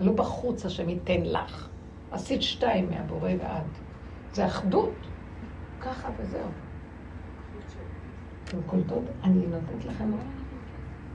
לא 0.00 0.12
בחוץ 0.12 0.66
השם 0.66 0.88
ייתן 0.88 1.22
לך. 1.22 1.68
עשית 2.10 2.42
שתיים 2.42 2.90
מהבורא 2.90 3.30
ועד. 3.38 3.66
זה 4.32 4.46
אחדות. 4.46 5.07
ככה 5.80 6.08
וזהו. 6.18 6.48
אתם 8.44 8.62
קולטות? 8.66 9.04
אני 9.24 9.46
נותנת 9.46 9.84
לכם 9.84 10.10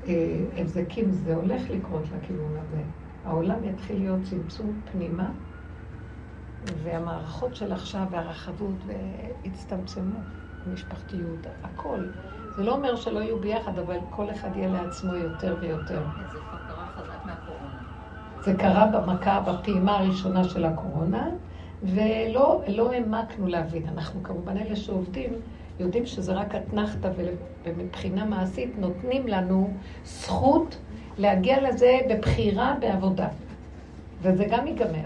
אה, 0.07 0.45
הבזקים, 0.57 1.11
זה 1.11 1.35
הולך 1.35 1.69
לקרות 1.69 2.03
לכיוון 2.17 2.57
הזה. 2.57 2.81
העולם 3.25 3.63
יתחיל 3.63 3.99
להיות 3.99 4.19
צמצום 4.23 4.81
פנימה, 4.91 5.29
והמערכות 6.83 7.55
של 7.55 7.71
עכשיו 7.73 8.03
והרחבות 8.11 8.75
יצטמצמו, 9.43 10.19
המשפחתיות, 10.65 11.47
הכל. 11.63 11.99
זה 12.55 12.63
לא 12.63 12.75
אומר 12.75 12.95
שלא 12.95 13.19
יהיו 13.19 13.39
ביחד, 13.39 13.79
אבל 13.79 13.97
כל 14.09 14.31
אחד 14.31 14.49
יהיה 14.55 14.69
לעצמו 14.69 15.15
יותר 15.15 15.55
ויותר. 15.59 16.03
זה 16.31 16.37
כבר 16.49 16.57
קרה 16.67 16.87
חזק 16.95 17.25
מהקורונה. 17.25 17.77
זה 18.41 18.53
קרה 18.53 18.87
במכה, 18.87 19.39
בפעימה 19.39 19.97
הראשונה 19.97 20.43
של 20.43 20.65
הקורונה, 20.65 21.29
ולא 21.83 22.61
לא 22.67 22.91
העמקנו 22.91 23.47
להבין. 23.47 23.87
אנחנו 23.87 24.23
כמובן 24.23 24.57
אלה 24.57 24.75
שעובדים, 24.75 25.33
יודעים 25.79 26.05
שזה 26.05 26.33
רק 26.33 26.55
אתנחתא, 26.55 27.09
ומבחינה 27.63 28.25
מעשית 28.25 28.77
נותנים 28.77 29.27
לנו 29.27 29.73
זכות 30.03 30.77
להגיע 31.17 31.69
לזה 31.69 31.99
בבחירה 32.09 32.75
בעבודה. 32.79 33.27
וזה 34.21 34.45
גם 34.49 34.67
ייגמר. 34.67 35.05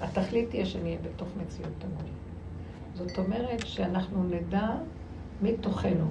התכלית 0.00 0.50
תהיה 0.50 0.66
שנהיה 0.66 0.98
בתוך 1.02 1.28
מציאות 1.36 1.72
תמונה. 1.78 2.16
זאת 2.94 3.18
אומרת 3.18 3.66
שאנחנו 3.66 4.24
נדע 4.24 4.70
מתוכנו 5.42 6.10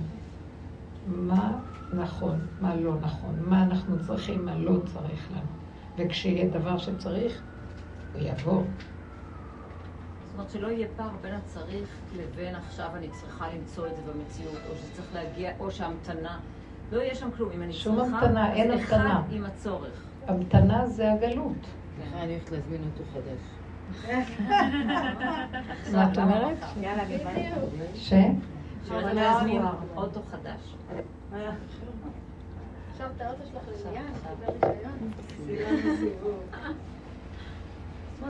מה 1.07 1.59
נכון, 1.93 2.39
מה 2.61 2.75
לא 2.75 2.93
נכון, 3.01 3.35
מה 3.47 3.63
אנחנו 3.63 3.99
צריכים, 4.07 4.45
מה 4.45 4.55
לא 4.55 4.79
צריך 4.85 5.31
לנו. 5.31 5.55
וכשיהיה 5.97 6.49
דבר 6.49 6.77
שצריך, 6.77 7.41
הוא 8.13 8.21
יבוא. 8.21 8.63
זאת 10.35 10.39
אומרת 10.39 10.51
שלא 10.51 10.67
יהיה 10.67 10.87
פער 10.95 11.09
בין 11.21 11.33
הצריך 11.33 11.89
לבין 12.17 12.55
עכשיו 12.55 12.89
אני 12.95 13.09
צריכה 13.09 13.47
למצוא 13.55 13.87
את 13.87 13.95
זה 13.95 14.01
במציאות, 14.01 14.61
או 14.69 14.75
שצריך 14.75 15.07
להגיע, 15.13 15.51
או 15.59 15.71
שהמתנה. 15.71 16.39
לא 16.91 17.01
יהיה 17.01 17.15
שם 17.15 17.29
כלום. 17.37 17.51
אם 17.51 17.61
אני 17.61 17.73
שום 17.73 17.95
צריכה, 17.95 18.17
המתנה, 18.19 18.53
אין 18.53 18.71
אחד 18.71 18.97
המתנה. 18.97 19.23
עם 19.31 19.45
הצורך. 19.45 20.03
המתנה 20.27 20.87
זה 20.87 21.11
הגלות. 21.11 21.57
אני 22.13 22.33
הולכת 22.33 22.51
להזמין 22.51 22.81
אותו 22.83 23.03
חדש. 23.13 23.39
מה 25.93 26.11
את 26.11 26.17
אומרת? 26.17 26.57
יאללה. 26.81 27.03
ש? 27.95 28.13
אבל 28.89 29.13
להזמין 29.13 29.61
אוטו 29.95 30.21
חדש. 30.31 30.75
עכשיו 32.91 33.09
את 33.15 33.21
האוטו 33.21 33.43
שלך 33.51 33.63
לליאן, 33.87 34.03
תקבל 34.13 34.67
רישיון. 34.67 35.11
זאת 35.99 36.23
אומרת 36.23 36.75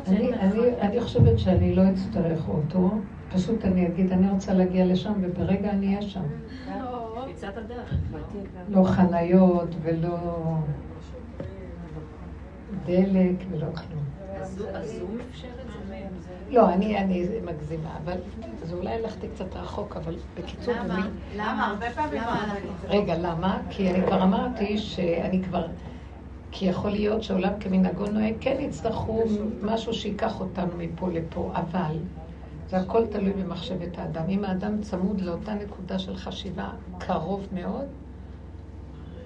אני, 0.08 1.02
חושבת 1.02 1.40
שאני 1.40 1.76
לא 1.76 1.82
אצטרך 1.94 2.48
אותו, 2.48 2.92
פשוט 3.34 3.66
אני 3.66 3.88
אגיד, 3.88 4.12
אני 4.12 4.32
רוצה 4.32 4.54
להגיע 4.54 4.86
לשם, 4.86 5.14
וברגע 5.22 5.70
אני 5.70 5.88
אהיה 5.88 6.02
שם. 6.02 6.24
הדרך. 7.58 7.94
לא? 8.70 8.84
חניות 8.84 9.70
ולא... 9.82 10.18
דלק 12.86 13.36
ולא 13.52 13.66
כלום. 13.66 14.04
הזום 14.74 15.18
אפשר 15.32 15.48
את 15.48 16.22
זה? 16.22 16.30
לא, 16.50 16.74
אני, 16.74 16.98
אני 16.98 17.28
מגזימה, 17.46 17.98
אבל 18.04 18.18
זה 18.64 18.76
אולי 18.76 18.94
הלכתי 18.94 19.28
קצת 19.28 19.56
רחוק, 19.56 19.98
אבל 19.98 20.16
בקיצור, 20.38 20.74
למה? 20.74 21.08
למה? 21.36 21.68
הרבה 21.68 21.90
פעמים. 21.90 22.22
רגע, 22.88 23.18
למה? 23.18 23.62
כי 23.70 23.92
אני 23.92 24.06
כבר 24.06 24.24
אמרתי 24.24 24.78
שאני 24.78 25.44
כבר... 25.44 25.68
כי 26.58 26.66
יכול 26.66 26.92
להיות 26.92 27.24
שעולם 27.24 27.60
כמנהגו 27.60 28.06
נוהג, 28.06 28.34
כן 28.40 28.58
יצטרכו 28.60 29.24
משהו 29.62 29.94
שייקח 29.94 30.40
אותנו 30.40 30.72
מפה 30.78 31.10
לפה, 31.10 31.52
אבל 31.56 31.98
זה 32.70 32.78
הכל 32.78 33.08
תלוי 33.08 33.34
במחשבת 33.34 33.98
האדם. 33.98 34.30
אם 34.30 34.46
האדם 34.46 34.82
צמוד 34.82 35.22
לאותה 35.22 35.54
נקודה 35.54 36.00
של 36.00 36.16
חשיבה 36.16 36.70
קרוב 36.98 37.48
מאוד, 37.52 37.86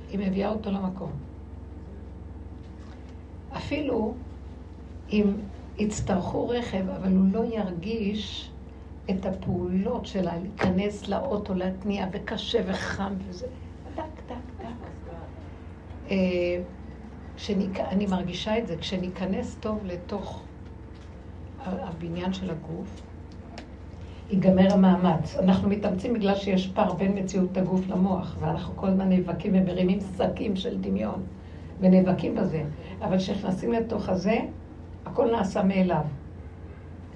היא 0.10 0.20
מביאה 0.20 0.50
אותו 0.50 0.72
למקום. 0.72 1.12
אפילו 3.58 4.14
אם 5.12 5.34
יצטרכו 5.78 6.50
רכב, 6.50 6.90
אבל 6.90 7.12
הוא 7.12 7.26
לא 7.32 7.44
ירגיש 7.46 8.52
את 9.10 9.26
הפעולות 9.26 10.06
שלה, 10.06 10.38
להיכנס 10.38 11.08
לאוטו, 11.08 11.54
להתניע, 11.54 12.08
וקשה 12.12 12.60
וחם 12.66 13.14
וזה, 13.28 13.48
דק, 13.96 14.04
דק, 14.30 14.66
דק. 16.08 16.16
כשניק- 17.40 17.80
אני 17.80 18.06
מרגישה 18.06 18.58
את 18.58 18.68
זה, 18.68 18.78
כשניכנס 18.78 19.58
טוב 19.60 19.80
לתוך 19.86 20.44
הבניין 21.66 22.34
של 22.34 22.50
הגוף, 22.52 23.02
ייגמר 24.30 24.74
המאמץ. 24.74 25.36
אנחנו 25.36 25.70
מתאמצים 25.70 26.14
בגלל 26.14 26.36
שיש 26.36 26.68
פער 26.68 26.94
בין 26.94 27.18
מציאות 27.18 27.58
הגוף 27.58 27.88
למוח, 27.90 28.38
ואנחנו 28.40 28.76
כל 28.76 28.88
הזמן 28.88 29.10
נאבקים 29.10 29.52
ומרימים 29.56 30.00
שקים 30.18 30.56
של 30.56 30.78
דמיון, 30.82 31.22
ונאבקים 31.80 32.36
בזה. 32.36 32.64
אבל 33.02 33.18
כשנכנסים 33.18 33.74
לתוך 33.74 34.10
הזה, 34.10 34.38
הכל 35.06 35.32
נעשה 35.32 35.64
מאליו. 35.64 36.04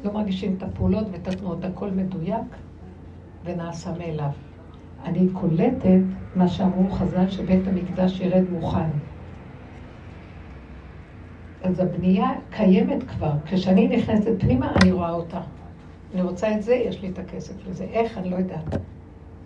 לא 0.03 0.13
מרגישים 0.13 0.55
את 0.57 0.63
הפעולות 0.63 1.07
ואת 1.11 1.27
התנועות, 1.27 1.65
הכל 1.65 1.91
מדויק 1.91 2.55
ונעשה 3.45 3.91
מאליו. 3.97 4.31
אני 5.05 5.27
קולטת 5.33 5.99
מה 6.35 6.47
שאמרו 6.47 6.89
חז"ל, 6.89 7.29
שבית 7.29 7.67
המקדש 7.67 8.19
ירד 8.19 8.49
מוכן. 8.49 8.89
אז 11.63 11.79
הבנייה 11.79 12.27
קיימת 12.49 13.03
כבר. 13.03 13.31
כשאני 13.45 13.87
נכנסת 13.97 14.31
פנימה, 14.39 14.71
אני 14.81 14.91
רואה 14.91 15.11
אותה. 15.11 15.41
אני 16.13 16.21
רוצה 16.21 16.51
את 16.51 16.63
זה, 16.63 16.73
יש 16.75 17.01
לי 17.01 17.09
את 17.09 17.19
הכסף 17.19 17.53
לזה. 17.67 17.83
איך? 17.83 18.17
אני 18.17 18.29
לא 18.29 18.35
יודעת. 18.35 18.63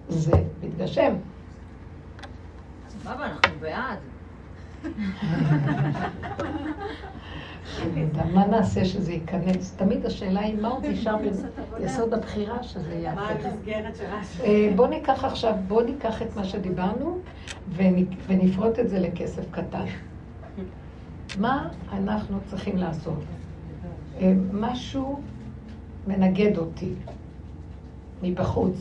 זה 0.09 0.31
מתגשם. 0.63 1.13
סבבה, 2.89 3.25
אנחנו 3.25 3.53
בעד. 3.61 3.97
מה 8.33 8.45
נעשה 8.45 8.85
שזה 8.85 9.11
ייכנס? 9.13 9.73
תמיד 9.75 10.05
השאלה 10.05 10.39
היא 10.39 10.55
מה 10.61 10.67
עוד 10.67 10.85
נשאר 10.85 11.15
ביסוד 11.79 12.13
הבחירה 12.13 12.63
שזה 12.63 12.89
מה 12.89 12.95
יעשה. 13.31 13.49
המסגרת 13.49 13.95
של 13.95 14.03
רש"י? 14.19 14.43
אה, 14.43 14.71
בוא 14.75 14.87
ניקח 14.87 15.23
עכשיו, 15.23 15.53
בוא 15.67 15.83
ניקח 15.83 16.21
את 16.21 16.35
מה 16.35 16.43
שדיברנו 16.43 17.17
ונ- 17.77 18.15
ונפרוט 18.27 18.79
את 18.79 18.89
זה 18.89 18.99
לכסף 18.99 19.51
קטן. 19.51 19.85
מה 21.35 21.69
אנחנו 21.91 22.37
צריכים 22.49 22.77
לעשות? 22.77 23.23
אה, 24.19 24.33
משהו 24.53 25.19
מנגד 26.07 26.57
אותי 26.57 26.93
מבחוץ. 28.23 28.75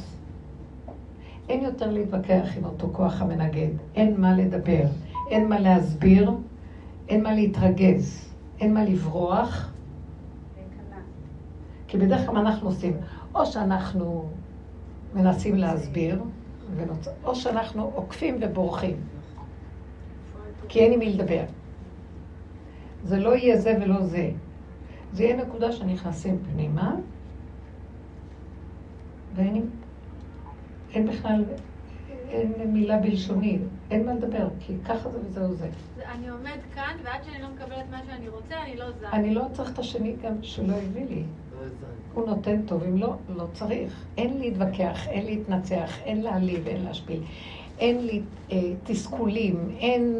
אין 1.48 1.64
יותר 1.64 1.90
להתווכח 1.90 2.48
עם 2.56 2.64
אותו 2.64 2.88
כוח 2.92 3.22
המנגד, 3.22 3.68
אין 3.94 4.20
מה 4.20 4.36
לדבר, 4.36 4.84
אין 5.30 5.48
מה 5.48 5.60
להסביר, 5.60 6.30
אין 7.08 7.22
מה 7.22 7.32
להתרגז, 7.32 8.32
אין 8.60 8.74
מה 8.74 8.84
לברוח, 8.84 9.72
כי 11.88 11.98
בדרך 11.98 12.26
כלל 12.26 12.36
אנחנו 12.36 12.68
עושים? 12.68 12.96
או 13.34 13.46
שאנחנו 13.46 14.28
מנסים 15.14 15.56
להסביר, 15.56 16.22
ונוצ... 16.76 17.08
או 17.24 17.34
שאנחנו 17.34 17.90
עוקפים 17.94 18.38
ובורחים, 18.40 18.96
כי 20.68 20.80
אין 20.80 20.92
עם 20.92 20.98
מי 20.98 21.12
לדבר. 21.12 21.44
זה 23.06 23.18
לא 23.18 23.36
יהיה 23.36 23.56
זה 23.56 23.78
ולא 23.82 24.06
זה. 24.06 24.30
זה 25.12 25.24
יהיה 25.24 25.36
נקודה 25.36 25.72
שנכנסים 25.72 26.38
פנימה, 26.52 26.94
ואין 29.34 29.70
אין 30.94 31.06
בכלל, 31.06 31.44
אין 32.28 32.52
מילה 32.66 32.98
בלשוני, 32.98 33.58
אין 33.90 34.06
מה 34.06 34.14
לדבר, 34.14 34.48
כי 34.60 34.72
ככה 34.84 35.10
זה 35.10 35.18
וזהו 35.26 35.54
זה. 35.54 35.68
אני 36.14 36.28
עומד 36.28 36.58
כאן, 36.74 36.96
ועד 37.04 37.24
שאני 37.24 37.42
לא 37.42 37.48
מקבלת 37.54 37.84
מה 37.90 38.00
שאני 38.06 38.28
רוצה, 38.28 38.62
אני 38.62 38.76
לא 38.76 38.90
זז. 38.90 39.04
אני 39.12 39.34
לא 39.34 39.44
צריך 39.52 39.72
את 39.72 39.78
השני 39.78 40.14
גם 40.22 40.32
שהוא 40.42 40.68
לא 40.68 40.74
הביא 40.74 41.06
לי. 41.08 41.22
הוא 42.14 42.26
נותן 42.26 42.62
טוב, 42.62 42.82
אם 42.82 42.96
לא, 42.96 43.14
לא 43.36 43.46
צריך. 43.52 44.04
אין 44.16 44.38
להתווכח, 44.38 45.08
אין 45.08 45.26
להתנצח, 45.26 45.98
אין 46.04 46.22
להעליב, 46.22 46.66
אין 46.66 46.84
להשפיל. 46.84 47.22
אין 47.78 48.06
לי 48.06 48.22
אה, 48.52 48.58
תסכולים, 48.84 49.76
אין... 49.78 50.14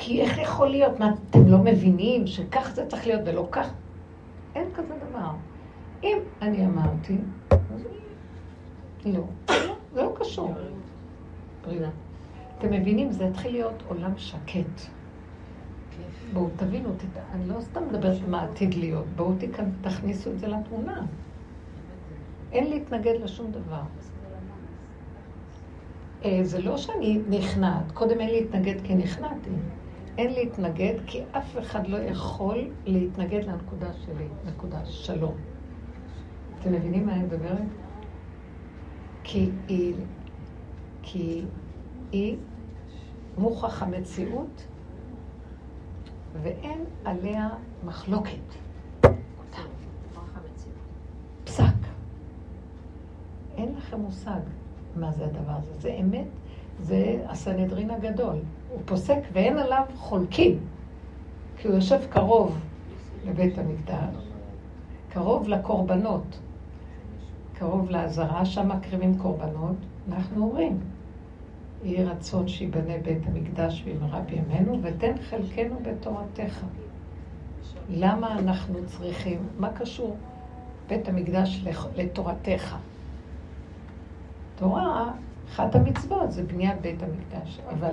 כי 0.00 0.20
איך 0.20 0.38
יכול 0.38 0.68
להיות? 0.68 0.98
מה, 1.00 1.14
אתם 1.30 1.46
לא 1.46 1.58
מבינים 1.58 2.26
שכך 2.26 2.70
זה 2.74 2.86
צריך 2.86 3.06
להיות 3.06 3.20
ולא 3.26 3.48
כך? 3.50 3.72
אין 4.54 4.68
כזה 4.74 4.94
דבר. 5.10 5.30
אם 6.02 6.18
אני 6.42 6.66
אמרתי, 6.66 7.16
לא. 9.06 9.24
זה 9.94 10.02
לא 10.02 10.12
קשור. 10.14 10.54
בריאות. 11.64 11.92
אתם 12.58 12.72
מבינים? 12.72 13.12
זה 13.12 13.26
התחיל 13.28 13.52
להיות 13.52 13.82
עולם 13.88 14.12
שקט. 14.16 14.80
בואו 16.32 16.48
תבינו. 16.56 16.88
אני 17.34 17.48
לא 17.48 17.60
סתם 17.60 17.82
מדברת 17.88 18.28
מה 18.28 18.42
עתיד 18.42 18.74
להיות, 18.74 19.06
בואו 19.16 19.32
תכנ... 19.38 19.64
תכניסו 19.80 20.30
את 20.30 20.38
זה 20.38 20.48
לתמונה. 20.48 21.02
אין 22.52 22.70
להתנגד 22.70 23.14
לשום 23.22 23.50
דבר. 23.50 23.82
אה, 26.24 26.40
זה 26.42 26.62
לא 26.62 26.76
שאני 26.76 27.20
נכנעת, 27.28 27.92
קודם 27.94 28.20
אין 28.20 28.30
להתנגד 28.30 28.80
כי 28.84 28.94
נכנעתי. 28.94 29.50
אין 30.18 30.32
להתנגד 30.32 30.94
כי 31.06 31.22
אף 31.32 31.58
אחד 31.58 31.86
לא 31.86 31.96
יכול 31.96 32.70
להתנגד 32.86 33.44
לנקודה 33.44 33.92
שלי, 33.92 34.28
נקודה 34.46 34.84
שלום. 34.84 35.34
אתם 36.60 36.72
מבינים 36.72 37.06
מה 37.06 37.12
אני 37.12 37.22
מדברת? 37.22 37.62
כי 39.24 39.50
היא, 39.68 39.94
כי 41.02 41.44
היא 42.12 42.36
מוכח 43.38 43.82
המציאות 43.82 44.66
ואין 46.42 46.84
עליה 47.04 47.48
מחלוקת. 47.84 48.54
פסק. 51.44 51.64
אין 53.56 53.74
לכם 53.76 54.00
מושג 54.00 54.40
מה 54.96 55.12
זה 55.12 55.24
הדבר 55.24 55.52
הזה. 55.52 55.72
זה 55.80 55.96
אמת, 56.00 56.26
זה 56.80 57.24
הסנהדרין 57.28 57.90
הגדול. 57.90 58.36
הוא 58.70 58.80
פוסק 58.84 59.18
ואין 59.32 59.58
עליו 59.58 59.84
חולקים. 59.96 60.58
כי 61.56 61.68
הוא 61.68 61.76
יושב 61.76 62.00
קרוב 62.10 62.58
לבית 63.26 63.58
המקדש, 63.58 64.24
קרוב 65.08 65.48
לקורבנות, 65.48 66.38
קרוב 67.54 67.90
לעזרה, 67.90 68.44
שם 68.44 68.68
מקריבים 68.68 69.18
קורבנות. 69.18 69.76
אנחנו 70.08 70.44
אומרים, 70.44 70.78
יהי 71.84 72.04
רצון 72.04 72.48
שיבנה 72.48 72.98
בית 73.02 73.26
המקדש 73.26 73.82
במהרה 73.82 74.20
בימינו, 74.20 74.78
ותן 74.82 75.12
חלקנו 75.22 75.76
בתורתך. 75.82 76.64
למה 77.90 78.38
אנחנו 78.38 78.78
צריכים, 78.86 79.38
מה 79.58 79.72
קשור 79.72 80.16
בית 80.88 81.08
המקדש 81.08 81.64
לתורתך? 81.96 82.76
תורה, 84.56 85.12
אחת 85.48 85.74
המצוות 85.74 86.32
זה 86.32 86.42
בניית 86.42 86.80
בית 86.80 87.02
המקדש, 87.02 87.60
אבל 87.70 87.92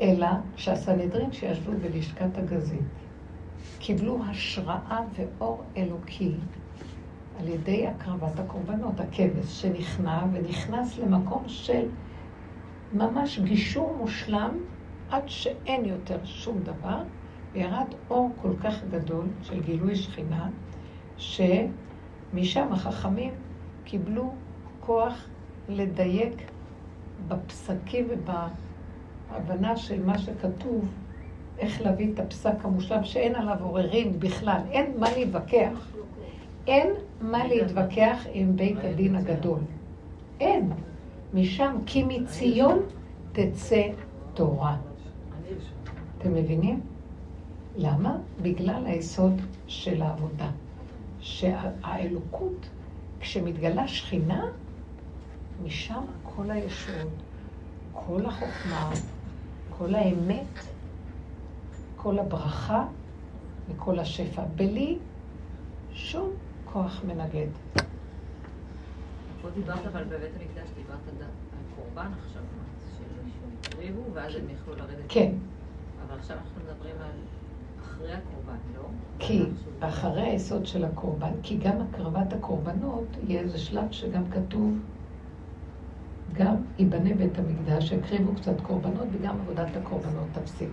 אלא 0.00 0.28
שהסנהדרין 0.56 1.32
שישבו 1.32 1.72
בלשכת 1.82 2.38
הגזית 2.38 2.80
קיבלו 3.78 4.18
השראה 4.24 5.00
ואור 5.14 5.62
אלוקי 5.76 6.32
על 7.40 7.48
ידי 7.48 7.86
הקרבת 7.86 8.38
הקורבנות, 8.38 9.00
הכבש 9.00 9.62
שנכנע 9.62 10.24
ונכנס 10.32 10.98
למקום 10.98 11.44
של 11.46 11.88
ממש 12.92 13.38
גישור 13.38 13.96
מושלם 13.98 14.50
עד 15.10 15.22
שאין 15.26 15.84
יותר 15.84 16.24
שום 16.24 16.62
דבר, 16.62 17.02
וירד 17.52 17.86
אור 18.10 18.30
כל 18.42 18.52
כך 18.64 18.74
גדול 18.90 19.26
של 19.42 19.60
גילוי 19.60 19.96
שכינה, 19.96 20.48
שמשם 21.16 22.72
החכמים 22.72 23.34
קיבלו 23.84 24.32
כוח 24.80 25.26
לדייק 25.68 26.50
בפסקים 27.28 28.08
ובהבנה 29.30 29.76
של 29.76 30.04
מה 30.04 30.18
שכתוב, 30.18 30.88
איך 31.58 31.82
להביא 31.82 32.12
את 32.14 32.20
הפסק 32.20 32.64
המושלם, 32.64 33.04
שאין 33.04 33.34
עליו 33.34 33.56
עוררין 33.60 34.20
בכלל, 34.20 34.60
אין 34.70 34.92
מה 34.98 35.06
להתווכח. 35.16 35.90
אין 36.66 36.90
מה 37.20 37.46
להתווכח 37.46 38.26
עם 38.32 38.56
בית 38.56 38.78
הדין 38.82 39.16
הגדול. 39.16 39.60
אין. 40.40 40.72
משם, 41.34 41.76
כי 41.86 42.04
מציון 42.08 42.78
תצא 43.32 43.82
תורה. 44.34 44.76
אתם 46.18 46.34
מבינים? 46.34 46.80
למה? 47.76 48.16
בגלל 48.42 48.86
היסוד 48.86 49.40
של 49.66 50.02
העבודה. 50.02 50.50
שהאלוקות, 51.20 52.68
כשמתגלה 53.20 53.88
שכינה, 53.88 54.44
משם 55.64 56.04
כל 56.22 56.50
הישועות, 56.50 57.08
כל 57.92 58.26
החוכמה, 58.26 58.90
כל 59.80 59.94
האמת, 59.94 60.58
כל 61.96 62.18
הברכה 62.18 62.86
וכל 63.68 63.98
השפע. 63.98 64.42
בלי 64.56 64.98
שום 65.92 66.30
כוח 66.64 67.00
מנגד. 67.06 67.46
פה 69.42 69.50
דיברת 69.54 69.86
אבל 69.86 70.04
בבית 70.04 70.30
המקדש, 70.40 70.68
דיברת 70.76 70.98
על 71.20 71.26
קורבן 71.76 72.10
עכשיו, 72.26 72.42
שהקריבו 73.62 74.00
ואז 74.12 74.34
הם 74.34 74.44
יכלו 74.50 74.74
לרדת. 74.76 75.04
כן. 75.08 75.32
אבל 76.06 76.18
עכשיו 76.18 76.36
אנחנו 76.36 76.60
מדברים 76.64 76.94
על 77.00 77.10
אחרי 77.82 78.12
הקורבן, 78.12 78.58
לא? 78.76 78.82
כי 79.18 79.42
אחרי 79.80 80.22
היסוד 80.22 80.66
של 80.66 80.84
הקורבן, 80.84 81.32
כי 81.42 81.56
גם 81.56 81.76
הקרבת 81.80 82.32
הקורבנות, 82.32 83.06
יהיה 83.28 83.40
איזה 83.40 83.58
שלב 83.58 83.90
שגם 83.90 84.22
כתוב, 84.30 84.78
גם 86.32 86.56
ייבנה 86.78 87.14
בית 87.14 87.38
המקדש, 87.38 87.92
יקריבו 87.92 88.34
קצת 88.34 88.60
קורבנות 88.60 89.08
וגם 89.12 89.40
עבודת 89.40 89.76
הקורבנות 89.76 90.26
תפסיק. 90.32 90.70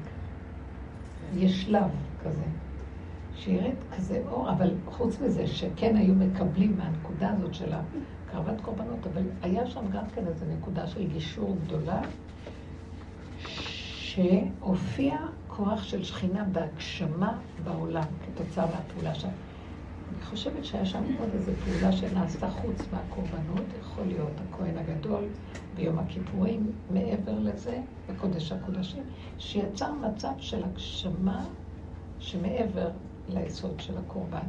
יש 1.35 1.63
שלב 1.63 1.89
כזה, 2.23 2.43
שירד 3.35 3.75
כזה 3.95 4.21
אור, 4.31 4.51
אבל 4.51 4.71
חוץ 4.85 5.21
מזה 5.21 5.47
שכן 5.47 5.95
היו 5.95 6.13
מקבלים 6.15 6.77
מהנקודה 6.77 7.31
הזאת 7.31 7.53
של 7.53 7.73
הקרבת 7.73 8.61
קורבנות, 8.61 9.07
אבל 9.13 9.21
היה 9.41 9.67
שם 9.67 9.81
גם 9.93 10.03
כן 10.15 10.27
איזו 10.27 10.45
נקודה 10.57 10.87
של 10.87 11.07
גישור 11.07 11.57
גדולה, 11.65 12.01
שהופיע 13.97 15.17
כוח 15.47 15.83
של 15.83 16.03
שכינה 16.03 16.43
בהגשמה 16.43 17.37
בעולם 17.63 18.03
כתוצאה 18.25 18.65
מהפעולה 18.65 19.15
שם. 19.15 19.29
אני 20.15 20.25
חושבת 20.25 20.65
שהיה 20.65 20.85
שם 20.85 21.03
עוד 21.19 21.29
איזו 21.33 21.51
פעולה 21.65 21.91
שנעשתה 21.91 22.49
חוץ 22.49 22.81
מהקורבנות, 22.93 23.65
יכול 23.79 24.05
להיות 24.05 24.31
הכהן 24.49 24.77
הגדול 24.77 25.23
ביום 25.75 25.99
הכיפורים, 25.99 26.71
מעבר 26.89 27.39
לזה, 27.39 27.81
בקודש 28.09 28.51
הקודשים, 28.51 29.03
שיצר 29.37 29.91
מצב 29.93 30.33
של 30.37 30.63
הגשמה 30.63 31.45
שמעבר 32.19 32.89
ליסוד 33.29 33.79
של 33.79 33.97
הקורבן. 33.97 34.47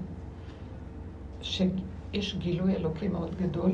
שיש 1.42 2.36
גילוי 2.38 2.76
אלוקי 2.76 3.09
מאוד 3.09 3.34
גדול, 3.34 3.72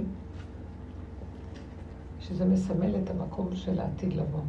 שזה 2.20 2.44
מסמל 2.44 2.96
את 2.96 3.10
המקום 3.10 3.56
של 3.56 3.80
העתיד 3.80 4.12
לבוא. 4.12 4.40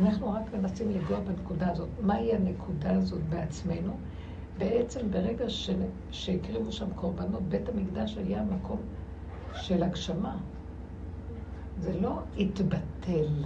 אנחנו 0.00 0.32
רק 0.32 0.54
מנסים 0.54 0.90
לגוע 0.90 1.20
בנקודה 1.20 1.70
הזאת. 1.70 1.88
מהי 2.02 2.34
הנקודה 2.34 2.96
הזאת 2.96 3.20
בעצמנו? 3.28 3.92
בעצם 4.58 5.10
ברגע 5.10 5.44
שהקריבו 6.10 6.72
שם 6.72 6.90
קורבנות, 6.94 7.42
בית 7.42 7.68
המקדש 7.68 8.16
היה 8.16 8.42
מקום 8.42 8.80
של 9.54 9.82
הגשמה. 9.82 10.36
זה 11.80 12.00
לא 12.00 12.20
התבטל. 12.38 13.44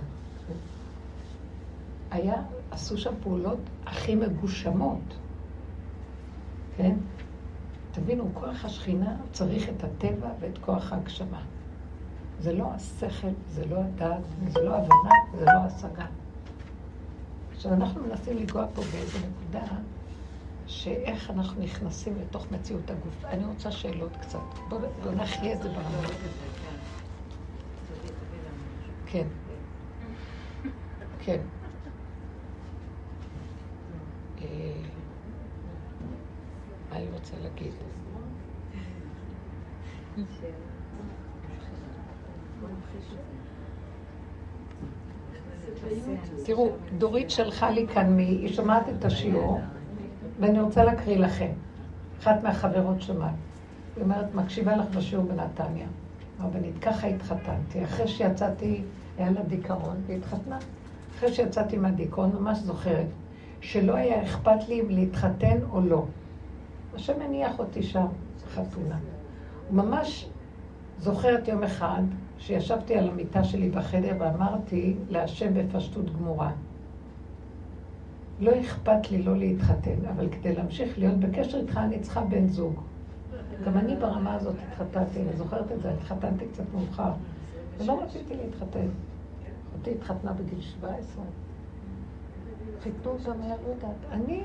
היה, 2.11 2.43
עשו 2.71 2.99
שם 2.99 3.13
פעולות 3.23 3.59
הכי 3.87 4.15
מגושמות, 4.15 5.17
כן? 6.77 6.97
תבינו, 7.93 8.31
כוח 8.35 8.65
השכינה 8.65 9.17
צריך 9.33 9.69
את 9.69 9.85
הטבע 9.85 10.29
ואת 10.41 10.59
כוח 10.59 10.93
ההגשמה. 10.93 11.43
זה 12.41 12.53
לא 12.53 12.73
השכל, 12.73 13.29
זה 13.49 13.67
לא 13.67 13.77
הדעת, 13.81 14.23
זה 14.53 14.63
לא 14.63 14.77
הבנה, 14.77 15.15
זה 15.39 15.45
לא 15.45 15.59
השגה. 15.59 16.07
עכשיו, 17.55 17.73
אנחנו 17.73 18.03
מנסים 18.03 18.37
לנגוע 18.37 18.67
פה 18.75 18.83
באיזו 18.93 19.19
נקודה, 19.19 19.67
שאיך 20.73 21.31
אנחנו 21.31 21.63
נכנסים 21.63 22.19
לתוך 22.19 22.47
מציאות 22.51 22.91
הגוף. 22.91 23.25
אני 23.25 23.45
רוצה 23.45 23.73
שאלות 23.73 24.17
קצת. 24.17 24.39
בואו 24.69 24.81
בוא 25.03 25.13
נחיה 25.13 25.53
את 25.53 25.63
זה 25.63 25.69
ברמה. 25.69 26.09
כן. 29.07 29.27
כן. 31.19 31.41
אה, 34.43 34.47
מה 36.91 36.97
אני 36.97 37.07
רוצה 37.13 37.37
להגיד? 37.43 37.73
תראו, 46.45 46.73
דורית 46.99 47.31
שלחה 47.31 47.71
לי 47.71 47.87
כאן, 47.89 48.19
היא 48.19 48.53
שומעת 48.53 48.89
את 48.89 49.05
השיעור, 49.05 49.61
ואני 50.41 50.61
רוצה 50.61 50.85
להקריא 50.85 51.19
לכם. 51.19 51.51
אחת 52.21 52.43
מהחברות 52.43 53.03
שומעת. 53.03 53.35
היא 53.97 54.05
אומרת, 54.05 54.35
מקשיבה 54.35 54.77
לך 54.77 54.97
בשיעור 54.97 55.25
בנתניה. 55.25 55.87
רבנית, 56.41 56.79
ככה 56.79 57.07
התחתנתי. 57.07 57.85
אחרי 57.85 58.09
שיצאתי, 58.09 58.83
היה 59.19 59.31
לה 59.31 59.43
דיכאון, 59.43 59.97
והיא 60.07 60.19
התחתנה. 60.19 60.59
אחרי 61.17 61.33
שיצאתי 61.33 61.77
מהדיכאון, 61.77 62.33
ממש 62.41 62.59
זוכרת, 62.59 63.07
שלא 63.61 63.95
היה 63.95 64.23
אכפת 64.23 64.69
לי 64.69 64.81
אם 64.81 64.89
להתחתן 64.89 65.59
או 65.71 65.81
לא. 65.81 66.05
השם 66.95 67.23
הניח 67.23 67.59
אותי 67.59 67.83
שם, 67.83 68.07
חתונה. 68.55 68.99
ממש 69.71 70.29
זוכרת 70.99 71.49
יום 71.49 71.63
אחד, 71.63 72.03
שישבתי 72.39 72.95
על 72.95 73.09
המיטה 73.09 73.45
שלי 73.45 73.71
בחדר 73.71 74.17
ואמרתי 74.19 74.97
להשם 75.09 75.55
בפשטות 75.55 76.17
גמורה, 76.19 76.51
לא 78.41 78.61
אכפת 78.61 79.11
לי 79.11 79.23
לא 79.23 79.37
להתחתן, 79.37 80.07
אבל 80.17 80.29
כדי 80.29 80.55
להמשיך 80.55 80.99
להיות 80.99 81.15
בקשר 81.19 81.59
איתך 81.59 81.77
אני 81.77 82.01
צריכה 82.01 82.21
בן 82.21 82.49
זוג. 82.49 82.81
גם 83.65 83.79
אני 83.79 83.97
ברמה 83.97 84.35
הזאת 84.35 84.55
התחתנתי, 84.69 85.21
אני 85.21 85.33
זוכרת 85.37 85.73
את 85.73 85.83
זה, 85.83 85.93
התחתנתי 85.93 86.45
קצת 86.53 86.65
מאוחר, 86.75 87.13
ולא 87.79 88.03
רציתי 88.03 88.35
להתחתן. 88.37 88.87
אותי 89.79 89.91
התחתנה 89.91 90.33
בגיל 90.33 90.61
17. 90.61 91.25
חיתנו 92.83 93.11
אותה 93.11 93.35
מהר, 93.35 93.57
לא 93.67 93.69
יודעת. 93.69 93.97
אני, 94.11 94.43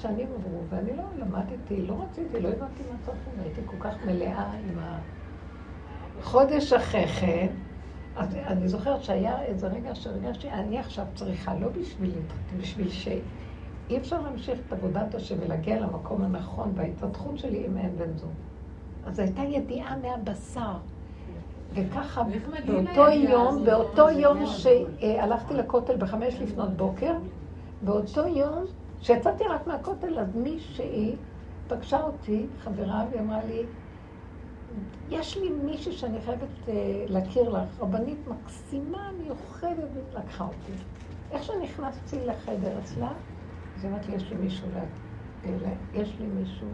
שנים 0.00 0.26
עברו, 0.38 0.60
ואני 0.68 0.96
לא 0.96 1.02
למדתי, 1.18 1.86
לא 1.86 2.02
רציתי, 2.02 2.40
לא 2.40 2.48
הבנתי 2.48 2.82
מה 2.92 2.96
צריך, 3.06 3.18
הייתי 3.42 3.60
כל 3.66 3.76
כך 3.80 3.94
מלאה 4.06 4.50
עם 4.52 4.78
ה... 4.78 4.98
חודש 6.22 6.72
אחרי 6.72 7.06
כן, 7.06 7.46
אז 8.16 8.34
אני 8.34 8.68
זוכרת 8.68 9.02
שהיה 9.02 9.42
איזה 9.42 9.66
רגע 9.66 9.94
שהרגשתי, 9.94 10.50
אני 10.50 10.78
עכשיו 10.78 11.06
צריכה, 11.14 11.54
לא 11.54 11.68
בשביל, 11.68 12.12
בשביל 12.56 12.90
ש... 12.90 13.08
אי 13.90 13.96
אפשר 13.96 14.20
להמשיך 14.20 14.58
את 14.66 14.72
עבודת 14.72 15.14
השם 15.14 15.36
ולהגיע 15.40 15.80
למקום 15.80 16.22
הנכון 16.22 16.74
בהתפתחות 16.74 17.38
שלי 17.38 17.66
אם 17.66 17.76
אין 17.76 17.96
בן 17.96 18.16
זוג. 18.16 18.30
אז 19.04 19.18
הייתה 19.18 19.42
ידיעה 19.42 19.96
מהבשר. 19.96 20.72
וככה, 21.74 22.22
באותו 22.66 23.08
יום, 23.08 23.64
באותו 23.64 24.10
יום 24.10 24.46
שהלכתי 24.46 25.54
לכותל 25.54 25.96
בחמש 25.96 26.34
לפנות 26.34 26.70
בוקר, 26.70 27.14
באותו 27.82 28.26
יום 28.26 28.64
שיצאתי 29.00 29.44
רק 29.44 29.66
מהכותל, 29.66 30.18
אז 30.18 30.36
מישהי 30.36 31.16
פגשה 31.68 32.02
אותי, 32.02 32.46
חברה, 32.58 33.04
והיא 33.10 33.20
אמרה 33.20 33.44
לי, 33.44 33.62
יש 35.10 35.36
לי 35.36 35.50
מישהי 35.50 35.92
שאני 35.92 36.20
חייבת 36.20 36.48
uh, 36.66 36.70
להכיר 37.08 37.48
לך, 37.48 37.80
רבנית 37.80 38.18
מקסימה, 38.26 39.10
מיוחדת, 39.22 39.88
ולקחה 39.94 40.44
אותי. 40.44 40.72
איך 41.30 41.42
שנכנסתי 41.42 42.16
לחדר 42.26 42.78
אצלה, 42.78 43.12
אז 43.76 43.84
אמרתי 43.84 44.12
יש 44.12 44.30
לי 44.30 44.36
מישהו. 44.36 44.68
יש 45.94 46.14
לי 46.20 46.26
מישהו 46.26 46.68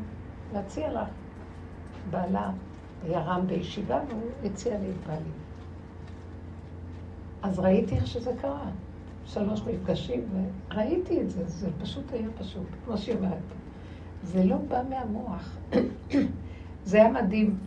להציע 0.53 0.93
לך. 0.93 1.09
בעלה 2.11 2.51
היה 3.03 3.21
רם 3.21 3.47
בישיבה, 3.47 4.01
והוא 4.09 4.31
הציע 4.45 4.79
לי 4.79 4.91
את 4.91 5.07
בעלי. 5.07 5.31
אז 7.43 7.59
ראיתי 7.59 7.95
איך 7.95 8.07
שזה 8.07 8.33
קרה. 8.41 8.71
שלוש 9.27 9.61
מפגשים, 9.63 10.25
וראיתי 10.71 11.21
את 11.21 11.31
זה, 11.31 11.45
זה 11.47 11.69
פשוט 11.81 12.13
היה 12.13 12.29
פשוט, 12.39 12.67
כמו 12.85 12.99
שהיא 12.99 13.17
אומרת. 13.17 13.39
זה 14.23 14.45
לא 14.45 14.57
בא 14.57 14.83
מהמוח. 14.89 15.57
זה 16.85 16.97
היה 16.97 17.13
מדהים. 17.13 17.59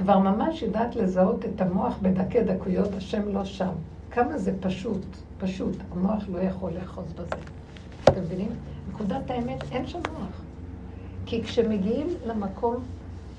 כבר 0.00 0.18
ממש 0.18 0.62
יודעת 0.62 0.96
לזהות 0.96 1.44
את 1.44 1.60
המוח 1.60 1.98
בדקי 2.02 2.42
דקויות, 2.42 2.94
השם 2.96 3.28
לא 3.28 3.44
שם. 3.44 3.72
כמה 4.10 4.38
זה 4.38 4.52
פשוט, 4.60 5.06
פשוט, 5.38 5.76
המוח 5.92 6.24
לא 6.28 6.38
יכול 6.38 6.72
לאחוז 6.72 7.12
בזה. 7.12 7.36
אתם 8.04 8.20
מבינים? 8.20 8.48
נקודת 8.88 9.30
האמת, 9.30 9.64
אין 9.72 9.86
שם 9.86 9.98
מוח. 10.12 10.42
כי 11.26 11.42
כשמגיעים 11.42 12.06
למקום 12.26 12.76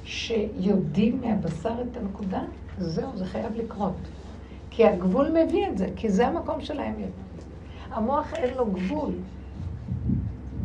שיודעים 0.04 1.22
מהבשר 1.22 1.74
את 1.82 1.98
הנקודה, 1.98 2.42
זהו, 2.78 3.18
זה 3.18 3.26
חייב 3.26 3.56
לקרות. 3.56 3.96
כי 4.70 4.88
הגבול 4.88 5.28
מביא 5.30 5.68
את 5.68 5.78
זה, 5.78 5.88
כי 5.96 6.10
זה 6.10 6.28
המקום 6.28 6.62
של 6.62 6.80
האמת. 6.80 7.12
המוח 7.92 8.34
אין 8.34 8.58
לו 8.58 8.66
גבול. 8.66 9.12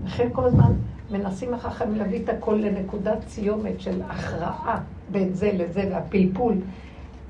לכן 0.05 0.29
כל 0.33 0.45
הזמן 0.45 0.73
מנסים 1.11 1.55
החכמים 1.55 1.95
להביא 1.95 2.25
את 2.25 2.29
הכל 2.29 2.55
לנקודת 2.55 3.29
סיומת 3.29 3.81
של 3.81 4.03
הכרעה 4.03 4.81
בין 5.11 5.33
זה 5.33 5.51
לזה 5.55 5.89
והפלפול, 5.91 6.55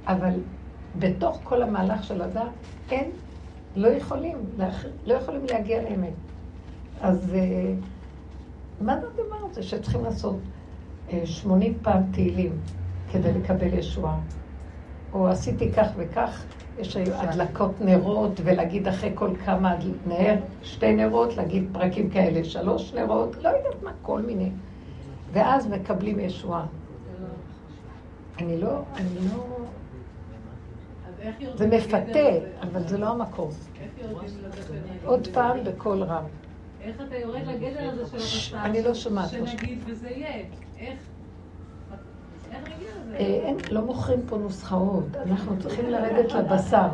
אבל 0.06 0.34
בתוך 0.98 1.40
כל 1.44 1.62
המהלך 1.62 2.04
של 2.04 2.22
הדת 2.22 2.42
אין 2.90 3.10
לא 3.76 3.88
יכולים, 3.88 4.36
לא 5.06 5.14
יכולים 5.14 5.44
להגיע 5.50 5.82
לאמת. 5.82 6.12
אז 7.00 7.34
אה, 7.34 7.74
מה 8.80 9.00
זה 9.00 9.06
הדבר 9.06 9.46
הזה 9.50 9.62
שצריכים 9.62 10.04
לעשות 10.04 10.36
80 11.24 11.72
אה, 11.72 11.78
פעם 11.82 12.02
תהילים 12.12 12.52
כדי 13.12 13.32
לקבל 13.32 13.78
ישועה? 13.78 14.18
או 15.16 15.28
עשיתי 15.28 15.72
כך 15.72 15.88
וכך, 15.96 16.44
יש 16.78 16.96
היו 16.96 17.14
הדלקות 17.14 17.80
נרות, 17.80 18.40
ולהגיד 18.44 18.88
אחרי 18.88 19.10
כל 19.14 19.30
כמה 19.44 19.76
נר, 20.06 20.34
שתי 20.62 20.94
נרות, 20.94 21.36
להגיד 21.36 21.68
פרקים 21.72 22.10
כאלה, 22.10 22.44
שלוש 22.44 22.94
נרות, 22.94 23.36
לא 23.36 23.48
יודעת 23.48 23.82
מה, 23.82 23.90
כל 24.02 24.22
מיני. 24.22 24.50
ואז 25.32 25.66
מקבלים 25.66 26.20
ישועה. 26.20 26.66
אני 28.38 28.60
לא, 28.60 28.82
אני 28.96 29.28
לא... 29.28 29.44
זה 31.54 31.66
מפתה, 31.66 32.28
אבל 32.62 32.88
זה 32.88 32.98
לא 32.98 33.08
המקום. 33.08 33.50
עוד 35.04 35.28
פעם 35.32 35.64
בקול 35.64 36.02
רם. 36.02 36.24
איך 36.80 37.00
אתה 37.08 37.16
יורד 37.16 37.42
לגדר 37.46 37.90
הזה 37.90 38.06
של 38.06 38.16
הבשר? 38.16 38.56
אני 38.64 38.82
לא 38.82 38.94
שומעת. 38.94 39.28
שנגיד 39.28 39.78
וזה 39.86 40.10
יהיה. 40.10 40.44
איך? 40.78 40.98
אה, 43.18 43.50
לא 43.70 43.80
מוכרים 43.80 44.20
פה 44.26 44.36
נוסחאות, 44.36 45.16
אנחנו 45.26 45.58
צריכים 45.58 45.90
לרדת 45.90 46.32
לבשר. 46.32 46.88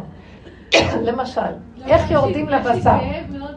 למשל, 1.08 1.40
לא, 1.76 1.84
איך 1.86 2.10
יורדים 2.10 2.48
לבשר? 2.48 2.98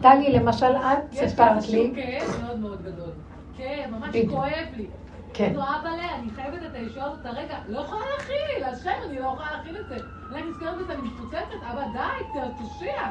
טלי, 0.01 0.33
למשל, 0.33 0.75
את 0.75 1.13
סיפרת 1.13 1.69
לי... 1.69 1.93
יש 1.95 2.25
כאב 2.25 2.43
מאוד 2.43 2.59
מאוד 2.59 2.81
גדול. 2.83 3.09
כאב, 3.57 3.91
ממש 3.91 4.15
כואב 4.29 4.67
לי. 4.77 4.85
כן. 5.33 5.53
אבאלה, 5.55 6.15
אני 6.19 6.29
חייבת 6.35 6.59
את 6.65 6.75
הישועה 6.75 7.05
הזאת 7.05 7.25
הרגע, 7.25 7.57
לא 7.67 7.79
יכולה 7.79 8.01
להכיל, 8.17 8.63
השם, 8.63 9.09
אני 9.09 9.19
לא 9.19 9.25
יכולה 9.25 9.47
להכיל 9.57 9.77
את 9.77 9.87
זה. 9.89 9.95
אני 10.31 10.49
נזכרת 10.49 10.77
בזה, 10.77 10.93
אני 10.93 11.01
מתפוצצת, 11.01 11.63
אבא, 11.71 11.81
די, 11.93 12.39
תושיע. 12.57 13.01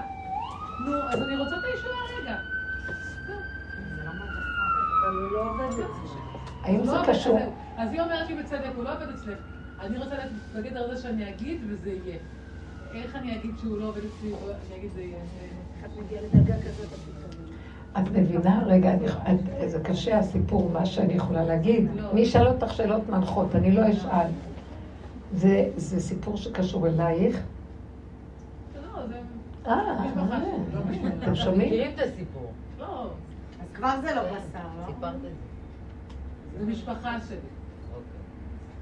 נו, 0.81 0.93
אז 1.11 1.23
אני 1.23 1.37
רוצה 1.37 1.57
את 1.57 1.65
הישועה 1.65 1.95
הרגע. 2.17 2.37
האם 6.65 6.85
זה 6.85 6.93
לא 6.93 7.03
קשור? 7.07 7.39
אז 7.77 7.93
היא 7.93 8.01
אומרת 8.01 8.29
לי 8.29 8.35
בצדק, 8.35 8.71
הוא 8.77 8.85
לא 8.85 8.95
עובד 8.95 9.09
אצלך. 9.09 9.39
אני 9.81 9.99
רוצה 9.99 10.15
להגיד 10.55 10.77
על 10.77 10.97
זה 10.97 11.03
שאני 11.03 11.29
אגיד 11.31 11.61
וזה 11.69 11.91
יהיה. 11.91 12.17
איך 12.95 13.17
אני 13.17 13.37
אגיד 13.37 13.51
שהוא 13.61 13.79
לא 13.79 13.89
עובד 13.89 14.01
אצלי, 14.05 14.33
אני 14.69 14.79
אגיד 14.79 14.91
זה 14.95 15.03
יהיה. 15.03 15.19
את 17.99 18.09
מבינה? 18.11 18.63
רגע, 18.67 18.91
זה 19.67 19.81
קשה 19.83 20.19
הסיפור, 20.19 20.71
מה 20.71 20.87
שאני 20.87 21.13
יכולה 21.13 21.45
להגיד. 21.45 21.89
לא. 21.95 22.15
מי 22.15 22.21
ישאל 22.21 22.49
אותך 22.49 22.75
שאלות 22.75 23.09
מנחות, 23.09 23.55
אני 23.55 23.73
לא 23.73 23.83
אשאל. 23.93 24.27
זה 25.77 26.01
סיפור 26.01 26.37
שקשור 26.37 26.87
אלייך. 26.87 27.41
לא, 28.75 29.01
אה, 29.67 29.73
אה, 29.73 30.39
אתם 31.23 31.35
שומעים? 31.35 31.69
מכירים 31.69 31.91
את 31.95 31.99
הסיפור. 31.99 32.53
לא. 32.81 33.11
אז 33.61 33.67
כבר 33.75 33.95
זה 34.01 34.15
לא 34.15 34.23
בשר, 34.23 34.59
לא? 34.79 34.87
סיפרת 34.87 35.15
את 35.15 35.21
זה. 35.21 35.29
זה 36.59 36.67
משפחה 36.67 37.21
שלי. 37.29 37.37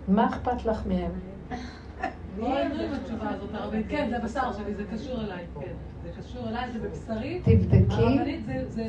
מה 0.09 0.29
אכפת 0.29 0.65
לך 0.65 0.87
מהם? 0.87 1.11
לא. 2.39 2.49
כן, 3.89 4.07
זה 4.11 4.17
הבשר 4.17 4.53
שלי, 4.53 4.75
זה 4.75 4.85
קשור 4.93 5.21
אליי, 5.21 5.45
כן. 5.61 5.73
זה 6.03 6.11
קשור 6.19 6.49
אליי, 6.49 6.73
זה 6.73 6.79
בבשרי. 6.79 7.41
תבדקי. 7.45 7.95
הרבנית 7.95 8.47
זה 8.69 8.85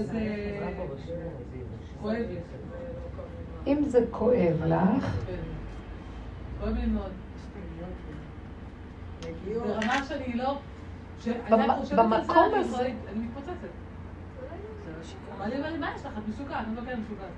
כואב 2.01 2.15
לי. 2.15 2.37
אם 3.67 3.83
זה 3.83 4.05
כואב 4.11 4.63
לך... 4.65 5.05
כן. 5.27 5.33
כואב 6.59 6.75
לי 6.75 6.85
מאוד. 6.85 7.11
ברמה 9.63 10.03
שאני 10.03 10.33
לא... 10.33 10.59
במקום 11.97 12.53
הזה... 12.55 12.93
אני 13.11 13.19
מתפוצצת. 13.19 13.67
מה 15.39 15.47
יש 15.95 16.05
לך? 16.05 16.17
את 16.17 16.27
משוגעת, 16.29 16.67
אני 16.67 16.75
לא 16.75 16.81
כן 16.81 16.99
משוגעת. 16.99 17.29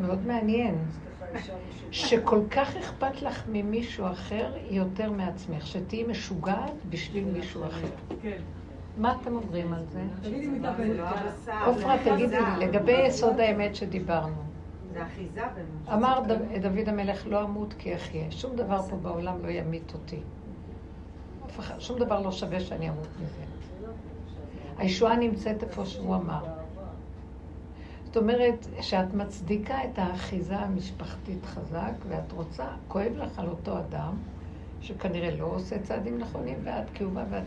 מאוד 0.00 0.26
מעניין. 0.26 0.84
שכל 1.90 2.40
כך 2.50 2.76
אכפת 2.76 3.22
לך 3.22 3.44
ממישהו 3.48 4.06
אחר 4.06 4.52
יותר 4.70 5.12
מעצמך, 5.12 5.66
שתהיי 5.66 6.04
משוגעת 6.04 6.84
בשביל 6.88 7.24
מישהו 7.24 7.66
אחר. 7.66 7.88
כן. 8.22 8.38
מה 8.96 9.16
אתם 9.20 9.36
אומרים 9.36 9.72
על 9.72 9.84
זה? 9.84 10.02
עופרה, 11.66 11.96
תגידי 12.04 12.36
לי, 12.40 12.66
לגבי 12.66 13.06
יסוד 13.06 13.40
האמת 13.40 13.74
שדיברנו. 13.76 14.42
זה 14.92 15.02
אחיזה 15.02 15.40
במה. 15.86 15.94
אמר 15.94 16.20
דוד 16.60 16.88
המלך, 16.88 17.26
לא 17.26 17.44
אמות 17.44 17.74
כי 17.78 17.94
אחיה. 17.94 18.30
שום 18.30 18.56
דבר 18.56 18.82
פה 18.82 18.96
בעולם 18.96 19.44
לא 19.44 19.48
ימית 19.48 19.94
אותי. 19.94 20.20
שום 21.78 21.98
דבר 21.98 22.20
לא 22.20 22.32
שווה 22.32 22.60
שאני 22.60 22.88
אמות 22.88 23.08
מזה. 23.22 23.42
הישועה 24.78 25.16
נמצאת 25.16 25.62
איפה 25.62 25.84
שהוא 25.84 26.14
אמר. 26.14 26.59
זאת 28.12 28.16
אומרת, 28.16 28.66
שאת 28.80 29.14
מצדיקה 29.14 29.84
את 29.84 29.98
האחיזה 29.98 30.56
המשפחתית 30.56 31.46
חזק, 31.46 31.92
ואת 32.08 32.32
רוצה, 32.32 32.64
כואב 32.88 33.12
לך 33.16 33.38
על 33.38 33.48
אותו 33.48 33.78
אדם, 33.78 34.14
שכנראה 34.80 35.36
לא 35.36 35.44
עושה 35.44 35.78
צעדים 35.78 36.18
נכונים, 36.18 36.58
ואת 36.64 36.90
כאובה, 36.94 37.24
ואת 37.30 37.42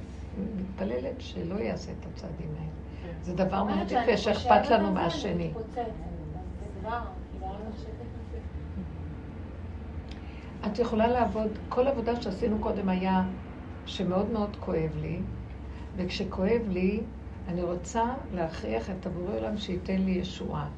מתפללת 0.55 1.15
שלא 1.19 1.55
יעשה 1.55 1.91
את 1.91 2.05
הצעדים 2.05 2.49
האלה. 2.59 2.71
כן. 3.03 3.17
זה 3.21 3.35
דבר 3.35 3.63
מאוד 3.63 3.91
יפה 3.91 4.17
שאכפת 4.17 4.69
לנו 4.69 4.91
מהשני. 4.91 5.51
את 10.67 10.79
יכולה 10.79 11.07
לעבוד, 11.07 11.57
כל 11.69 11.87
עבודה 11.87 12.21
שעשינו 12.21 12.59
קודם 12.59 12.89
היה 12.89 13.23
שמאוד 13.85 14.31
מאוד 14.31 14.55
כואב 14.59 14.91
לי, 15.01 15.19
וכשכואב 15.95 16.61
לי, 16.69 16.99
אני 17.47 17.61
רוצה 17.61 18.03
להכריח 18.33 18.89
את 18.89 19.05
הבורא 19.05 19.37
עולם 19.37 19.57
שייתן 19.57 20.01
לי 20.01 20.11
ישועה 20.11 20.69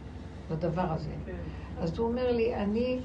לדבר 0.51 0.91
הזה. 0.91 1.11
כן. 1.26 1.32
אז 1.80 1.97
הוא 1.99 2.07
אומר 2.07 2.32
לי, 2.32 2.55
אני, 2.55 2.99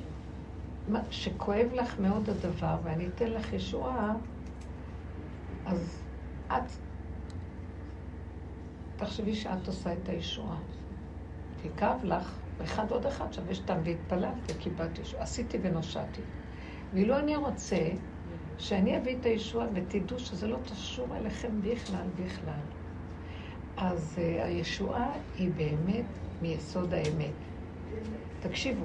שכואב 1.11 1.67
לך 1.75 2.01
מאוד 2.01 2.31
הדבר 2.31 2.77
ואני 2.85 3.07
אתן 3.07 3.31
לך 3.31 3.53
ישועה, 3.53 4.15
אז 5.67 6.03
את, 6.47 6.71
תחשבי 8.97 9.35
שאת 9.35 9.67
עושה 9.67 9.93
את 9.93 10.09
הישועה. 10.09 10.57
תכאב 11.63 12.05
לך, 12.05 12.39
אחד 12.63 12.91
עוד 12.91 13.07
אחד 13.07 13.33
שווה 13.33 13.55
שתם 13.55 13.77
והתפללת 13.85 14.35
וקיבלתי 14.49 15.01
ישועה. 15.01 15.23
עשיתי 15.23 15.59
ונושעתי. 15.63 16.21
ואילו 16.93 17.19
אני 17.19 17.37
רוצה 17.37 17.89
שאני 18.59 18.99
אביא 18.99 19.17
את 19.21 19.27
הישועה 19.27 19.67
ותדעו 19.75 20.19
שזה 20.19 20.47
לא 20.47 20.59
קשור 20.71 21.17
אליכם 21.17 21.61
בכלל, 21.63 22.07
בכלל. 22.17 22.80
אז 23.81 24.15
uh, 24.17 24.21
הישועה 24.45 25.13
היא 25.39 25.51
באמת 25.57 26.05
מיסוד 26.43 26.95
האמת. 26.95 27.33
תקשיבו, 28.43 28.85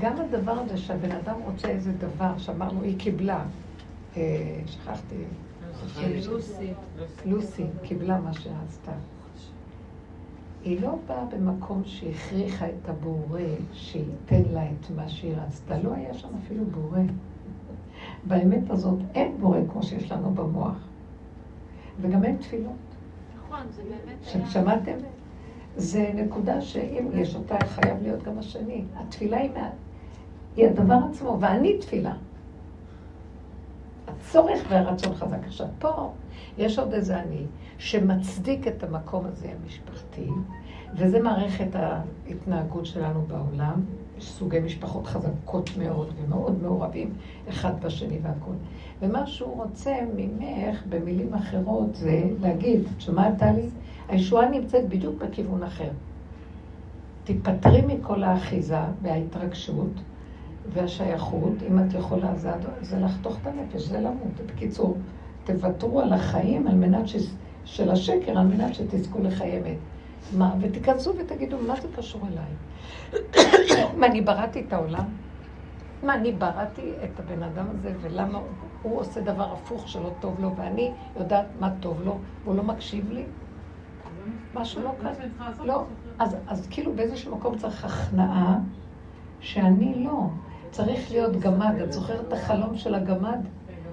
גם 0.00 0.16
הדבר 0.20 0.52
הזה 0.52 0.76
שהבן 0.76 1.12
אדם 1.12 1.40
רוצה 1.44 1.68
איזה 1.68 1.92
דבר, 1.92 2.38
שאמרנו, 2.38 2.82
היא 2.82 2.98
קיבלה, 2.98 3.44
uh, 4.14 4.18
שכחתי, 4.66 5.14
לוסי. 6.26 6.72
לוסי 7.26 7.64
קיבלה 7.82 8.20
מה 8.20 8.32
שעשתה. 8.32 8.92
היא 10.64 10.80
לא 10.80 10.98
באה 11.06 11.24
במקום 11.24 11.82
שהכריחה 11.84 12.66
את 12.66 12.88
הבורא 12.88 13.40
שייתן 13.72 14.42
לה 14.52 14.64
את 14.64 14.90
מה 14.96 15.08
שהיא 15.08 15.34
רצתה. 15.36 15.78
לא 15.78 15.94
היה 15.94 16.14
שם 16.14 16.28
אפילו 16.44 16.64
בורא. 16.64 17.00
באמת 18.24 18.70
הזאת 18.70 18.98
אין 19.14 19.36
בורא 19.40 19.58
כמו 19.72 19.82
שיש 19.82 20.12
לנו 20.12 20.30
במוח. 20.34 20.76
וגם 22.00 22.24
אין 22.24 22.36
תפילות. 22.36 22.87
נכון, 23.48 24.46
שמעתם? 24.50 24.92
זה 25.76 26.10
נקודה 26.14 26.60
שאם 26.60 27.08
יש 27.14 27.34
אותה, 27.34 27.56
חייב 27.68 28.02
להיות 28.02 28.22
גם 28.22 28.38
השני. 28.38 28.84
התפילה 28.96 29.36
היא, 29.36 29.50
מה... 29.54 29.70
היא 30.56 30.66
הדבר 30.66 30.98
עצמו, 31.10 31.36
ואני 31.40 31.78
תפילה. 31.78 32.14
הצורך 34.08 34.60
והרצון 34.68 35.14
חזק. 35.14 35.38
עכשיו, 35.46 35.66
פה 35.78 36.12
יש 36.58 36.78
עוד 36.78 36.92
איזה 36.92 37.20
אני 37.20 37.46
שמצדיק 37.78 38.68
את 38.68 38.82
המקום 38.82 39.24
הזה 39.26 39.48
המשפחתי, 39.62 40.28
וזה 40.94 41.20
מערכת 41.22 41.74
ההתנהגות 41.74 42.86
שלנו 42.86 43.22
בעולם. 43.22 43.80
סוגי 44.20 44.60
משפחות 44.60 45.06
חזקות 45.06 45.70
מאוד 45.78 46.12
ומאוד 46.16 46.62
מעורבים 46.62 47.10
אחד 47.48 47.72
בשני 47.84 48.18
והכול. 48.22 48.54
ומה 49.02 49.26
שהוא 49.26 49.62
רוצה 49.62 49.96
ממך, 50.16 50.82
במילים 50.88 51.34
אחרות, 51.34 51.94
זה 51.94 52.22
להגיד, 52.40 52.80
את 52.96 53.00
שומעת 53.00 53.38
טלי? 53.38 53.68
הישועה 54.08 54.50
נמצאת 54.50 54.88
בדיוק 54.88 55.22
בכיוון 55.22 55.62
אחר. 55.62 55.90
תיפטרי 57.24 57.82
מכל 57.86 58.22
האחיזה 58.22 58.80
וההתרגשות 59.02 59.90
והשייכות, 60.72 61.52
אם 61.68 61.78
את 61.78 61.94
יכולה, 61.94 62.36
זה, 62.36 62.50
זה 62.82 63.00
לחתוך 63.00 63.38
את 63.42 63.46
הנפש, 63.46 63.82
זה 63.82 64.00
למות. 64.00 64.32
בקיצור, 64.46 64.96
תוותרו 65.44 66.00
על 66.00 66.12
החיים 66.12 66.66
על 66.66 66.74
מנת 66.74 67.08
ש... 67.08 67.16
של 67.64 67.90
השקר, 67.90 68.38
על 68.38 68.46
מנת 68.46 68.74
שתזכו 68.74 69.18
לחיי 69.22 69.58
אמת. 69.58 69.76
מה, 70.36 70.54
ותיכנסו 70.60 71.14
ותגידו, 71.18 71.58
מה 71.66 71.80
זה 71.80 71.88
קשור 71.96 72.22
אליי? 72.26 72.52
מה, 73.96 74.06
אני 74.06 74.20
בראתי 74.20 74.64
את 74.68 74.72
העולם? 74.72 75.04
מה, 76.02 76.14
אני 76.14 76.32
בראתי 76.32 76.92
את 77.04 77.20
הבן 77.20 77.42
אדם 77.42 77.66
הזה, 77.70 77.92
ולמה 78.00 78.38
הוא 78.82 79.00
עושה 79.00 79.20
דבר 79.20 79.52
הפוך 79.52 79.88
שלא 79.88 80.10
טוב 80.20 80.40
לו, 80.40 80.56
ואני 80.56 80.92
יודעת 81.18 81.46
מה 81.60 81.70
טוב 81.80 82.02
לו, 82.02 82.18
והוא 82.44 82.56
לא 82.56 82.62
מקשיב 82.62 83.12
לי? 83.12 83.24
משהו 84.54 84.82
לא 84.82 84.90
כאן. 85.02 85.12
לא. 85.64 85.84
אז, 86.18 86.36
אז 86.46 86.66
כאילו 86.70 86.92
באיזשהו 86.92 87.36
מקום 87.36 87.58
צריך 87.58 87.84
הכנעה 87.84 88.58
שאני 89.40 90.04
לא. 90.04 90.26
צריך 90.70 91.10
להיות 91.10 91.36
גמד. 91.36 91.74
את 91.84 91.92
זוכרת 91.92 92.28
את 92.28 92.32
החלום 92.32 92.76
של 92.76 92.94
הגמד? 92.94 93.38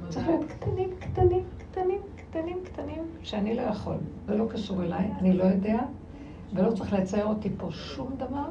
צריך 0.09 0.27
להיות 0.27 0.45
קטנים, 0.45 0.89
קטנים, 0.99 1.43
קטנים, 1.57 2.01
קטנים, 2.15 2.57
קטנים, 2.63 3.03
שאני 3.23 3.55
לא 3.55 3.61
יכול. 3.61 3.97
זה 4.27 4.37
לא 4.37 4.45
קשור 4.49 4.83
אליי, 4.83 5.11
אני 5.19 5.33
לא 5.33 5.43
יודע, 5.43 5.79
ולא 6.55 6.71
צריך 6.71 6.93
לצייר 6.93 7.25
אותי 7.25 7.49
פה 7.57 7.67
שום 7.71 8.11
דבר. 8.17 8.45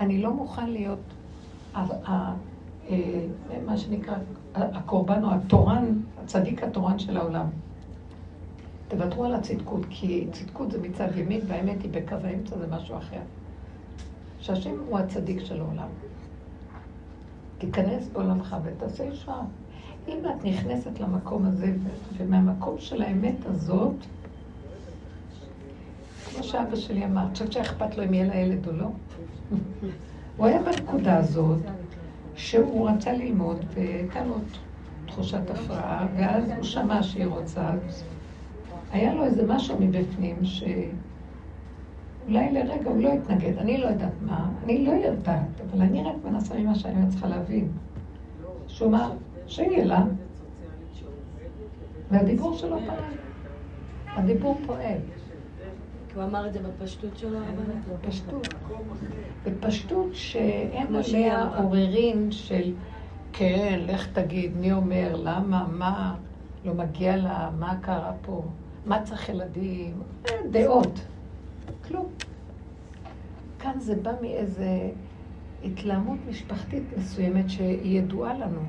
אני 0.00 0.22
לא 0.22 0.32
מוכן 0.32 0.70
להיות 0.70 0.98
אה, 1.74 2.34
מה 3.66 3.76
שנקרא 3.76 4.14
הקורבן 4.54 5.24
או 5.24 5.30
התורן, 5.30 5.84
הצדיק 6.22 6.62
התורן 6.62 6.98
של 6.98 7.16
העולם. 7.16 7.46
תוותרו 8.88 9.24
על 9.24 9.34
הצדקות, 9.34 9.80
כי 9.90 10.26
צדקות 10.32 10.70
זה 10.70 10.78
מצד 10.80 11.08
ימין 11.16 11.40
והאמת 11.46 11.82
היא 11.82 11.90
בקו 11.92 12.14
האמצע, 12.24 12.58
זה 12.58 12.66
משהו 12.66 12.96
אחר. 12.96 13.20
שהשם 14.40 14.74
הוא 14.88 14.98
הצדיק 14.98 15.44
של 15.44 15.60
העולם. 15.60 15.88
תיכנס 17.58 18.08
בעולמך 18.12 18.56
ותעשה 18.64 19.04
ישר. 19.04 19.40
אם 20.08 20.18
את 20.18 20.44
נכנסת 20.44 21.00
למקום 21.00 21.46
הזה, 21.46 21.72
ומהמקום 22.16 22.78
של 22.78 23.02
האמת 23.02 23.46
הזאת, 23.46 23.94
כמו 26.24 26.42
שאבא 26.42 26.76
שלי 26.76 27.04
אמר, 27.04 27.26
את 27.26 27.32
חושבת 27.32 27.52
שאכפת 27.52 27.96
לו 27.96 28.04
אם 28.04 28.14
יהיה 28.14 28.26
לה 28.26 28.36
ילד 28.36 28.66
או 28.66 28.72
לא? 28.72 28.86
הוא 30.36 30.46
היה 30.46 30.62
בנקודה 30.62 31.16
הזאת, 31.16 31.60
שהוא 32.34 32.88
רצה 32.88 33.12
ללמוד, 33.12 33.64
והייתה 33.74 34.24
לו 34.24 34.34
תחושת 35.06 35.50
הפרעה, 35.50 36.06
ואז 36.16 36.50
הוא 36.56 36.62
שמע 36.62 37.02
שהיא 37.02 37.26
רוצה, 37.26 37.70
היה 38.92 39.14
לו 39.14 39.24
איזה 39.24 39.46
משהו 39.46 39.76
מבפנים 39.80 40.36
שאולי 40.44 40.72
לרגע 42.52 42.90
הוא 42.90 43.02
לא 43.02 43.12
התנגד, 43.12 43.58
אני 43.58 43.78
לא 43.78 43.86
יודעת 43.86 44.12
מה, 44.26 44.50
אני 44.64 44.84
לא 44.86 44.90
יודעת, 44.90 45.60
אבל 45.70 45.82
אני 45.82 46.02
רק 46.02 46.14
מנסה 46.24 46.58
ממה 46.58 46.74
שאני 46.74 47.08
צריכה 47.08 47.28
להבין. 47.28 47.68
שהוא 48.68 48.88
אמר, 48.88 49.12
שיהיה 49.46 49.84
לה. 49.84 50.04
והדיבור 52.10 52.56
שלו 52.56 52.78
פועל. 52.86 53.12
הדיבור 54.06 54.58
פועל. 54.66 54.98
הוא 56.14 56.24
אמר 56.24 56.46
את 56.46 56.52
זה 56.52 56.58
בפשטות 56.62 57.16
שלו, 57.16 57.38
הרבנית? 57.38 57.84
בפשטות. 57.88 58.48
בפשטות 59.46 60.08
שאין 60.12 60.94
עליה 60.94 61.56
עוררין 61.56 62.32
של 62.32 62.72
כן, 63.32 63.80
לך 63.86 64.06
תגיד, 64.12 64.56
מי 64.56 64.72
אומר, 64.72 65.16
למה, 65.16 65.66
מה, 65.72 66.14
לא 66.64 66.74
מגיע 66.74 67.16
לה, 67.16 67.50
מה 67.58 67.76
קרה 67.80 68.12
פה. 68.22 68.42
מה 68.86 69.02
צריך 69.02 69.28
ילדים? 69.28 70.02
דעות. 70.50 71.00
כלום. 71.88 72.06
כאן 73.58 73.80
זה 73.80 73.94
בא 73.94 74.12
מאיזה 74.20 74.90
התלהמות 75.64 76.18
משפחתית 76.28 76.82
מסוימת 76.98 77.50
שהיא 77.50 77.98
ידועה 77.98 78.38
לנו. 78.38 78.60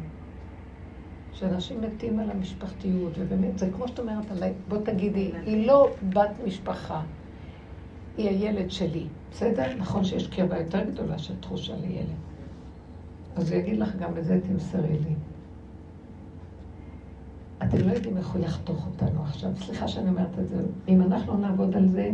שאנשים 1.34 1.82
מתים 1.82 2.20
על 2.20 2.32
המשפחתיות, 2.32 3.12
ובאמת, 3.18 3.60
זה 3.60 3.70
כמו 3.76 3.88
שאת 3.88 4.00
אומרת 4.00 4.26
בוא 4.68 4.78
תגידי, 4.78 5.32
היא 5.46 5.68
לא 5.68 5.89
בת 6.10 6.32
משפחה, 6.46 7.02
היא 8.18 8.30
הילד 8.30 8.72
שלי, 8.72 9.07
בסדר? 9.32 9.76
נכון 9.78 10.03
שיש 10.03 10.28
קרבה 10.28 10.59
יותר 10.59 10.84
גדולה 10.84 11.18
של 11.18 11.34
תחושה 11.39 11.76
לילד. 11.76 12.16
אז 13.36 13.51
הוא 13.51 13.59
יגיד 13.59 13.80
לך, 13.80 13.95
גם 13.95 14.14
בזה 14.14 14.39
תמסרי 14.47 14.99
לי. 14.99 15.16
אתם 17.64 17.78
לא 17.78 17.91
יודעים 17.91 18.18
איך 18.18 18.28
הוא 18.28 18.45
יחתוך 18.45 18.88
אותנו 18.88 19.24
עכשיו. 19.24 19.51
סליחה 19.57 19.88
שאני 19.88 20.09
אומרת 20.09 20.39
את 20.39 20.47
זה. 20.47 20.55
אם 20.88 21.01
אנחנו 21.01 21.38
נעבוד 21.38 21.76
על 21.76 21.88
זה, 21.88 22.11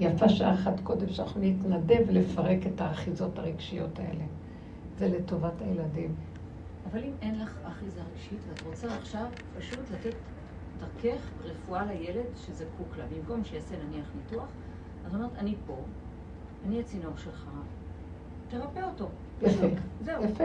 יפה 0.00 0.28
שעה 0.28 0.54
אחת 0.54 0.80
קודם 0.80 1.08
שאנחנו 1.08 1.40
נתנדב 1.40 2.10
לפרק 2.10 2.66
את 2.66 2.80
האחיזות 2.80 3.38
הרגשיות 3.38 3.98
האלה. 3.98 4.24
זה 4.98 5.08
לטובת 5.08 5.62
הילדים. 5.62 6.14
אבל 6.90 7.04
אם 7.04 7.12
אין 7.22 7.40
לך 7.40 7.58
אחיזה 7.64 8.00
רגשית 8.12 8.38
ואת 8.48 8.62
רוצה 8.62 8.96
עכשיו 8.96 9.26
פשוט 9.58 9.90
לתת 9.90 10.14
דרכך 10.80 11.20
רפואה 11.44 11.84
לילד 11.84 12.24
שזקוק 12.36 12.96
לה, 12.98 13.04
במקום 13.06 13.44
שיעשה 13.44 13.74
נניח 13.88 14.06
ניתוח, 14.16 14.48
אז 15.06 15.14
אומרת, 15.14 15.30
אני 15.38 15.54
פה, 15.66 15.76
אני 16.66 16.80
הצינור 16.80 17.12
שלך, 17.16 17.46
תרפא 18.50 18.80
אותו. 18.84 19.08
יפה. 19.42 19.66
זהו. 20.04 20.24
יפה. 20.24 20.44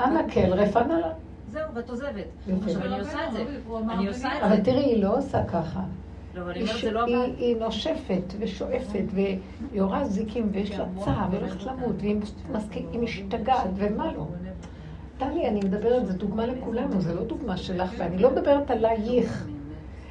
אנא 0.00 0.20
כן, 0.28 0.48
רפנה 0.52 0.98
לה. 0.98 1.12
זהו, 1.52 1.74
ואת 1.74 1.90
עוזבת. 1.90 2.24
עכשיו, 2.62 2.82
אני 2.82 2.98
עושה 2.98 3.26
את 3.28 3.32
זה. 3.32 3.44
אני 3.90 4.08
עושה 4.08 4.28
את 4.36 4.40
זה. 4.40 4.46
אבל 4.46 4.60
תראי, 4.60 4.84
היא 4.84 5.02
לא 5.02 5.18
עושה 5.18 5.44
ככה. 5.44 5.80
לא, 6.34 6.52
לא. 6.92 7.24
היא 7.38 7.56
נושפת 7.56 8.22
ושואפת, 8.38 9.04
ויורה 9.72 10.04
זיקים, 10.04 10.48
ויש 10.52 10.70
לה 10.70 10.84
צער, 11.04 11.28
והיא 11.30 11.40
הולכת 11.40 11.64
למות, 11.64 11.96
והיא 11.98 13.00
משתגעת, 13.00 13.70
ומה 13.74 14.12
לא. 14.12 14.26
טלי, 15.18 15.48
אני 15.48 15.60
מדברת, 15.60 16.06
זו 16.06 16.12
דוגמה 16.12 16.46
לכולנו, 16.46 17.00
זו 17.00 17.14
לא 17.14 17.24
דוגמה 17.24 17.56
שלך, 17.56 17.90
ואני 17.98 18.18
לא 18.18 18.30
מדברת 18.30 18.70
עלייך. 18.70 19.46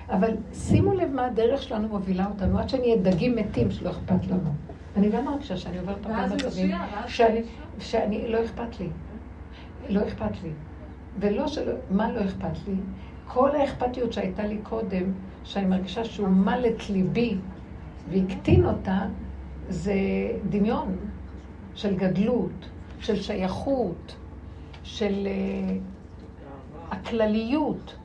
אבל 0.09 0.29
שימו 0.53 0.93
לב 0.93 1.11
מה 1.13 1.25
הדרך 1.25 1.63
שלנו 1.63 1.87
מובילה 1.87 2.25
אותנו, 2.27 2.59
עד 2.59 2.69
שנהיה 2.69 2.95
דגים 2.97 3.35
מתים 3.35 3.71
שלא 3.71 3.89
אכפת 3.89 4.27
לנו. 4.27 4.49
אני 4.97 5.09
גם 5.09 5.25
מרגישה 5.25 5.57
שאני 5.57 5.77
עוברת 5.77 6.05
הרבה 6.05 6.35
מצבים, 6.35 6.71
שאני, 7.79 8.27
לא 8.27 8.45
אכפת 8.45 8.79
לי. 8.79 8.89
לא 9.89 10.07
אכפת 10.07 10.43
לי. 10.43 10.49
ולא 11.19 11.47
שלא, 11.47 11.73
מה 11.91 12.11
לא 12.11 12.25
אכפת 12.25 12.67
לי? 12.67 12.75
כל 13.27 13.55
האכפתיות 13.55 14.13
שהייתה 14.13 14.47
לי 14.47 14.57
קודם, 14.63 15.03
שאני 15.43 15.65
מרגישה 15.65 16.03
שהוא 16.03 16.27
מל 16.27 16.65
את 16.67 16.89
ליבי 16.89 17.37
והקטין 18.09 18.65
אותה, 18.65 18.99
זה 19.69 19.93
דמיון 20.49 20.95
של 21.75 21.95
גדלות, 21.95 22.69
של 22.99 23.21
שייכות, 23.21 24.15
של 24.83 25.27
uh, 25.27 26.91
הכלליות. 26.91 27.95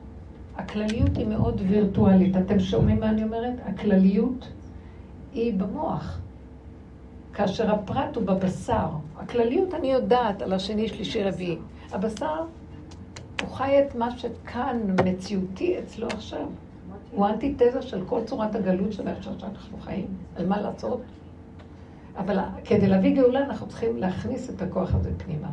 הכלליות 0.59 1.17
היא 1.17 1.27
מאוד 1.27 1.61
וירטואלית. 1.67 2.37
אתם 2.37 2.59
שומעים 2.59 2.99
מה 2.99 3.09
אני 3.09 3.23
אומרת? 3.23 3.53
הכלליות 3.65 4.47
היא 5.33 5.53
במוח. 5.53 6.19
כאשר 7.33 7.71
הפרט 7.71 8.15
הוא 8.15 8.25
בבשר. 8.25 8.87
הכלליות 9.17 9.73
אני 9.73 9.91
יודעת 9.91 10.41
על 10.41 10.53
השני, 10.53 10.87
שלישי, 10.87 11.23
רביעי. 11.23 11.57
הבשר, 11.91 12.43
הוא 13.41 13.49
חי 13.49 13.81
את 13.81 13.95
מה 13.95 14.17
שכאן 14.17 14.77
מציאותי 15.05 15.79
אצלו 15.79 16.07
עכשיו. 16.07 16.45
הוא 17.11 17.27
אנטיתזה 17.27 17.81
של 17.81 18.05
כל 18.05 18.21
צורת 18.25 18.55
הגלות 18.55 18.93
של 18.93 19.07
איך 19.07 19.23
שאנחנו 19.23 19.77
חיים. 19.81 20.07
על 20.35 20.47
מה 20.47 20.61
לעשות? 20.61 21.01
אבל 22.17 22.39
כדי 22.65 22.87
להביא 22.87 23.15
גאולה 23.15 23.39
אנחנו 23.39 23.67
צריכים 23.67 23.97
להכניס 23.97 24.49
את 24.49 24.61
הכוח 24.61 24.95
הזה 24.95 25.11
פנימה. 25.17 25.49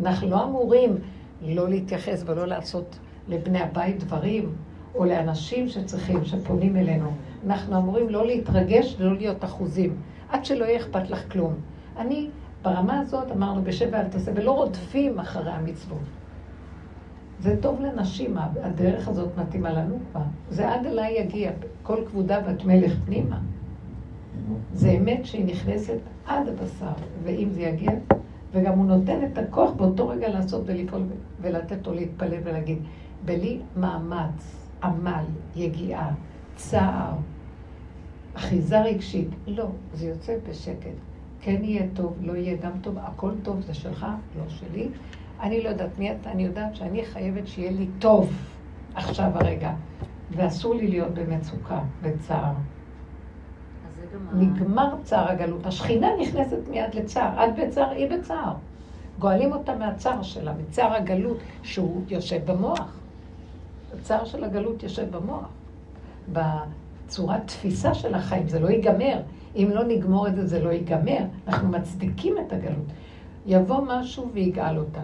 אנחנו 0.00 0.30
לא 0.30 0.44
אמורים 0.44 0.98
לא 1.42 1.68
להתייחס 1.68 2.22
ולא 2.26 2.46
לעשות 2.46 2.98
לבני 3.28 3.60
הבית 3.60 4.04
דברים, 4.04 4.52
או 4.94 5.04
לאנשים 5.04 5.68
שצריכים, 5.68 6.24
שפונים 6.24 6.76
אלינו. 6.76 7.10
אנחנו 7.46 7.76
אמורים 7.76 8.08
לא 8.08 8.26
להתרגש 8.26 8.96
ולא 8.98 9.16
להיות 9.16 9.44
אחוזים, 9.44 9.96
עד 10.28 10.44
שלא 10.44 10.64
יהיה 10.64 10.80
אכפת 10.80 11.10
לך 11.10 11.32
כלום. 11.32 11.54
אני, 11.96 12.28
ברמה 12.62 13.00
הזאת, 13.00 13.30
אמרנו 13.32 13.62
בשבע 13.62 14.00
אל 14.00 14.08
תעשה, 14.08 14.30
ולא 14.34 14.50
רודפים 14.50 15.18
אחרי 15.18 15.50
המצוות. 15.50 15.98
זה 17.40 17.56
טוב 17.60 17.80
לנשים, 17.80 18.36
הדרך 18.62 19.08
הזאת 19.08 19.28
מתאימה 19.38 19.72
לנו 19.72 19.98
כבר. 20.10 20.20
זה 20.50 20.68
עד 20.74 20.86
אליי 20.86 21.18
יגיע, 21.20 21.50
כל 21.82 21.96
כבודה 22.06 22.40
בת 22.40 22.64
מלך 22.64 22.92
פנימה. 23.04 23.38
זה 24.72 24.90
אמת 24.90 25.26
שהיא 25.26 25.44
נכנסת 25.44 25.98
עד 26.26 26.48
הבשר, 26.48 26.92
ואם 27.24 27.48
זה 27.50 27.62
יגיע, 27.62 27.92
וגם 28.52 28.78
הוא 28.78 28.86
נותן 28.86 29.18
את 29.24 29.38
הכוח 29.38 29.70
באותו 29.70 30.08
רגע 30.08 30.28
לעשות 30.28 30.62
ולפעול 30.66 31.02
ולתת 31.40 31.86
לו 31.86 31.94
להתפלל 31.94 32.40
ולהגיד, 32.44 32.78
בלי 33.24 33.60
מאמץ, 33.76 34.68
עמל, 34.82 35.24
יגיעה, 35.56 36.10
צער, 36.56 37.12
אחיזה 38.34 38.80
רגשית, 38.80 39.28
לא, 39.46 39.66
זה 39.94 40.06
יוצא 40.06 40.36
בשקט. 40.48 40.90
כן 41.40 41.64
יהיה 41.64 41.86
טוב, 41.94 42.16
לא 42.20 42.32
יהיה 42.32 42.56
גם 42.56 42.72
טוב, 42.80 42.98
הכל 42.98 43.30
טוב, 43.42 43.60
זה 43.60 43.74
שלך, 43.74 44.06
לא 44.38 44.48
שלי. 44.48 44.88
אני 45.40 45.62
לא 45.62 45.68
יודעת 45.68 45.98
מי 45.98 46.12
אתה, 46.12 46.30
אני 46.30 46.44
יודעת 46.44 46.76
שאני 46.76 47.04
חייבת 47.04 47.46
שיהיה 47.46 47.70
לי 47.70 47.86
טוב 47.98 48.32
עכשיו 48.94 49.30
הרגע, 49.34 49.72
ואסור 50.30 50.74
לי 50.74 50.88
להיות 50.88 51.14
במצוקה, 51.14 51.80
בצער. 52.02 52.52
נגמר 54.32 54.94
צער 55.02 55.30
הגלות. 55.30 55.66
השכינה 55.66 56.08
נכנסת 56.20 56.68
מיד 56.70 56.94
לצער. 56.94 57.44
את 57.44 57.50
בצער, 57.58 57.90
היא 57.90 58.10
בצער. 58.10 58.54
גואלים 59.18 59.52
אותה 59.52 59.74
מהצער 59.74 60.22
שלה, 60.22 60.52
מצער 60.52 60.94
הגלות, 60.94 61.38
שהוא 61.62 62.02
יושב 62.08 62.50
במוח. 62.50 62.97
הצער 63.94 64.24
של 64.24 64.44
הגלות 64.44 64.82
יושב 64.82 65.16
במוח. 65.16 65.48
בצורת 66.32 67.46
תפיסה 67.46 67.94
של 67.94 68.14
החיים, 68.14 68.48
זה 68.48 68.60
לא 68.60 68.68
ייגמר. 68.68 69.20
אם 69.56 69.68
לא 69.74 69.84
נגמור 69.84 70.28
את 70.28 70.36
זה, 70.36 70.46
זה 70.46 70.64
לא 70.64 70.70
ייגמר. 70.70 71.24
אנחנו 71.48 71.68
מצדיקים 71.68 72.34
את 72.46 72.52
הגלות. 72.52 72.86
יבוא 73.46 73.80
משהו 73.86 74.30
ויגאל 74.32 74.78
אותנו. 74.78 75.02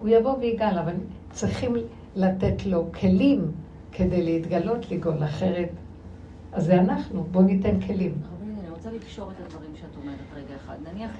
הוא 0.00 0.08
יבוא 0.08 0.38
ויגאל, 0.38 0.78
אבל 0.78 0.94
צריכים 1.30 1.76
לתת 2.16 2.66
לו 2.66 2.86
כלים 3.00 3.52
כדי 3.92 4.22
להתגלות, 4.22 4.90
לגאול, 4.90 5.24
אחרת. 5.24 5.70
אז 6.52 6.64
זה 6.64 6.80
אנחנו, 6.80 7.24
בואו 7.30 7.44
ניתן 7.44 7.80
כלים. 7.80 8.14
אני 8.42 8.70
רוצה 8.70 8.92
לקשור 8.92 9.30
את 9.30 9.46
הדברים 9.46 9.70
שאת 9.74 9.96
אומרת 9.96 10.18
רגע 10.34 10.54
אחד. 10.56 10.76
נניח 10.92 11.10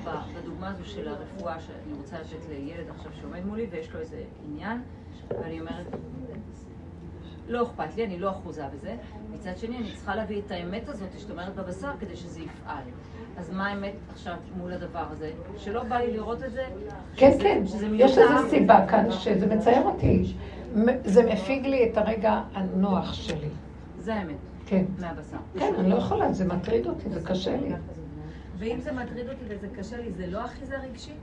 בדוגמה 0.43 0.71
הזו 0.71 0.85
של 0.85 1.09
הרפואה 1.09 1.61
שאני 1.61 1.99
רוצה 1.99 2.17
לתת 2.21 2.49
לילד 2.49 2.91
עכשיו 2.97 3.13
שעומד 3.21 3.47
מולי 3.47 3.67
ויש 3.71 3.93
לו 3.95 4.01
איזה 4.01 4.23
עניין, 4.49 4.81
ואני 5.31 5.61
אומרת, 5.61 5.87
לא 7.49 7.63
אכפת 7.63 7.97
לי, 7.97 8.05
אני 8.05 8.19
לא 8.19 8.31
אחוזה 8.31 8.65
בזה. 8.75 8.97
מצד 9.35 9.59
שני, 9.59 9.77
אני 9.77 9.93
צריכה 9.97 10.15
להביא 10.15 10.41
את 10.47 10.51
האמת 10.51 10.89
הזאת 10.89 11.09
שאת 11.19 11.31
אומרת 11.31 11.55
בבשר 11.55 11.91
כדי 12.01 12.17
שזה 12.17 12.41
יפעל. 12.41 12.83
אז 13.37 13.51
מה 13.51 13.69
האמת 13.69 13.93
עכשיו 14.13 14.35
מול 14.57 14.73
הדבר 14.73 15.05
הזה? 15.11 15.33
שלא 15.57 15.83
בא 15.83 15.97
לי 15.97 16.13
לראות 16.13 16.43
את 16.45 16.53
זה? 16.53 16.65
כן, 17.17 17.31
שזה, 17.33 17.43
כן, 17.43 17.67
שזה 17.67 17.87
יש 17.93 18.19
איזו 18.19 18.49
סיבה 18.51 18.87
כאן 18.87 19.11
שזה 19.11 19.47
מצייר 19.47 19.83
אותי. 19.83 20.35
זה 21.05 21.33
מפיג 21.33 21.67
לי 21.67 21.91
את 21.91 21.99
הרגע 21.99 22.43
הנוח 22.55 23.13
שלי. 23.13 23.49
זה 23.99 24.15
האמת. 24.15 24.37
כן. 24.67 24.85
מהבשר. 24.99 25.37
כן, 25.59 25.75
אני 25.79 25.91
לא 25.91 25.95
יכולה, 25.95 26.33
זה 26.33 26.45
מטריד 26.45 26.87
אותי, 26.87 27.11
זה 27.11 27.21
קשה 27.25 27.57
לי. 27.57 27.73
ואם 28.59 28.81
זה 28.81 28.93
מטריד 28.93 29.29
אותי 29.29 29.45
וזה 29.49 29.69
קשה 29.79 29.97
לי, 29.97 30.13
זה 30.13 30.27
לא 30.27 30.45
אחיזה 30.45 30.77
רגשית? 30.79 31.15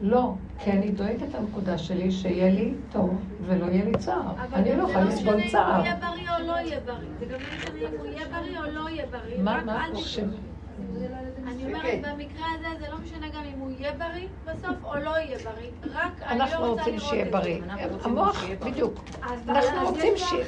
לא, 0.00 0.32
כי 0.58 0.70
אני 0.70 0.90
דואגת 0.90 1.34
לנקודה 1.34 1.78
שלי 1.78 2.10
שיהיה 2.10 2.50
לי 2.50 2.74
טוב 2.92 3.18
ולא 3.46 3.66
יהיה 3.66 3.84
לי 3.84 3.92
צער. 3.98 4.32
אני 4.52 4.76
לא 4.76 4.82
יכולה 4.82 5.04
לסבול 5.04 5.48
צער. 5.50 5.80
אבל 5.80 5.90
זה 5.90 5.96
לא 5.96 6.08
משנה 6.08 6.28
אם 6.28 6.28
הוא 6.28 6.36
יהיה 6.36 6.36
בריא 6.38 6.38
או 6.38 6.46
לא 6.46 6.52
יהיה 6.58 6.80
בריא. 6.80 7.08
זה 7.18 7.24
גם 7.26 7.32
לא 7.32 7.46
משנה 7.56 7.88
אם 7.88 7.98
הוא 7.98 8.06
יהיה 8.06 8.26
בריא 8.28 8.58
או 8.58 8.70
לא 8.70 8.88
יהיה 8.90 9.06
בריא. 9.06 9.42
מה, 9.42 9.64
מה 9.64 9.88
את 9.88 9.94
חושבת? 9.94 10.28
אני 11.46 11.64
אומרת, 11.64 12.00
במקרה 12.02 12.46
הזה 12.54 12.68
זה 12.80 12.86
לא 12.90 12.98
משנה 12.98 13.28
גם 13.28 13.42
אם 13.54 13.58
הוא 13.58 13.70
יהיה 13.70 13.92
בריא 13.92 14.28
בסוף 14.44 14.84
או 14.84 14.94
לא 14.96 15.10
יהיה 15.10 15.38
בריא. 15.38 15.70
רק 15.94 16.22
אני 16.22 16.38
לא 16.38 16.44
רוצה 16.44 16.56
לראות 16.58 16.78
את 16.78 16.84
זה. 16.84 16.90
אנחנו 16.90 16.94
רוצים 16.94 16.98
שיהיה 16.98 17.24
בריא. 17.30 17.60
המוח, 18.04 18.44
בדיוק. 18.66 19.04
אנחנו 19.48 19.88
רוצים 19.88 20.12
שיהיה... 20.16 20.44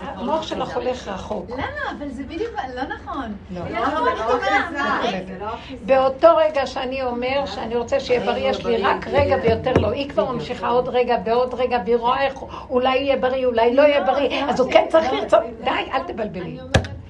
המוח 0.00 0.42
שלך 0.42 0.76
הולך 0.76 1.08
רחוק. 1.08 1.50
למה? 1.50 1.98
אבל 1.98 2.08
זה 2.10 2.22
בדיוק 2.22 2.52
לא 2.74 2.82
נכון. 2.82 3.32
לא. 3.50 3.60
באותו 5.86 6.28
רגע 6.36 6.66
שאני 6.66 7.02
אומר 7.02 7.46
שאני 7.46 7.76
רוצה 7.76 8.00
שיהיה 8.00 8.20
בריא, 8.20 8.50
יש 8.50 8.66
לי 8.66 8.76
רק 8.76 9.06
רגע 9.06 9.36
ויותר 9.42 9.72
לא. 9.72 9.90
היא 9.90 10.08
כבר 10.08 10.32
ממשיכה 10.32 10.68
עוד 10.68 10.88
רגע 10.88 11.16
ועוד 11.24 11.54
רגע, 11.54 11.78
והיא 11.84 11.96
רואה 11.96 12.22
איך 12.22 12.42
אולי 12.70 12.96
יהיה 12.98 13.16
בריא, 13.16 13.46
אולי 13.46 13.74
לא 13.74 13.82
יהיה 13.82 14.04
בריא, 14.04 14.44
אז 14.44 14.60
הוא 14.60 14.72
כן 14.72 14.86
צריך 14.88 15.12
לרצות. 15.12 15.40
די, 15.64 15.70
אל 15.70 16.02
תבלבלי. 16.06 16.58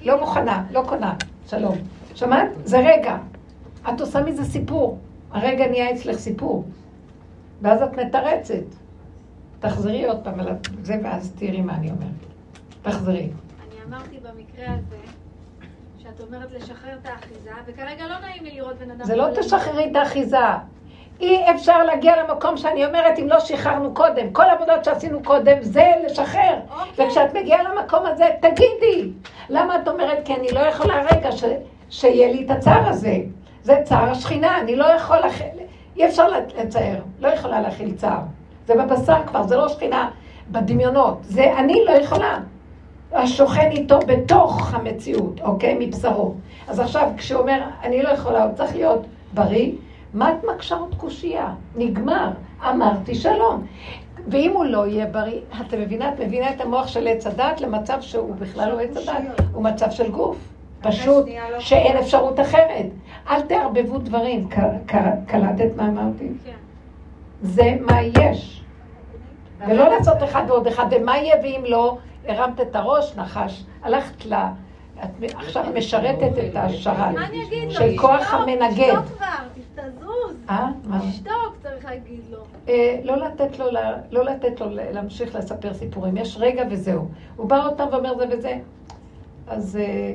לא 0.01 0.19
מוכנה, 0.19 0.63
לא 0.71 0.83
קונה. 0.87 1.13
שלום. 1.49 1.77
שמעת? 2.15 2.49
זה 2.63 2.79
רגע. 2.79 3.17
את 3.89 4.01
עושה 4.01 4.21
מזה 4.21 4.43
סיפור. 4.43 4.97
הרגע 5.31 5.67
נהיה 5.67 5.91
אצלך 5.91 6.17
סיפור. 6.17 6.63
ואז 7.61 7.81
את 7.81 7.97
מתרצת. 7.97 8.86
תחזרי 9.59 10.05
עוד 10.05 10.23
פעם 10.23 10.39
על 10.39 10.47
זה, 10.81 10.95
ואז 11.03 11.33
תראי 11.39 11.61
מה 11.61 11.75
אני 11.75 11.91
אומרת. 11.91 12.09
תחזרי. 12.81 13.29
אני 13.67 13.75
אמרתי 13.87 14.17
במקרה 14.17 14.73
הזה, 14.73 14.97
שאת 15.97 16.21
אומרת 16.21 16.51
לשחרר 16.51 16.93
את 17.01 17.05
האחיזה, 17.05 17.51
וכרגע 17.67 18.07
לא 18.07 18.19
נעים 18.19 18.43
לי 18.43 18.51
לראות 18.51 18.77
בן 18.77 18.91
אדם... 18.91 19.05
זה 19.05 19.15
לא 19.15 19.27
תשחררי 19.35 19.91
את 19.91 19.95
האחיזה. 19.95 20.37
אי 21.19 21.51
אפשר 21.55 21.83
להגיע 21.83 22.23
למקום 22.23 22.57
שאני 22.57 22.85
אומרת, 22.85 23.19
אם 23.19 23.27
לא 23.27 23.39
שחררנו 23.39 23.93
קודם. 23.93 24.31
כל 24.31 24.43
העבודות 24.43 24.85
שעשינו 24.85 25.23
קודם 25.23 25.57
זה 25.61 25.85
לשחרר. 26.05 26.59
אוקיי. 26.69 27.05
וכשאת 27.07 27.33
מגיעה 27.33 27.63
למקום 27.63 28.05
הזה, 28.05 28.25
תגידי. 28.39 29.11
למה 29.49 29.81
את 29.81 29.87
אומרת, 29.87 30.17
כי 30.25 30.35
אני 30.35 30.47
לא 30.51 30.59
יכולה 30.59 31.03
רגע 31.11 31.31
ש... 31.31 31.43
שיהיה 31.89 32.31
לי 32.31 32.45
את 32.45 32.51
הצער 32.51 32.89
הזה. 32.89 33.17
זה 33.63 33.81
צער 33.83 34.09
השכינה, 34.11 34.61
אני 34.61 34.75
לא 34.75 34.85
יכולה... 34.85 35.27
אי 35.97 36.07
אפשר 36.07 36.27
לצייר, 36.57 37.03
לא 37.19 37.27
יכולה 37.27 37.61
להכיל 37.61 37.95
צער. 37.95 38.21
זה 38.67 38.73
בבשר 38.75 39.17
כבר, 39.27 39.43
זה 39.43 39.55
לא 39.55 39.69
שכינה 39.69 40.09
בדמיונות. 40.51 41.17
זה 41.21 41.57
אני 41.57 41.73
לא 41.85 41.91
יכולה. 41.91 42.39
השוכן 43.13 43.71
איתו 43.71 43.99
בתוך 43.99 44.73
המציאות, 44.73 45.41
אוקיי? 45.41 45.77
מבשרו. 45.79 46.33
אז 46.67 46.79
עכשיו, 46.79 47.09
כשהוא 47.17 47.41
אומר, 47.41 47.61
אני 47.83 48.03
לא 48.03 48.09
יכולה, 48.09 48.43
הוא 48.43 48.53
צריך 48.55 48.75
להיות 48.75 49.05
בריא, 49.33 49.71
מה 50.13 50.31
את 50.31 50.43
מקשה 50.53 50.75
עוד 50.75 50.95
קושייה? 50.97 51.53
נגמר. 51.75 52.29
אמרתי 52.69 53.15
שלום. 53.15 53.65
ואם 54.27 54.51
הוא 54.53 54.65
לא 54.65 54.87
יהיה 54.87 55.05
בריא, 55.05 55.39
אתה 55.67 55.77
מבינה? 55.77 56.13
את 56.13 56.19
מבינה 56.19 56.49
את 56.49 56.61
המוח 56.61 56.87
של 56.87 57.07
עץ 57.07 57.27
הדת 57.27 57.61
למצב 57.61 58.01
שהוא 58.01 58.35
בכלל 58.35 58.71
לא 58.71 58.79
עץ 58.79 58.97
הדת, 58.97 59.41
הוא 59.53 59.63
מצב 59.63 59.91
של 59.91 60.11
גוף. 60.11 60.37
פשוט 60.81 61.25
לא 61.51 61.59
שאין 61.59 61.97
אפשרות 61.97 62.39
אחרת. 62.39 62.85
אל 63.29 63.41
תערבבו 63.41 63.97
דברים. 63.97 64.49
קלטת 65.27 65.69
מה 65.75 65.87
אמרתי? 65.87 66.27
כן. 66.45 66.66
זה 67.41 67.75
מה 67.81 68.01
יש. 68.01 68.63
ולא 69.67 69.89
לעשות 69.89 70.23
אחד 70.23 70.43
ועוד 70.47 70.67
אחד, 70.67 70.85
ומה 70.91 71.17
יהיה 71.17 71.35
ואם 71.43 71.63
לא, 71.67 71.97
הרמת 72.27 72.61
את 72.61 72.75
הראש, 72.75 73.15
נחש, 73.15 73.63
הלכת 73.83 74.25
ל... 74.25 74.33
את 75.03 75.23
עכשיו 75.35 75.65
משרתת 75.75 76.31
את 76.37 76.55
השרת 76.55 77.15
של 77.69 77.97
כוח 77.97 78.33
המנגד. 78.33 78.99
תשתוק 78.99 79.05
כבר, 79.17 79.25
תזוז. 79.75 80.35
אה? 80.49 80.67
מה? 80.83 80.99
תשתוק, 81.11 81.55
צריך 81.63 81.85
להגיד 81.85 82.21
לו. 82.31 82.37
אה, 82.69 82.99
לא 83.03 83.17
לתת 83.17 83.59
לו, 83.59 83.65
לא 84.11 84.25
לתת 84.25 84.61
לו 84.61 84.67
להמשיך 84.69 85.35
לספר 85.35 85.73
סיפורים. 85.73 86.17
יש 86.17 86.37
רגע 86.39 86.63
וזהו. 86.71 87.07
הוא 87.35 87.49
בא 87.49 87.65
עוד 87.65 87.77
פעם 87.77 87.89
ואומר 87.91 88.17
זה 88.17 88.25
וזה. 88.31 88.57
אז 89.47 89.77
אה, 89.81 90.13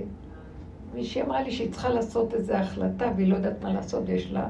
מישהי 0.94 1.22
אמרה 1.22 1.42
לי 1.42 1.50
שהיא 1.50 1.72
צריכה 1.72 1.88
לעשות 1.88 2.34
איזו 2.34 2.54
החלטה 2.54 3.10
והיא 3.16 3.28
לא 3.28 3.36
יודעת 3.36 3.62
מה 3.62 3.72
לעשות 3.72 4.02
ויש 4.06 4.32
לה 4.32 4.46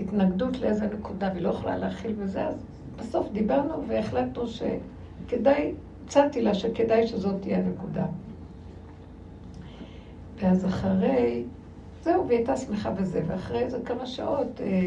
התנגדות 0.00 0.60
לאיזה 0.60 0.86
נקודה 0.86 1.28
והיא 1.32 1.42
לא 1.42 1.48
יכולה 1.48 1.78
להכיל 1.78 2.14
וזה, 2.18 2.46
אז 2.46 2.54
בסוף 2.96 3.30
דיברנו 3.32 3.88
והחלטנו 3.88 4.44
שכדאי, 4.46 5.72
הצעתי 6.06 6.42
לה 6.42 6.54
שכדאי 6.54 7.06
שזאת 7.06 7.42
תהיה 7.42 7.58
הנקודה. 7.58 8.06
ואז 10.38 10.66
אחרי, 10.66 11.44
זהו, 12.02 12.26
והיא 12.26 12.38
הייתה 12.38 12.56
שמחה 12.56 12.90
בזה, 12.90 13.22
ואחרי 13.26 13.58
איזה 13.58 13.78
כמה 13.84 14.06
שעות 14.06 14.60
אה, 14.60 14.86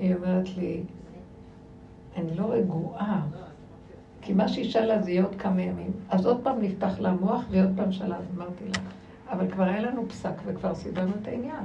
היא 0.00 0.14
אומרת 0.14 0.56
לי, 0.56 0.82
אני 2.16 2.34
לא 2.36 2.52
רגועה, 2.52 3.22
כי 4.22 4.32
מה 4.32 4.48
שהיא 4.48 4.70
שאלה 4.70 5.02
זה 5.02 5.10
יהיה 5.10 5.24
עוד 5.24 5.34
כמה 5.34 5.62
ימים. 5.62 5.90
אז 6.08 6.26
עוד 6.26 6.40
פעם 6.42 6.62
נפתח 6.62 6.98
לה 6.98 7.08
המוח, 7.08 7.44
ועוד 7.50 7.70
פעם 7.76 7.92
שאלה, 7.92 8.16
אז 8.16 8.24
אמרתי 8.36 8.64
לה, 8.64 8.82
אבל 9.30 9.50
כבר 9.50 9.64
היה 9.64 9.80
לנו 9.80 10.08
פסק 10.08 10.32
וכבר 10.44 10.74
סידרנו 10.74 11.12
את 11.22 11.28
העניין. 11.28 11.64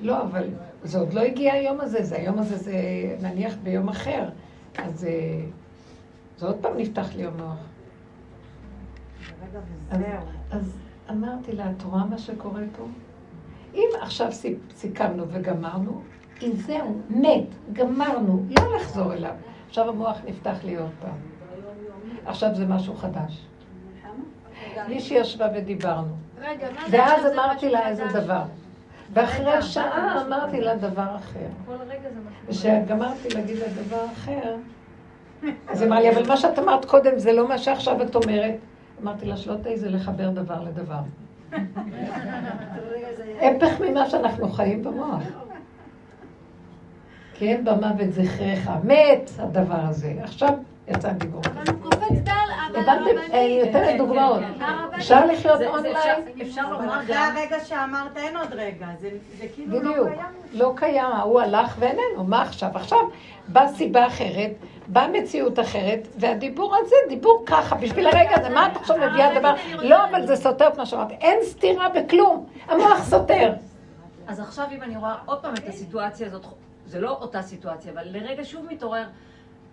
לא, 0.00 0.22
אבל 0.22 0.48
זה 0.84 0.98
עוד 0.98 1.12
לא 1.12 1.20
הגיע 1.20 1.52
היום 1.52 1.80
הזה, 1.80 2.02
זה 2.02 2.16
היום 2.16 2.38
הזה 2.38 2.56
זה 2.56 2.74
נניח 3.20 3.54
ביום 3.62 3.88
אחר. 3.88 4.28
אז 4.78 5.04
אה, 5.04 5.10
זה 6.38 6.46
עוד 6.46 6.56
פעם 6.60 6.76
נפתח 6.76 7.14
לי 7.16 7.24
המוח. 7.26 7.58
אז, 9.90 10.00
אז 10.50 10.76
אמרתי 11.10 11.52
לה, 11.52 11.70
את 11.70 11.82
רואה 11.82 12.04
מה 12.04 12.18
שקורה 12.18 12.62
פה? 12.76 12.84
אם 13.74 13.88
עכשיו 14.00 14.28
סיכמנו 14.74 15.24
וגמרנו, 15.28 16.02
אם 16.42 16.52
זהו, 16.54 17.00
מת, 17.10 17.46
גמרנו, 17.72 18.42
לא 18.58 18.76
לחזור 18.76 19.12
אליו. 19.12 19.34
עכשיו 19.68 19.88
המוח 19.88 20.18
נפתח 20.26 20.56
לי 20.64 20.76
עוד 20.76 20.90
פעם. 21.00 21.16
עכשיו 22.26 22.54
זה 22.54 22.66
משהו 22.66 22.94
חדש. 22.96 23.46
מישהי 24.88 25.16
ישבה 25.16 25.48
ודיברנו. 25.54 26.14
ואז 26.90 27.26
אמרתי 27.34 27.70
לה 27.70 27.88
איזה 27.88 28.04
דבר. 28.12 28.42
ואחרי 29.12 29.62
שעה 29.62 30.22
אמרתי 30.26 30.60
לה 30.60 30.76
דבר 30.76 31.16
אחר. 31.16 31.46
זה. 32.48 32.78
וכשגמרתי 32.78 33.28
להגיד 33.34 33.56
לה 33.58 33.66
דבר 33.84 34.04
אחר, 34.12 34.56
אז 35.68 35.80
היא 35.80 35.88
אמרה 35.88 36.00
לי, 36.00 36.10
אבל 36.10 36.28
מה 36.28 36.36
שאת 36.36 36.58
אמרת 36.58 36.84
קודם 36.84 37.18
זה 37.18 37.32
לא 37.32 37.48
מה 37.48 37.58
שעכשיו 37.58 38.02
את 38.02 38.14
אומרת. 38.14 38.54
אמרתי 39.02 39.26
לה, 39.26 39.36
שלא 39.36 39.54
תעיזי 39.62 39.88
לחבר 39.88 40.30
דבר 40.30 40.62
לדבר. 40.62 41.00
הפך 43.40 43.80
ממה 43.80 44.10
שאנחנו 44.10 44.48
חיים 44.48 44.84
במוח. 44.84 45.22
כי 47.34 47.48
אין 47.48 47.64
במוות 47.64 48.12
זכרך. 48.12 48.68
מת 48.84 49.30
הדבר 49.38 49.80
הזה. 49.80 50.14
עכשיו 50.22 50.50
יצא 50.88 51.12
דיבור. 51.12 51.40
אבל 51.44 51.62
הוא 51.72 51.82
קופץ 51.82 52.18
דל, 52.24 52.32
אבל 52.70 52.80
הבנתם? 52.80 53.18
אני 53.32 53.62
נותנת 53.64 53.98
דוגמאות. 53.98 54.42
אפשר 54.96 55.26
לחיות 55.26 55.60
אונליין? 55.62 56.22
אפשר 56.42 56.72
לומר 56.72 56.84
גם... 56.86 57.00
אחרי 57.00 57.16
הרגע 57.16 57.64
שאמרת 57.64 58.16
אין 58.16 58.36
עוד 58.36 58.52
רגע, 58.52 58.86
זה 59.38 59.46
כאילו 59.54 59.80
לא 59.80 59.80
קיים. 59.80 59.92
בדיוק, 59.92 60.08
לא 60.52 60.72
קיים, 60.76 61.12
הוא 61.24 61.40
הלך 61.40 61.76
ואיננו, 61.78 62.24
מה 62.24 62.42
עכשיו? 62.42 62.70
עכשיו 62.74 62.98
באה 63.48 63.68
סיבה 63.68 64.06
אחרת, 64.06 64.50
באה 64.86 65.08
מציאות 65.08 65.58
אחרת, 65.60 66.08
והדיבור 66.18 66.76
הזה, 66.76 66.96
דיבור 67.08 67.42
ככה, 67.46 67.76
בשביל 67.76 68.06
הרגע 68.06 68.40
הזה, 68.40 68.48
מה 68.48 68.66
את 68.66 68.76
עכשיו 68.76 68.96
מביאה 68.96 69.38
דבר? 69.38 69.54
לא, 69.82 70.04
אבל 70.04 70.26
זה 70.26 70.36
סותר 70.36 70.68
את 70.68 70.76
מה 70.78 70.86
שאמרתי. 70.86 71.14
אין 71.14 71.38
סתירה 71.42 71.88
בכלום, 71.88 72.46
המוח 72.68 73.04
סותר. 73.04 73.52
אז 74.26 74.40
עכשיו 74.40 74.66
אם 74.76 74.82
אני 74.82 74.96
רואה 74.96 75.14
עוד 75.24 75.42
פעם 75.42 75.54
את 75.54 75.68
הסיטואציה 75.68 76.26
הזאת, 76.26 76.44
זה 76.86 77.00
לא 77.00 77.10
אותה 77.10 77.42
סיטואציה, 77.42 77.92
אבל 77.92 78.02
לרגע 78.04 78.44
שוב 78.44 78.66
מתעורר... 78.70 79.04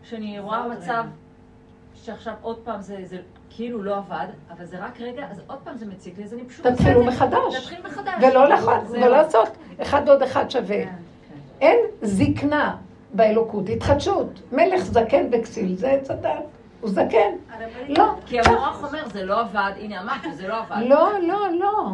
שאני 0.04 0.40
רואה 0.40 0.68
מצב 0.68 1.04
שעכשיו 2.04 2.34
עוד 2.42 2.58
פעם 2.64 2.82
זה, 2.82 2.98
זה 3.04 3.18
כאילו 3.50 3.84
לא 3.84 3.98
עבד, 3.98 4.28
אבל 4.52 4.66
זה 4.66 4.80
רק 4.80 5.02
רגע, 5.02 5.26
אז 5.32 5.42
עוד 5.48 5.60
פעם 5.64 5.78
זה 5.78 5.86
מציק 5.86 6.18
לי, 6.18 6.24
אז 6.24 6.34
אני 6.34 6.46
פשוט... 6.46 6.68
תתחילו 6.68 7.04
מחדש. 7.04 7.56
תתחיל 7.60 7.80
מחדש. 7.86 8.14
ולא 8.22 8.40
ולא 8.90 9.08
לעשות, 9.08 9.50
אחד 9.82 10.02
ועוד 10.06 10.22
אחד 10.22 10.50
שווה. 10.52 10.86
כן. 10.86 10.94
אין 11.62 11.78
זקנה 12.02 12.76
באלוקות, 13.14 13.70
התחדשות. 13.70 14.42
מלך 14.52 14.84
זקן 14.84 15.26
וכסיל, 15.32 15.76
זה 15.78 15.92
עץ 15.92 16.12
הדת. 16.12 16.44
הוא 16.82 16.90
זקן. 16.90 17.32
לא. 17.88 18.06
כי 18.26 18.40
המוח 18.40 18.84
אומר, 18.84 19.08
זה 19.08 19.26
לא 19.26 19.40
עבד, 19.40 19.72
הנה 19.80 20.02
אמרת 20.02 20.24
שזה 20.24 20.48
לא 20.48 20.56
עבד. 20.58 20.82
לא, 20.86 21.10
לא, 21.22 21.48
לא. 21.60 21.90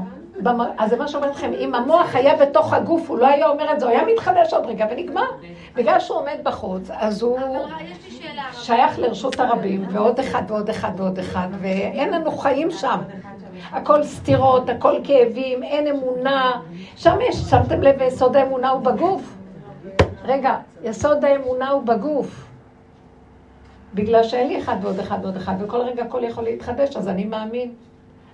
אז 0.77 0.89
זה 0.89 0.97
מה 0.97 1.07
שאומרת 1.07 1.35
לכם, 1.35 1.51
אם 1.59 1.75
המוח 1.75 2.15
היה 2.15 2.35
בתוך 2.35 2.73
הגוף, 2.73 3.09
הוא 3.09 3.17
לא 3.17 3.27
היה 3.27 3.47
אומר 3.47 3.73
את 3.73 3.79
זה, 3.79 3.85
הוא 3.85 3.93
היה 3.93 4.05
מתחדש 4.13 4.53
עוד 4.53 4.65
רגע 4.65 4.85
ונגמר. 4.91 5.27
בגלל 5.75 5.99
שהוא 5.99 6.17
עומד 6.17 6.37
בחוץ, 6.43 6.89
אז 6.93 7.21
הוא 7.21 7.39
שייך 8.53 8.99
לרשות 8.99 9.39
הרבים, 9.39 9.85
ועוד 9.91 10.19
אחד 10.19 10.41
ועוד 10.47 10.69
אחד 10.69 10.91
ועוד 10.97 11.19
אחד, 11.19 11.47
ואין 11.61 12.13
לנו 12.13 12.31
חיים 12.31 12.71
שם. 12.71 12.99
הכל 13.71 14.03
סתירות, 14.03 14.69
הכל 14.69 14.95
כאבים, 15.03 15.63
אין 15.63 15.87
אמונה. 15.87 16.61
שם 16.95 17.17
יש, 17.29 17.35
שמתם 17.35 17.81
לב, 17.81 18.01
יסוד 18.01 18.35
האמונה 18.35 18.69
הוא 18.69 18.81
בגוף? 18.81 19.21
רגע, 20.23 20.55
יסוד 20.83 21.25
האמונה 21.25 21.69
הוא 21.69 21.83
בגוף. 21.83 22.46
בגלל 23.93 24.23
שאין 24.23 24.47
לי 24.47 24.59
אחד 24.59 24.75
ועוד 24.81 24.99
אחד 24.99 25.17
ועוד 25.21 25.35
אחד, 25.35 25.55
וכל 25.59 25.81
רגע 25.81 26.03
הכל 26.03 26.23
יכול 26.23 26.43
להתחדש, 26.43 26.97
אז 26.97 27.07
אני 27.07 27.25
מאמין. 27.25 27.71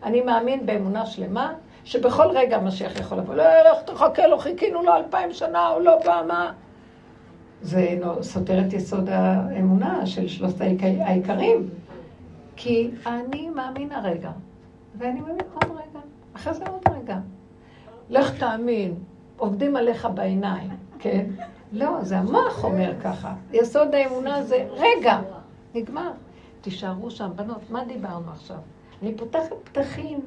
אני 0.03 0.21
מאמין 0.21 0.65
באמונה 0.65 1.05
שלמה, 1.05 1.53
שבכל 1.83 2.27
רגע 2.33 2.57
המשיח 2.57 2.99
יכול 2.99 3.17
לבוא. 3.17 3.35
לא, 3.35 3.43
לך 3.43 3.81
תחכה 3.85 4.27
לו, 4.27 4.37
חיכינו 4.37 4.83
לו 4.83 4.95
אלפיים 4.95 5.33
שנה, 5.33 5.67
הוא 5.67 5.81
לא 5.81 5.99
בא, 6.05 6.21
מה? 6.27 6.51
זה 7.61 7.97
סותר 8.21 8.59
את 8.67 8.73
יסוד 8.73 9.09
האמונה 9.09 10.05
של 10.05 10.27
שלושת 10.27 10.61
העיקרים. 11.05 11.69
כי 12.55 12.91
אני 13.05 13.49
מאמין 13.49 13.91
הרגע, 13.91 14.31
ואני 14.97 15.19
מאמין 15.19 15.37
עוד 15.53 15.71
רגע, 15.71 15.99
אחרי 16.35 16.53
זה 16.53 16.63
עוד 16.65 16.81
רגע. 16.97 17.17
לך 18.09 18.39
תאמין, 18.39 18.93
עובדים 19.37 19.75
עליך 19.75 20.07
בעיניים, 20.13 20.69
כן? 20.99 21.25
לא, 21.71 21.87
זה 22.01 22.17
המוח 22.17 22.63
אומר 22.63 22.93
ככה. 23.03 23.33
יסוד 23.53 23.95
האמונה 23.95 24.43
זה 24.43 24.65
רגע, 24.71 25.19
נגמר. 25.73 26.11
תישארו 26.61 27.11
שם, 27.11 27.29
בנות, 27.35 27.69
מה 27.69 27.85
דיברנו 27.85 28.31
עכשיו? 28.31 28.57
אני 29.01 29.17
פותחת 29.17 29.55
פתחים 29.63 30.19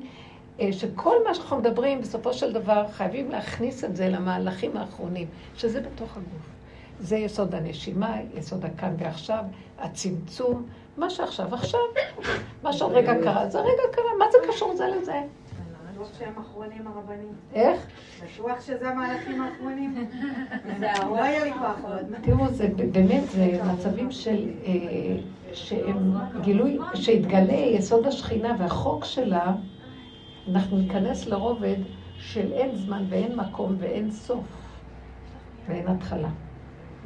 אה, 0.60 0.72
שכל 0.72 1.16
מה 1.28 1.34
שאנחנו 1.34 1.56
מדברים, 1.56 2.00
בסופו 2.00 2.32
של 2.32 2.52
דבר 2.52 2.86
חייבים 2.92 3.30
להכניס 3.30 3.84
את 3.84 3.96
זה 3.96 4.08
למהלכים 4.08 4.76
האחרונים, 4.76 5.28
שזה 5.56 5.80
בתוך 5.80 6.16
הגוף. 6.16 6.50
זה 7.00 7.16
יסוד 7.16 7.54
הנשימה, 7.54 8.16
יסוד 8.34 8.64
הכאן 8.64 8.94
ועכשיו, 8.98 9.44
הצמצום, 9.78 10.66
מה 10.96 11.10
שעכשיו 11.10 11.54
עכשיו, 11.54 11.80
מה 12.62 12.72
שעוד 12.72 12.92
רגע 12.92 13.14
קרה, 13.22 13.48
זה 13.48 13.60
רגע 13.60 13.82
קרה, 13.92 14.10
מה 14.18 14.24
זה 14.32 14.38
קשור 14.48 14.76
זה 14.76 14.86
לזה? 14.86 15.22
בטוח 15.96 16.18
שהם 16.18 16.32
אחרונים 16.38 16.86
הרבנים. 16.86 17.32
איך? 17.54 17.86
בטוח 18.24 18.60
שזה 18.60 18.88
המהלכים 18.88 19.42
האחרונים. 19.42 19.94
לא 21.10 21.16
יהיה 21.16 21.44
לי 21.44 21.52
כוח 21.52 21.76
עוד. 21.84 22.14
תראו, 22.22 22.48
זה 22.48 22.68
באמת, 22.92 23.30
זה 23.30 23.60
מצבים 23.72 24.10
של... 24.10 24.50
אה, 24.64 24.72
שהם 25.52 26.14
גילוי, 26.40 26.78
שהתגלה 26.94 27.52
יסוד 27.52 28.06
השכינה 28.06 28.56
והחוק 28.58 29.04
שלה, 29.04 29.54
אנחנו 30.50 30.78
ניכנס 30.78 31.26
לרובד 31.26 31.76
של 32.18 32.52
אין 32.52 32.76
זמן 32.76 33.04
ואין 33.08 33.36
מקום 33.36 33.76
ואין 33.78 34.10
סוף 34.10 34.44
ואין 35.68 35.88
התחלה. 35.88 36.28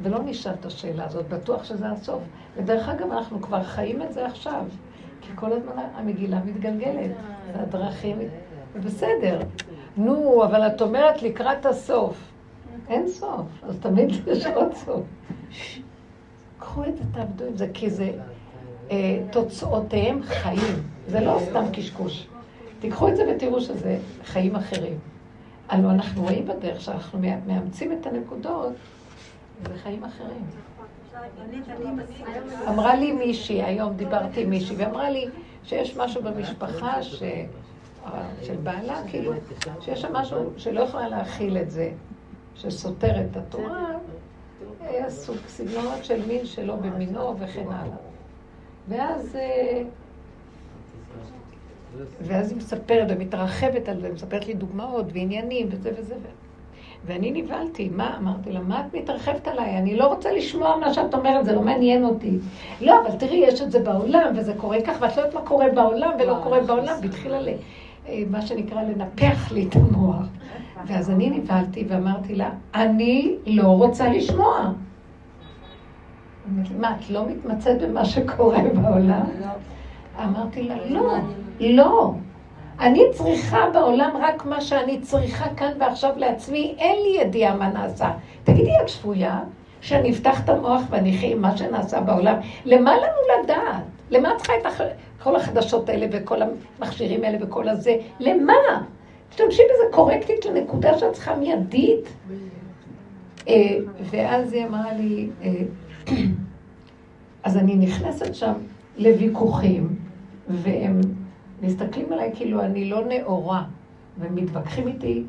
ולא 0.01 0.19
נשאל 0.23 0.53
את 0.53 0.65
השאלה 0.65 1.05
הזאת, 1.05 1.29
בטוח 1.29 1.63
שזה 1.63 1.89
הסוף. 1.89 2.23
ודרך 2.57 2.89
אגב, 2.89 3.11
אנחנו 3.11 3.41
כבר 3.41 3.63
חיים 3.63 4.01
את 4.01 4.13
זה 4.13 4.25
עכשיו, 4.25 4.65
כי 5.21 5.31
כל 5.35 5.53
הזמן 5.53 5.83
המגילה 5.95 6.39
מתגלגלת, 6.43 7.11
והדרכים... 7.53 8.17
בסדר. 8.75 9.39
נו, 9.97 10.43
אבל 10.45 10.67
את 10.67 10.81
אומרת 10.81 11.21
לקראת 11.21 11.65
הסוף. 11.65 12.17
אין 12.89 13.07
סוף, 13.07 13.45
אז 13.63 13.77
תמיד 13.79 14.09
יש 14.31 14.45
עוד 14.45 14.73
סוף. 14.73 15.01
קחו 16.59 16.83
את 16.83 16.97
זה, 16.97 17.03
תעבדו 17.13 17.45
עם 17.45 17.57
זה, 17.57 17.67
כי 17.73 17.89
זה 17.89 18.11
אה, 18.91 19.19
תוצאותיהם 19.31 20.23
חיים. 20.23 20.83
זה 21.07 21.19
לא 21.19 21.39
סתם 21.49 21.63
קשקוש. 21.73 22.27
תיקחו 22.79 23.07
את 23.07 23.15
זה 23.15 23.23
ותראו 23.35 23.61
שזה 23.61 23.97
חיים 24.25 24.55
אחרים. 24.55 24.99
הלוא 25.69 25.91
אנחנו 25.91 26.23
רואים 26.23 26.47
בדרך 26.47 26.81
שאנחנו 26.81 27.19
מאמצים 27.47 27.91
את 27.91 28.05
הנקודות, 28.05 28.73
זה 29.67 29.73
חיים 29.83 30.03
אחרים. 30.03 30.45
אמרה 32.67 32.95
לי 32.95 33.11
מישהי, 33.11 33.63
היום 33.63 33.93
דיברתי 33.93 34.41
עם 34.43 34.49
מישהי, 34.49 34.75
ואמרה 34.75 35.09
לי 35.09 35.25
שיש 35.63 35.97
משהו 35.97 36.23
במשפחה 36.23 37.03
ש... 37.03 37.23
של 38.41 38.55
בעלה, 38.63 39.01
כאילו, 39.07 39.33
שיש 39.79 40.01
שם 40.01 40.13
משהו 40.13 40.37
שלא 40.57 40.79
יכולה 40.79 41.09
להכיל 41.09 41.57
את 41.57 41.71
זה, 41.71 41.91
שסותר 42.55 43.21
את 43.21 43.37
התורה, 43.37 43.85
היה 44.81 45.09
סוג 45.09 45.37
סגנונות 45.47 46.05
של 46.05 46.27
מין 46.27 46.45
שלא 46.45 46.75
במינו 46.75 47.39
וכן 47.39 47.65
הלאה. 47.67 47.97
ואז, 48.87 49.35
אה, 49.35 49.83
ואז 52.21 52.51
היא 52.51 52.57
מספרת 52.57 53.07
ומתרחבת 53.09 53.89
על 53.89 54.01
זה, 54.01 54.09
מספרת 54.13 54.47
לי 54.47 54.53
דוגמאות 54.53 55.05
ועניינים 55.13 55.67
וזה 55.71 55.91
וזה. 55.97 56.15
ואני 57.05 57.41
נבהלתי, 57.41 57.89
מה? 57.89 58.17
אמרתי 58.17 58.51
לה, 58.51 58.59
מה 58.59 58.85
את 58.85 58.95
מתרחבת 58.95 59.47
עליי? 59.47 59.77
אני 59.77 59.95
לא 59.95 60.07
רוצה 60.07 60.31
לשמוע 60.31 60.77
מה 60.77 60.93
שאת 60.93 61.13
אומרת, 61.13 61.45
זה 61.45 61.53
לא 61.53 61.61
מעניין 61.61 62.05
אותי. 62.05 62.37
לא, 62.81 63.01
אבל 63.01 63.17
תראי, 63.17 63.37
יש 63.37 63.61
את 63.61 63.71
זה 63.71 63.79
בעולם, 63.79 64.33
וזה 64.37 64.53
קורה 64.57 64.81
כך, 64.81 64.97
ואת 64.99 65.17
לא 65.17 65.21
יודעת 65.21 65.35
מה 65.35 65.41
קורה 65.41 65.65
בעולם 65.75 66.11
ולא 66.19 66.37
קורה 66.43 66.61
בעולם, 66.61 66.95
והתחילה 67.01 67.41
ל... 67.41 67.47
אה, 67.47 67.53
מה 68.29 68.41
שנקרא 68.41 68.81
לנפח 68.81 69.51
לי 69.51 69.67
את 69.69 69.75
המוח. 69.75 70.25
ואז 70.87 71.09
אני 71.09 71.29
נבהלתי 71.29 71.85
ואמרתי 71.89 72.35
לה, 72.35 72.49
אני 72.75 73.35
לא 73.45 73.67
רוצה 73.67 74.09
לשמוע. 74.09 74.71
מה, 76.79 76.95
את 76.99 77.09
לא 77.09 77.25
מתמצאת 77.25 77.81
במה 77.81 78.05
שקורה 78.05 78.59
בעולם? 78.81 79.21
אמרתי 80.23 80.63
לה, 80.63 80.75
לא, 80.89 81.13
לא. 81.59 82.13
אני 82.79 83.03
צריכה 83.11 83.59
בעולם 83.73 84.09
רק 84.21 84.45
מה 84.45 84.61
שאני 84.61 85.01
צריכה 85.01 85.53
כאן 85.55 85.71
ועכשיו 85.79 86.13
לעצמי, 86.17 86.75
אין 86.77 86.95
לי 87.03 87.21
ידיעה 87.21 87.55
מה 87.55 87.69
נעשה. 87.69 88.11
תגידי, 88.43 88.71
את 88.83 88.89
שפויה? 88.89 89.39
שאני 89.81 90.11
אפתח 90.11 90.43
את 90.43 90.49
המוח 90.49 90.81
ואני 90.89 91.15
אחיה 91.15 91.31
עם 91.31 91.41
מה 91.41 91.57
שנעשה 91.57 92.01
בעולם? 92.01 92.35
למה 92.65 92.97
לנו 92.97 93.43
לדעת? 93.43 93.83
למה 94.11 94.31
את 94.31 94.37
צריכה 94.37 94.53
את 94.61 94.65
כל 95.23 95.35
החדשות 95.35 95.89
האלה 95.89 96.07
וכל 96.11 96.39
המכשירים 96.41 97.23
האלה 97.23 97.37
וכל 97.41 97.69
הזה, 97.69 97.97
למה? 98.19 98.53
תשתמשי 99.29 99.61
בזה 99.63 99.95
קורקטית 99.95 100.45
לנקודה 100.45 100.97
שאת 100.97 101.13
צריכה 101.13 101.35
מיידית. 101.35 102.09
אה, 103.47 103.77
ואז 104.09 104.53
היא 104.53 104.65
אמרה 104.65 104.93
לי, 104.93 105.29
אה, 105.43 105.51
אז 107.43 107.57
אני 107.57 107.75
נכנסת 107.75 108.35
שם 108.35 108.53
לוויכוחים, 108.97 109.95
והם 110.47 111.01
מסתכלים 111.61 112.13
עליי 112.13 112.31
כאילו 112.35 112.61
אני 112.61 112.89
לא 112.89 113.05
נאורה, 113.05 113.63
ומתווכחים 114.19 114.87
איתי, 114.87 115.23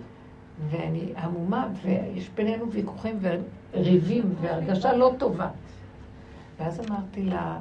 ואני 0.70 1.12
עמומה, 1.22 1.68
ויש 1.82 2.30
בינינו 2.34 2.72
ויכוחים 2.72 3.18
וריבים, 3.20 4.34
והרגשה 4.40 4.92
לא 4.92 5.12
טובה. 5.18 5.48
ואז 6.60 6.80
אמרתי 6.88 7.22
לה, 7.22 7.58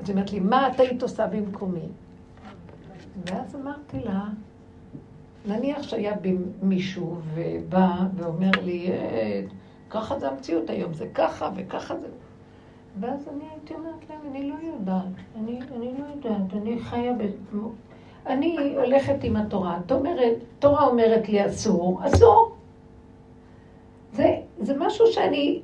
אז 0.00 0.08
היא 0.08 0.14
אומרת 0.14 0.32
לי, 0.32 0.40
מה 0.40 0.68
את 0.68 0.80
היית 0.80 1.02
עושה 1.02 1.26
במקומי? 1.26 1.88
ואז 3.26 3.56
אמרתי 3.56 4.00
לה, 4.00 4.24
נניח 5.46 5.82
שהיה 5.82 6.14
בי 6.14 6.36
מישהו 6.62 7.16
ובא 7.34 7.96
ואומר 8.16 8.50
לי, 8.62 8.90
אה, 8.90 9.42
ככה 9.90 10.18
זה 10.18 10.28
המציאות 10.28 10.70
היום, 10.70 10.94
זה 10.94 11.06
ככה 11.14 11.50
וככה 11.56 11.96
זה... 11.96 12.06
ואז 13.00 13.28
אני 13.28 13.44
הייתי 13.50 13.74
אומרת 13.74 14.10
להם, 14.10 14.20
אני 14.30 14.50
לא 14.50 14.54
יודעת, 14.62 15.04
אני, 15.38 15.60
אני 15.76 15.92
לא 15.98 16.04
יודעת, 16.14 16.54
אני 16.62 16.78
חיה 16.78 17.12
ב... 17.12 17.22
אני 18.26 18.74
הולכת 18.76 19.24
עם 19.24 19.36
התורה. 19.36 19.78
אומרת, 19.90 20.36
תורה 20.58 20.86
אומרת 20.86 21.28
לי 21.28 21.46
אסור, 21.46 22.00
אסור. 22.06 22.54
זה, 24.12 24.36
זה 24.58 24.74
משהו 24.78 25.06
שאני 25.06 25.60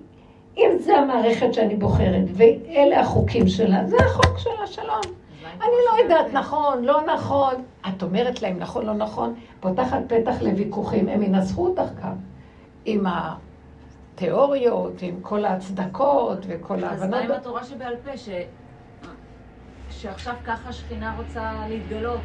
אם 0.57 0.71
זה 0.79 0.99
המערכת 0.99 1.55
שאני 1.55 1.77
בוחרת, 1.77 2.25
ואלה 2.35 3.01
החוקים 3.01 3.49
שלה, 3.49 3.87
זה 3.87 3.97
החוק 4.05 4.39
שלה, 4.39 4.67
שלום. 4.67 5.01
אני 5.45 5.77
לא 5.91 6.03
יודעת 6.03 6.33
נכון, 6.33 6.85
לא 6.85 7.01
נכון. 7.15 7.55
את 7.89 8.03
אומרת 8.03 8.43
להם 8.43 8.59
נכון, 8.59 8.87
לא 8.87 8.95
נכון, 8.95 9.35
פותחת 9.61 9.99
פתח 10.09 10.43
לוויכוחים, 10.43 11.09
הם 11.09 11.23
ינסחו 11.23 11.67
אותך 11.67 11.93
גם. 12.03 12.15
עם 12.85 13.05
התיאוריות, 14.15 15.03
עם 15.03 15.21
כל 15.23 15.45
ההצדקות 15.45 16.39
וכל 16.49 16.85
ההבנות. 16.85 17.03
אז 17.03 17.09
מה 17.11 17.19
עם 17.19 17.31
התורה 17.31 17.65
שבעל 17.65 17.97
פה, 18.05 18.17
ש... 18.17 18.29
שעכשיו 19.91 20.35
ככה 20.45 20.73
שכינה 20.73 21.17
רוצה 21.19 21.53
להתגלות? 21.69 22.21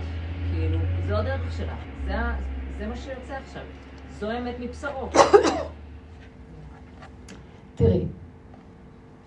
כאילו, 0.52 0.80
זו 1.08 1.16
הדרך 1.16 1.58
שלה, 1.58 1.76
זה, 2.06 2.14
זה 2.78 2.88
מה 2.88 2.96
שיוצא 2.96 3.34
עכשיו. 3.34 3.62
זו 4.20 4.32
אמת 4.32 4.56
מבשרו. 4.60 5.10
תראי, 7.78 8.06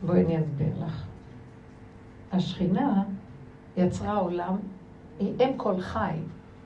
בואי 0.06 0.24
אני 0.24 0.38
אסביר 0.40 0.84
לך. 0.86 1.04
השכינה 2.32 3.02
יצרה 3.76 4.16
עולם, 4.16 4.56
היא 5.18 5.34
אם 5.40 5.50
כל 5.56 5.80
חי, 5.80 6.16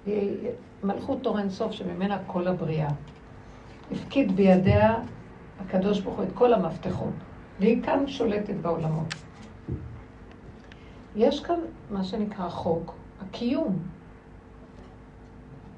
היא 0.07 0.49
מלכות 0.85 1.23
תור 1.23 1.39
אינסוף 1.39 1.73
שממנה 1.73 2.19
כל 2.27 2.49
הבריאה. 2.49 2.91
הפקיד 3.93 4.37
בידיה 4.37 4.99
הקדוש 5.61 6.01
ברוך 6.01 6.17
הוא 6.17 6.25
את 6.25 6.33
כל 6.35 6.55
המפתחות, 6.55 7.15
והיא 7.61 7.83
כאן 7.83 8.07
שולטת 8.07 8.55
בעולמות. 8.63 9.15
יש 11.17 11.41
כאן 11.41 11.59
מה 11.91 12.05
שנקרא 12.05 12.49
חוק 12.49 12.95
הקיום. 13.21 13.79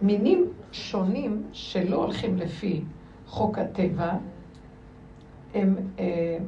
מינים 0.03 0.45
שונים 0.73 1.43
שלא 1.53 1.97
הולכים 1.97 2.37
לפי 2.37 2.83
חוק 3.27 3.59
הטבע, 3.59 4.13
הם 5.55 5.77
אה, 5.99 6.39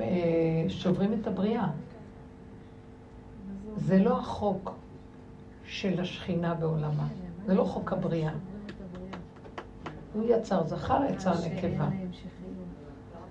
אה, 0.00 0.64
שוברים 0.68 1.12
את 1.20 1.26
הבריאה. 1.26 1.68
זה 3.76 3.98
לא 3.98 4.18
החוק 4.18 4.74
של 5.64 6.00
השכינה 6.00 6.54
בעולמה, 6.54 7.08
זה 7.46 7.54
לא 7.54 7.64
חוק 7.64 7.92
הבריאה. 7.92 8.32
הוא 10.12 10.24
יצר 10.28 10.66
זכר, 10.66 11.00
יצר 11.10 11.32
נקבה. 11.32 11.88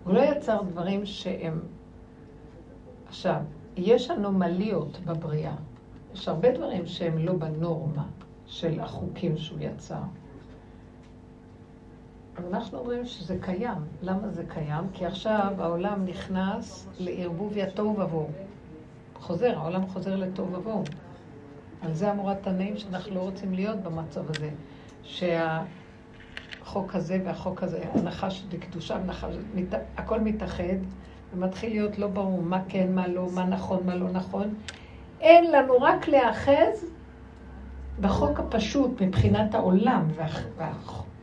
הוא 0.04 0.14
לא 0.14 0.20
יצר 0.20 0.62
דברים 0.62 1.06
שהם... 1.06 1.60
עכשיו, 3.08 3.42
יש 3.78 4.12
אנומליות 4.12 5.00
בבריאה. 5.06 5.56
יש 6.14 6.28
הרבה 6.28 6.52
דברים 6.52 6.86
שהם 6.86 7.18
לא 7.18 7.34
בנורמה 7.34 8.06
של 8.46 8.80
החוקים 8.80 9.38
שהוא 9.38 9.60
יצר. 9.62 10.02
אז 12.38 12.45
אנחנו 12.53 12.80
אומרים 12.80 13.06
שזה 13.06 13.38
קיים. 13.41 13.78
למה 14.02 14.30
זה 14.30 14.44
קיים? 14.48 14.84
כי 14.94 15.06
עכשיו 15.06 15.53
העולם 15.58 16.06
נכנס 16.06 16.88
לערבוביה 16.99 17.72
תוהו 17.72 17.99
ובוהו. 17.99 18.30
חוזר, 19.16 19.60
העולם 19.60 19.88
חוזר 19.88 20.16
לתוהו 20.16 20.53
ובוהו. 20.53 20.84
על 21.82 21.94
זה 21.94 22.12
אמורה 22.12 22.36
תנאים 22.36 22.78
שאנחנו 22.78 23.16
לא 23.16 23.20
רוצים 23.20 23.53
להיות 23.53 23.80
במצב 23.80 24.30
הזה. 24.30 24.49
שהחוק 25.03 26.95
הזה 26.95 27.22
והחוק 27.26 27.64
הזה, 27.64 27.84
הנחש 27.94 28.44
וקדושה 28.49 28.98
ונחש, 29.03 29.36
הכל 29.98 30.20
מתאחד 30.20 30.78
ומתחיל 31.34 31.70
להיות 31.70 31.98
לא 31.98 32.08
ברור 32.08 32.41
מה 32.41 32.62
כן, 32.68 32.95
מה 32.95 33.08
לא, 33.08 33.28
מה 33.34 33.45
נכון, 33.45 33.80
מה 33.86 33.95
לא 33.95 34.10
נכון. 34.10 34.53
אין 35.22 35.52
לנו 35.52 35.74
רק 35.82 36.08
להאחז 36.08 36.86
בחוק 38.02 38.40
הפשוט 38.40 39.02
מבחינת 39.02 39.56
העולם 39.56 40.08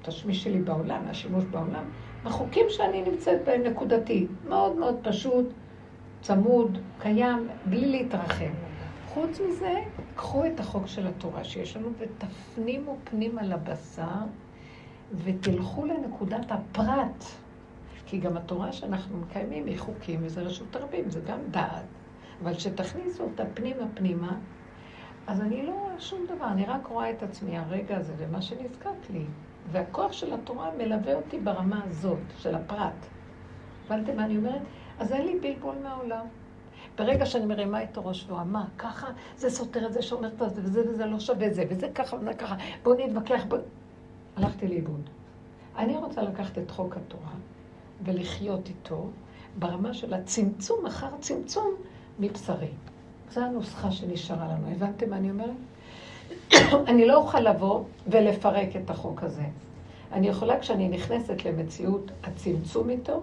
והתשמיש 0.09 0.45
שלי 0.45 0.59
בעולם, 0.59 1.03
השימוש 1.09 1.45
בעולם, 1.45 1.85
בחוקים 2.25 2.67
שאני 2.69 3.03
נמצאת 3.03 3.45
בהם 3.45 3.63
נקודתי, 3.63 4.27
מאוד 4.49 4.77
מאוד 4.77 4.97
פשוט, 5.03 5.47
צמוד, 6.23 6.79
קיים, 6.99 7.49
בלי 7.65 7.87
להתרחב. 7.87 8.55
חוץ 9.07 9.41
מזה, 9.41 9.75
קחו 10.15 10.47
את 10.47 10.61
החוק 10.61 10.87
של 10.87 11.07
התורה 11.07 11.45
שיש 11.45 11.77
לנו 11.77 11.89
ותפנימו 11.99 12.97
פנימה 13.05 13.43
לבשר 13.43 14.25
ותלכו 15.25 15.87
לנקודת 15.87 16.53
הפרט. 16.53 17.25
כי 18.07 18.19
גם 18.19 18.37
התורה 18.37 18.73
שאנחנו 18.73 19.19
מקיימים 19.19 19.67
היא 19.67 19.79
חוקים 19.79 20.21
וזה 20.23 20.41
רשות 20.43 20.77
הרבים, 20.77 21.11
זה 21.11 21.21
גם 21.21 21.39
דעת. 21.51 21.85
אבל 22.43 22.55
כשתכניסו 22.55 23.23
אותה 23.23 23.43
פנימה 23.55 23.85
פנימה, 23.95 24.37
אז 25.27 25.41
אני 25.41 25.67
לא 25.67 25.73
רואה 25.73 26.01
שום 26.01 26.27
דבר, 26.27 26.49
אני 26.49 26.65
רק 26.65 26.87
רואה 26.87 27.11
את 27.11 27.23
עצמי 27.23 27.59
הרגע 27.59 27.97
הזה 27.97 28.13
ומה 28.19 28.43
שנזקק 28.43 29.11
לי. 29.11 29.25
והכוח 29.73 30.13
של 30.13 30.33
התורה 30.33 30.71
מלווה 30.79 31.15
אותי 31.15 31.39
ברמה 31.39 31.81
הזאת, 31.85 32.19
של 32.39 32.55
הפרט. 32.55 33.07
הבנתם 33.87 34.17
מה 34.17 34.25
אני 34.25 34.37
אומרת? 34.37 34.63
אז 34.99 35.13
אין 35.13 35.27
לי 35.27 35.39
בלבול 35.39 35.75
מהעולם. 35.83 36.27
ברגע 36.99 37.27
שאני 37.27 37.47
מרימה 37.47 37.83
את 37.83 37.97
הראש 37.97 38.27
ואומר, 38.29 38.65
ככה, 38.79 39.07
זה 39.37 39.51
סותר 39.51 39.87
את 39.87 39.93
זה, 39.93 40.03
שאומר 40.03 40.29
את 40.29 40.39
זה, 40.39 40.61
וזה 40.63 40.91
וזה 40.91 41.07
לא 41.07 41.21
שווה 41.21 41.51
זה, 41.51 41.65
וזה 41.71 41.89
ככה 41.95 42.17
וזה 42.17 42.35
ככה, 42.35 42.57
בואו 42.83 43.07
נתווכח, 43.07 43.45
בואו... 43.49 43.61
הלכתי 44.37 44.69
לאיבוד. 44.69 45.11
אני 45.77 45.97
רוצה 45.97 46.23
לקחת 46.23 46.59
את 46.59 46.71
חוק 46.71 46.97
התורה 46.97 47.33
ולחיות 48.05 48.69
איתו 48.69 49.11
ברמה 49.59 49.95
של 49.95 50.15
הצמצום 50.15 50.87
אחר 50.87 51.09
צמצום 51.21 51.75
מבשרי. 52.19 52.71
זו 53.31 53.41
הנוסחה 53.41 53.91
שנשארה 53.91 54.49
לנו. 54.49 54.71
הבנתם 54.71 55.11
מה 55.11 55.17
אני 55.17 55.31
אומרת? 55.31 55.51
אני 56.87 57.07
לא 57.07 57.17
אוכל 57.17 57.41
לבוא 57.41 57.85
ולפרק 58.07 58.77
את 58.77 58.91
החוק 58.91 59.23
הזה. 59.23 59.45
אני 60.13 60.29
יכולה, 60.29 60.59
כשאני 60.61 60.89
נכנסת 60.89 61.45
למציאות 61.45 62.11
הצמצום 62.25 62.91
איתו, 62.91 63.23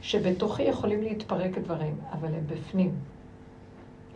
שבתוכי 0.00 0.62
יכולים 0.62 1.02
להתפרק 1.02 1.58
דברים, 1.58 1.94
אבל 2.12 2.34
הם 2.34 2.46
בפנים. 2.46 2.94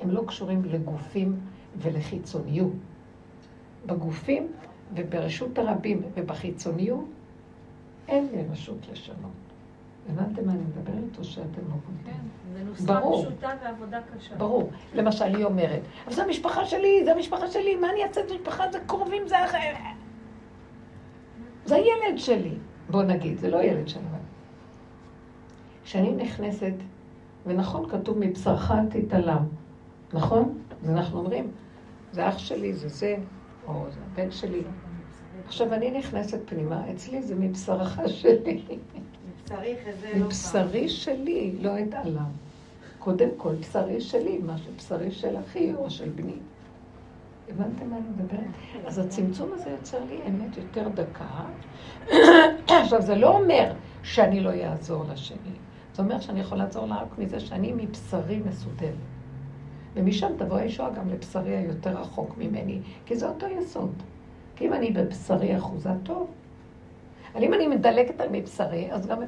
הם 0.01 0.11
לא 0.11 0.23
קשורים 0.27 0.65
לגופים 0.65 1.41
ולחיצוניות. 1.77 2.73
בגופים 3.87 4.49
וברשות 4.95 5.59
הרבים 5.59 6.03
ובחיצוניות 6.15 7.05
אין 8.09 8.29
לי 8.33 8.43
רשות 8.53 8.79
לשנות. 8.93 9.40
הבנתם 10.11 10.47
מה 10.47 10.53
אני 10.53 10.63
מדברת 10.63 11.19
או 11.19 11.25
שאתם 11.25 11.61
לא 11.69 11.75
מבינים? 11.77 12.05
כן, 12.05 12.53
זה 12.55 12.65
נוסחה 12.65 13.01
פשוטה 13.01 13.51
ועבודה 13.65 14.01
קשה. 14.17 14.35
ברור. 14.35 14.71
למשל, 14.95 15.25
היא 15.25 15.45
אומרת, 15.45 15.81
אבל 16.07 16.15
זו 16.15 16.23
המשפחה 16.23 16.65
שלי, 16.65 17.05
זו 17.05 17.11
המשפחה 17.11 17.47
שלי, 17.51 17.77
מה 17.77 17.91
אני 17.91 18.05
אעשה 18.05 18.21
את 18.21 18.31
המשפחה? 18.31 18.65
זה 18.73 18.79
קרובים, 18.87 19.29
זה 19.29 19.45
אחר. 19.45 19.73
זה 21.65 21.75
הילד 21.75 22.19
שלי. 22.19 22.55
בוא 22.91 23.03
נגיד, 23.03 23.39
זה 23.39 23.51
לא 23.51 23.63
ילד 23.63 23.89
שלי. 23.89 24.03
כשאני 25.85 26.13
נכנסת, 26.13 26.75
ונכון, 27.47 27.89
כתוב 27.89 28.19
מבשרך 28.19 28.73
תתעלם, 28.91 29.45
נכון? 30.13 30.59
אז 30.83 30.91
אנחנו 30.91 31.19
אומרים, 31.19 31.51
זה 32.13 32.29
אח 32.29 32.39
שלי, 32.39 32.73
זה 32.73 32.89
זה, 32.89 33.17
או 33.67 33.85
זה 33.91 34.01
הבן 34.13 34.31
שלי. 34.31 34.63
עכשיו, 35.47 35.75
אני 35.75 35.91
נכנסת 35.91 36.39
פנימה, 36.45 36.91
אצלי 36.91 37.23
זה 37.23 37.35
מבשרך 37.35 38.01
שלי. 38.07 38.63
לא 39.51 40.27
מבשרי 40.27 40.89
שלי, 40.89 41.55
לא 41.61 41.71
אתעלם. 41.79 42.31
קודם 42.99 43.29
כל, 43.37 43.55
בשרי 43.55 44.01
שלי, 44.01 44.39
מה 44.39 44.59
שבשרי 44.59 45.11
של 45.11 45.37
אחי 45.39 45.75
או 45.75 45.91
של 45.91 46.09
בני. 46.09 46.37
הבנתם 47.49 47.91
מה 47.91 47.97
אני 47.97 48.09
מדברת? 48.09 48.87
אז 48.87 48.99
הצמצום 48.99 49.53
הזה 49.53 49.71
יוצר 49.71 50.05
לי 50.05 50.19
אמת 50.29 50.57
יותר 50.57 50.89
דקה. 50.89 51.45
עכשיו, 52.69 53.03
זה 53.03 53.15
לא 53.15 53.39
אומר 53.39 53.73
שאני 54.03 54.41
לא 54.41 54.51
אעזור 54.51 55.05
לשני. 55.13 55.37
זה 55.95 56.03
אומר 56.03 56.21
שאני 56.21 56.41
יכול 56.41 56.59
לעזור 56.59 56.87
לה 56.87 57.03
רק 57.03 57.19
מזה 57.19 57.41
שאני 57.41 57.73
מבשרי 57.73 58.41
מסודרת. 58.49 58.95
ומשם 59.95 60.33
תבוא 60.39 60.57
הישועה 60.57 60.91
גם 60.91 61.09
לבשרי 61.09 61.57
היותר 61.57 61.91
רחוק 61.91 62.39
ממני, 62.39 62.81
כי 63.07 63.17
זה 63.17 63.29
אותו 63.29 63.47
יסוד. 63.47 63.93
כי 64.57 64.67
אם 64.67 64.73
אני 64.73 64.91
בבשרי 64.91 65.57
אחוזה 65.57 65.91
טוב, 66.03 66.27
אבל 67.35 67.45
אם 67.45 67.55
אני 67.55 67.67
מדלקת 67.67 68.21
על 68.21 68.29
מבשרי, 68.33 68.93
אז 68.93 69.07
גם 69.07 69.19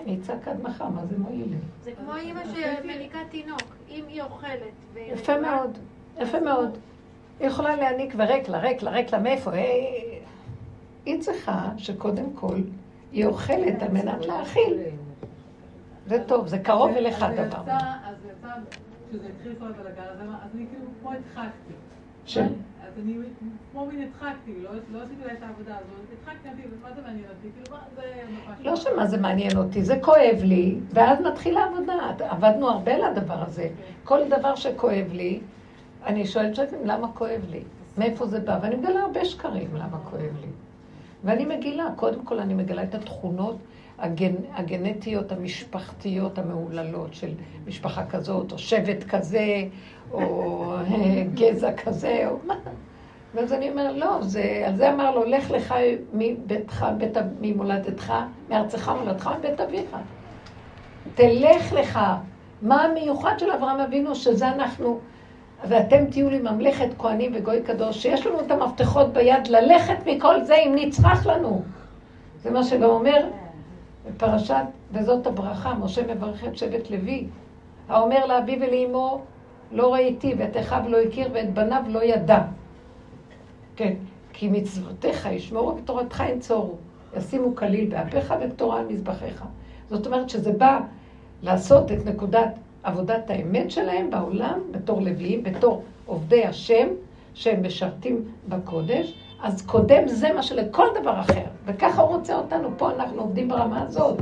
אני 0.00 0.18
אצעק 0.20 0.48
עד 0.48 0.62
מחר, 0.62 0.88
מה 0.88 1.06
זה 1.06 1.18
מועיל 1.18 1.48
לי? 1.50 1.56
זה 1.82 1.90
כמו 1.92 2.16
אימא 2.16 2.42
שמניקה 2.44 3.18
תינוק, 3.30 3.76
אם 3.88 4.04
היא 4.08 4.22
אוכלת. 4.22 4.60
יפה 4.96 5.40
מאוד, 5.40 5.78
יפה 6.20 6.40
מאוד. 6.40 6.78
היא 7.40 7.48
יכולה 7.48 7.76
להעניק 7.76 8.14
וריק 8.16 8.48
לה, 8.48 8.58
ריק 8.58 8.82
לה, 8.82 8.90
ריק 8.90 9.12
לה, 9.12 9.18
מאיפה? 9.18 9.52
אה, 9.52 9.58
היא 11.06 11.20
צריכה 11.20 11.70
שקודם 11.76 12.32
כל 12.34 12.56
היא 13.12 13.26
אוכלת 13.26 13.82
על 13.82 13.88
מנת 13.88 14.26
להאכיל. 14.26 14.78
זה 16.06 16.24
טוב, 16.26 16.46
זה 16.46 16.58
קרוב 16.58 16.90
אליך 16.96 17.22
הדבר. 17.22 17.62
אז 18.04 18.16
יצא, 18.24 18.48
כשזה 19.08 19.26
התחיל 19.36 19.54
כל 19.58 19.64
הבלגן 19.66 20.02
אז 20.02 20.50
אני 20.54 20.66
כאילו 20.70 20.86
כמו 21.00 21.12
הדחקתי. 21.12 21.72
אני 23.02 23.14
כמו 23.72 23.86
מין 23.86 24.02
הדחקתי, 24.02 24.52
לא, 24.62 24.70
לא 24.92 25.02
עשיתי 25.02 25.24
לה 25.26 25.32
את 25.32 25.42
העבודה 25.42 25.76
הזאת, 25.76 26.06
הדחקתי, 26.20 26.48
אמרתי, 26.48 26.62
מה 26.82 26.92
זה 26.94 27.02
מעניין 27.02 27.24
אותי? 27.28 27.48
כאילו, 27.54 27.76
זה... 27.96 28.68
לא 28.68 28.76
שמה 28.76 29.06
זה 29.06 29.18
מעניין 29.18 29.56
אותי, 29.56 29.82
זה 29.82 29.98
כואב 30.02 30.38
לי, 30.42 30.78
ואז 30.90 31.18
מתחילה 31.20 31.64
עבודה. 31.64 31.94
עבדנו 32.18 32.68
הרבה 32.68 32.94
על 32.94 33.04
הדבר 33.04 33.42
הזה. 33.42 33.68
כל 34.04 34.18
דבר 34.28 34.54
שכואב 34.54 35.06
לי, 35.12 35.40
אני 36.06 36.26
שואלת 36.26 36.54
שואלת 36.54 36.70
למה 36.84 37.08
כואב 37.12 37.40
לי? 37.50 37.62
מאיפה 37.98 38.26
זה 38.26 38.40
בא? 38.40 38.58
ואני 38.62 38.76
מגלה 38.76 39.00
הרבה 39.00 39.24
שקרים 39.24 39.68
למה 39.74 39.98
כואב 40.10 40.36
לי. 40.40 40.48
ואני 41.24 41.44
מגילה, 41.44 41.88
קודם 41.96 42.24
כל 42.24 42.38
אני 42.38 42.54
מגלה 42.54 42.82
את 42.82 42.94
התכונות 42.94 43.56
הגנ... 43.98 44.34
הגנטיות 44.54 45.32
המשפחתיות 45.32 46.38
המהוללות 46.38 47.14
של 47.14 47.30
משפחה 47.66 48.06
כזאת, 48.06 48.52
או 48.52 48.58
שבט 48.58 49.04
כזה, 49.04 49.62
או 50.12 50.74
גזע 51.34 51.72
כזה, 51.72 52.28
או 52.28 52.38
מה. 52.46 52.54
ואז 53.36 53.52
אני 53.52 53.70
אומר, 53.70 53.92
לא, 53.92 54.18
זה, 54.20 54.62
על 54.66 54.76
זה 54.76 54.92
אמר 54.92 55.10
לו, 55.14 55.24
לך 55.24 55.50
לך 55.50 55.74
מביתך, 56.12 56.86
בית, 56.98 57.16
ממולדתך, 57.40 58.12
מארצך, 58.48 58.92
מולדתך, 58.98 59.30
מבית 59.38 59.60
אביך. 59.60 59.96
תלך 61.14 61.72
לך. 61.72 62.00
מה 62.62 62.82
המיוחד 62.82 63.38
של 63.38 63.50
אברהם 63.50 63.80
אבינו, 63.80 64.14
שזה 64.14 64.48
אנחנו, 64.48 64.98
ואתם 65.68 66.06
תהיו 66.10 66.30
לי 66.30 66.38
ממלכת 66.38 66.88
כהנים 66.98 67.32
וגוי 67.34 67.62
קדוש, 67.62 68.02
שיש 68.02 68.26
לנו 68.26 68.40
את 68.40 68.50
המפתחות 68.50 69.12
ביד 69.12 69.46
ללכת 69.46 69.96
מכל 70.06 70.42
זה 70.42 70.54
אם 70.54 70.72
נצרך 70.74 71.26
לנו. 71.26 71.62
זה 72.42 72.50
מה 72.50 72.64
שגם 72.64 72.90
אומר 72.90 73.26
בפרשת, 74.06 74.64
וזאת 74.92 75.26
הברכה, 75.26 75.74
משה 75.74 76.14
מברך 76.14 76.44
את 76.44 76.56
שבט 76.56 76.90
לוי, 76.90 77.26
האומר 77.88 78.26
לאבי 78.26 78.58
ולאמו, 78.60 79.20
לא 79.72 79.94
ראיתי, 79.94 80.34
ואת 80.38 80.56
אחיו 80.56 80.82
לא 80.88 80.98
הכיר, 81.00 81.28
ואת 81.32 81.54
בניו 81.54 81.82
לא 81.88 82.04
ידע. 82.04 82.38
כן, 83.76 83.94
כי 84.32 84.48
מצוותיך 84.48 85.28
ישמורו 85.32 85.76
ותורתך 85.76 86.22
ינצורו. 86.28 86.74
ישימו 87.16 87.56
כליל 87.56 87.90
באפיך 87.90 88.34
וקטורה 88.40 88.80
על 88.80 88.86
מזבחיך. 88.86 89.44
זאת 89.90 90.06
אומרת 90.06 90.30
שזה 90.30 90.52
בא 90.52 90.80
לעשות 91.42 91.92
את 91.92 92.06
נקודת 92.06 92.58
עבודת 92.82 93.30
האמת 93.30 93.70
שלהם 93.70 94.10
בעולם, 94.10 94.60
בתור 94.70 95.00
לוויים, 95.00 95.42
בתור 95.42 95.82
עובדי 96.06 96.44
השם, 96.44 96.88
שהם 97.34 97.66
משרתים 97.66 98.24
בקודש, 98.48 99.14
אז 99.42 99.66
קודם 99.66 100.08
זה 100.08 100.32
מה 100.32 100.42
שלכל 100.42 100.86
דבר 101.00 101.20
אחר. 101.20 101.44
וככה 101.64 102.02
הוא 102.02 102.16
רוצה 102.16 102.36
אותנו, 102.36 102.68
פה 102.76 102.90
אנחנו 102.90 103.22
עובדים 103.22 103.48
ברמה 103.48 103.82
הזאת. 103.82 104.18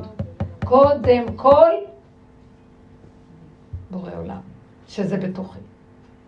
קודם 0.65 1.25
כל, 1.37 1.71
בורא 3.91 4.11
עולם, 4.19 4.41
שזה 4.89 5.17
בתוכי. 5.17 5.59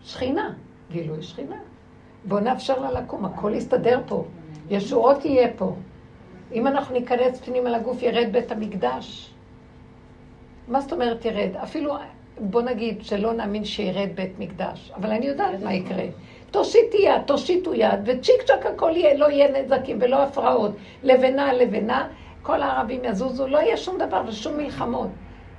שכינה, 0.02 0.54
גילוי 0.90 1.22
שכינה. 1.22 1.65
בואו 2.24 2.40
נאפשר 2.40 2.80
לה 2.80 3.00
לקום, 3.00 3.24
הכל 3.24 3.52
יסתדר 3.54 4.00
פה. 4.06 4.24
ישועות 4.70 5.24
יהיה 5.24 5.48
פה. 5.56 5.74
אם 6.52 6.66
אנחנו 6.66 6.94
ניכנס 6.94 7.40
פנימה 7.40 7.70
לגוף, 7.70 8.02
ירד 8.02 8.28
בית 8.32 8.52
המקדש. 8.52 9.30
מה 10.68 10.80
זאת 10.80 10.92
אומרת 10.92 11.24
ירד? 11.24 11.56
אפילו, 11.62 11.94
בוא 12.40 12.62
נגיד 12.62 13.04
שלא 13.04 13.32
נאמין 13.32 13.64
שירד 13.64 14.08
בית 14.14 14.38
מקדש, 14.38 14.92
אבל 14.96 15.10
אני 15.10 15.26
יודעת 15.26 15.62
מה 15.62 15.74
יקרה. 15.74 16.04
תושיטי 16.50 16.96
יד, 16.96 17.22
תושיטו 17.26 17.74
יד, 17.74 18.00
וצ'יק 18.04 18.42
צ'ק 18.42 18.66
הכל 18.66 18.92
יהיה, 18.94 19.14
לא 19.14 19.30
יהיה 19.30 19.62
נזקים 19.62 19.98
ולא 20.00 20.22
הפרעות. 20.22 20.72
לבנה, 21.02 21.52
לבנה, 21.52 22.08
כל 22.42 22.62
הערבים 22.62 23.04
יזוזו, 23.04 23.46
לא 23.46 23.58
יהיה 23.58 23.76
שום 23.76 23.98
דבר 23.98 24.22
ושום 24.28 24.56
מלחמות. 24.56 25.08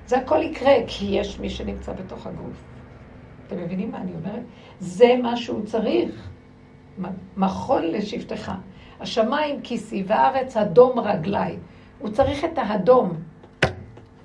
זה 0.07 0.17
הכל 0.17 0.43
יקרה, 0.43 0.73
כי 0.87 1.05
יש 1.05 1.39
מי 1.39 1.49
שנמצא 1.49 1.93
בתוך 1.93 2.27
הגוף. 2.27 2.63
אתם 3.47 3.57
מבינים 3.57 3.91
מה 3.91 3.97
אני 3.97 4.11
אומרת? 4.11 4.43
זה 4.79 5.15
מה 5.21 5.37
שהוא 5.37 5.65
צריך. 5.65 6.29
מכון 7.37 7.83
לשבטך. 7.83 8.51
השמיים 8.99 9.61
כיסי 9.61 10.03
והארץ 10.07 10.57
אדום 10.57 10.99
רגליי. 10.99 11.57
הוא 11.99 12.09
צריך 12.09 12.45
את 12.45 12.57
האדום. 12.57 13.13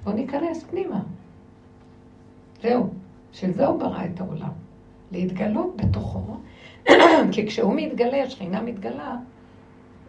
בואו 0.04 0.16
ניכנס 0.16 0.64
פנימה. 0.64 1.00
זהו, 2.62 2.88
של 3.32 3.52
זה 3.52 3.66
הוא 3.66 3.80
ברא 3.80 4.04
את 4.04 4.20
העולם. 4.20 4.52
להתגלות 5.12 5.76
בתוכו, 5.76 6.36
כי 7.32 7.46
כשהוא 7.46 7.74
מתגלה, 7.76 8.22
השכינה 8.22 8.62
מתגלה, 8.62 9.16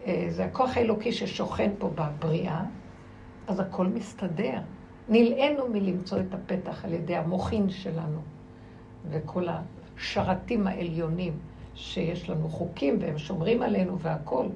אה, 0.06 0.26
זה 0.28 0.44
הכוח 0.44 0.76
האלוקי 0.76 1.12
ששוכן 1.12 1.70
פה 1.78 1.90
בבריאה, 1.94 2.64
אז 3.46 3.60
הכל 3.60 3.86
מסתדר. 3.86 4.58
נלאינו 5.08 5.68
מלמצוא 5.68 6.18
את 6.20 6.34
הפתח 6.34 6.84
על 6.84 6.92
ידי 6.92 7.16
המוחין 7.16 7.70
שלנו 7.70 8.20
וכל 9.10 9.46
השרתים 9.48 10.66
העליונים 10.66 11.32
שיש 11.74 12.30
לנו 12.30 12.48
חוקים 12.48 12.98
והם 13.00 13.18
שומרים 13.18 13.62
עלינו 13.62 13.98
והכול. 13.98 14.46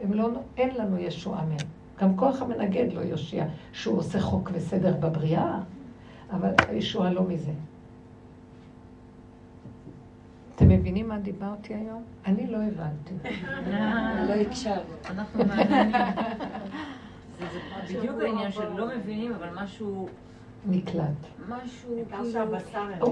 הם 0.00 0.12
לא, 0.12 0.28
אין 0.56 0.74
לנו 0.74 0.98
ישועה 0.98 1.44
מהם. 1.44 1.66
גם 2.00 2.16
כוח 2.16 2.42
המנגד 2.42 2.92
לא 2.92 3.00
יושיע, 3.00 3.44
שהוא 3.72 3.98
עושה 3.98 4.20
חוק 4.20 4.50
וסדר 4.52 4.96
בבריאה, 5.00 5.58
אבל 6.30 6.54
הישועה 6.68 7.12
לא 7.12 7.22
מזה. 7.22 7.52
אתם 10.56 10.68
מבינים 10.68 11.08
מה 11.08 11.18
דיברתי 11.18 11.74
היום? 11.74 12.02
אני 12.26 12.46
לא 12.46 12.58
הבנתי. 12.58 13.14
לא 14.28 14.32
הקשב. 14.32 14.80
אנחנו 15.10 15.44
מעניינים. 15.44 15.92
זה 17.38 17.98
בדיוק 17.98 18.16
העניין 18.22 18.52
של 18.52 18.72
לא 18.76 18.96
מבינים, 18.96 19.32
אבל 19.32 19.48
משהו... 19.62 20.08
נקלט. 20.66 21.04
משהו 21.48 21.90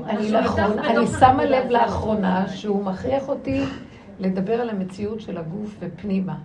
כאילו... 0.08 0.38
אני 0.78 1.06
שמה 1.06 1.44
לב 1.44 1.70
לאחרונה 1.70 2.48
שהוא 2.48 2.84
מכריח 2.84 3.28
אותי 3.28 3.64
לדבר 4.18 4.60
על 4.60 4.70
המציאות 4.70 5.20
של 5.20 5.38
הגוף 5.38 5.76
ופנימה. 5.80 6.38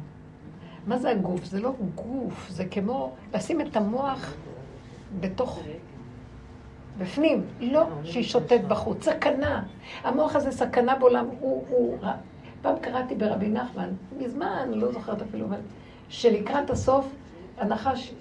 מה 0.87 0.97
זה 0.97 1.09
הגוף? 1.09 1.45
זה 1.45 1.59
לא 1.59 1.73
גוף, 1.95 2.49
זה 2.49 2.65
כמו 2.65 3.11
לשים 3.33 3.61
את 3.61 3.75
המוח 3.75 4.33
בתוך... 5.19 5.59
בפנים, 6.97 7.43
לא 7.59 7.83
שהיא 8.03 8.23
שוטט 8.23 8.61
בחוץ, 8.67 9.03
סכנה. 9.03 9.63
המוח 10.03 10.35
הזה 10.35 10.51
סכנה 10.51 10.95
בעולם, 10.95 11.25
הוא, 11.39 11.65
הוא... 11.69 11.97
פעם 12.61 12.75
קראתי 12.81 13.15
ברבי 13.15 13.49
נחמן, 13.49 13.89
מזמן, 14.17 14.69
לא 14.71 14.91
זוכרת 14.91 15.21
אפילו, 15.21 15.45
אבל 15.45 15.59
שלקראת 16.09 16.69
הסוף 16.69 17.15
הנחש 17.57 18.13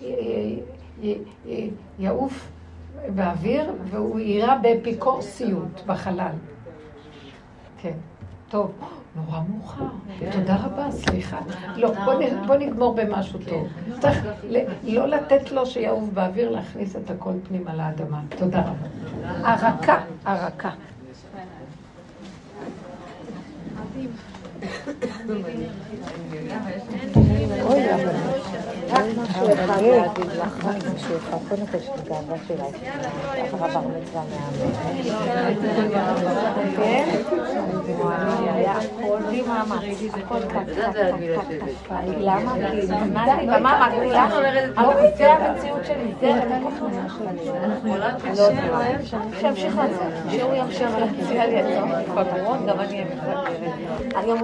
יעוף 1.99 2.51
באוויר 3.15 3.73
והוא 3.91 4.21
יירה 4.21 4.59
באפיקורסיות 4.63 5.83
בחלל. 5.87 6.33
כן, 7.81 7.95
טוב. 8.49 8.73
נורא 9.17 9.41
מאוחר. 9.49 9.85
תודה 10.33 10.57
רבה, 10.57 10.91
סליחה. 10.91 11.39
לא, 11.77 11.93
בוא 12.47 12.57
נגמור 12.57 12.95
במשהו 12.95 13.39
טוב. 13.49 13.69
צריך 14.01 14.25
לא 14.83 15.07
לתת 15.09 15.53
לו 15.53 15.67
שיעוף 15.67 16.09
באוויר, 16.15 16.51
להכניס 16.51 16.97
את 16.97 17.11
הכל 17.11 17.33
פנימה 17.49 17.75
לאדמה. 17.75 18.21
תודה 18.39 18.61
רבה. 18.61 18.89
הרקה, 19.51 19.99
הרקה. 20.25 20.71
אוי, 27.63 27.95
אבל... 27.95 28.15
רק 28.91 29.05
משהו 29.19 29.53
אחד 29.53 29.83
להגיד 29.83 30.27
לך, 30.27 30.65
רק 30.65 30.77
משהו 30.95 31.17
אחד. 31.17 31.39
קודם 31.49 31.67
כל 31.67 31.79
של 31.79 32.09
גאווה 32.09 32.37
שלה. 32.49 32.65
עברה 33.37 33.69
בר 33.69 33.81
מצווה 33.89 34.23
מהאמן. 34.31 34.75
כן? 36.77 37.09
היה 38.55 38.73
הכל 38.73 39.17
בלי 39.27 39.43
מאמץ. 39.43 40.15
הכל 40.15 40.41
ככה. 40.41 40.61
למה? 42.19 42.53
כי 42.53 42.87
נכנסתי 42.87 43.57
אמרתי 43.57 44.07
לך? 44.07 44.35
אמרתי, 44.79 45.17
זה 45.17 45.33
המציאות 45.33 45.85
שלי. 45.87 46.13
זה. 46.21 46.33
שימשיך 49.41 49.77
לעשות. 49.77 50.13
שהוא 50.31 50.55
ימשיך 50.55 50.91
להציע 50.99 51.47
לי 51.47 51.61
את 51.61 51.67
זה. 51.67 51.81
גם 52.67 52.81
אני 52.81 53.05
אהיה 54.15 54.35
מפגרת. 54.35 54.44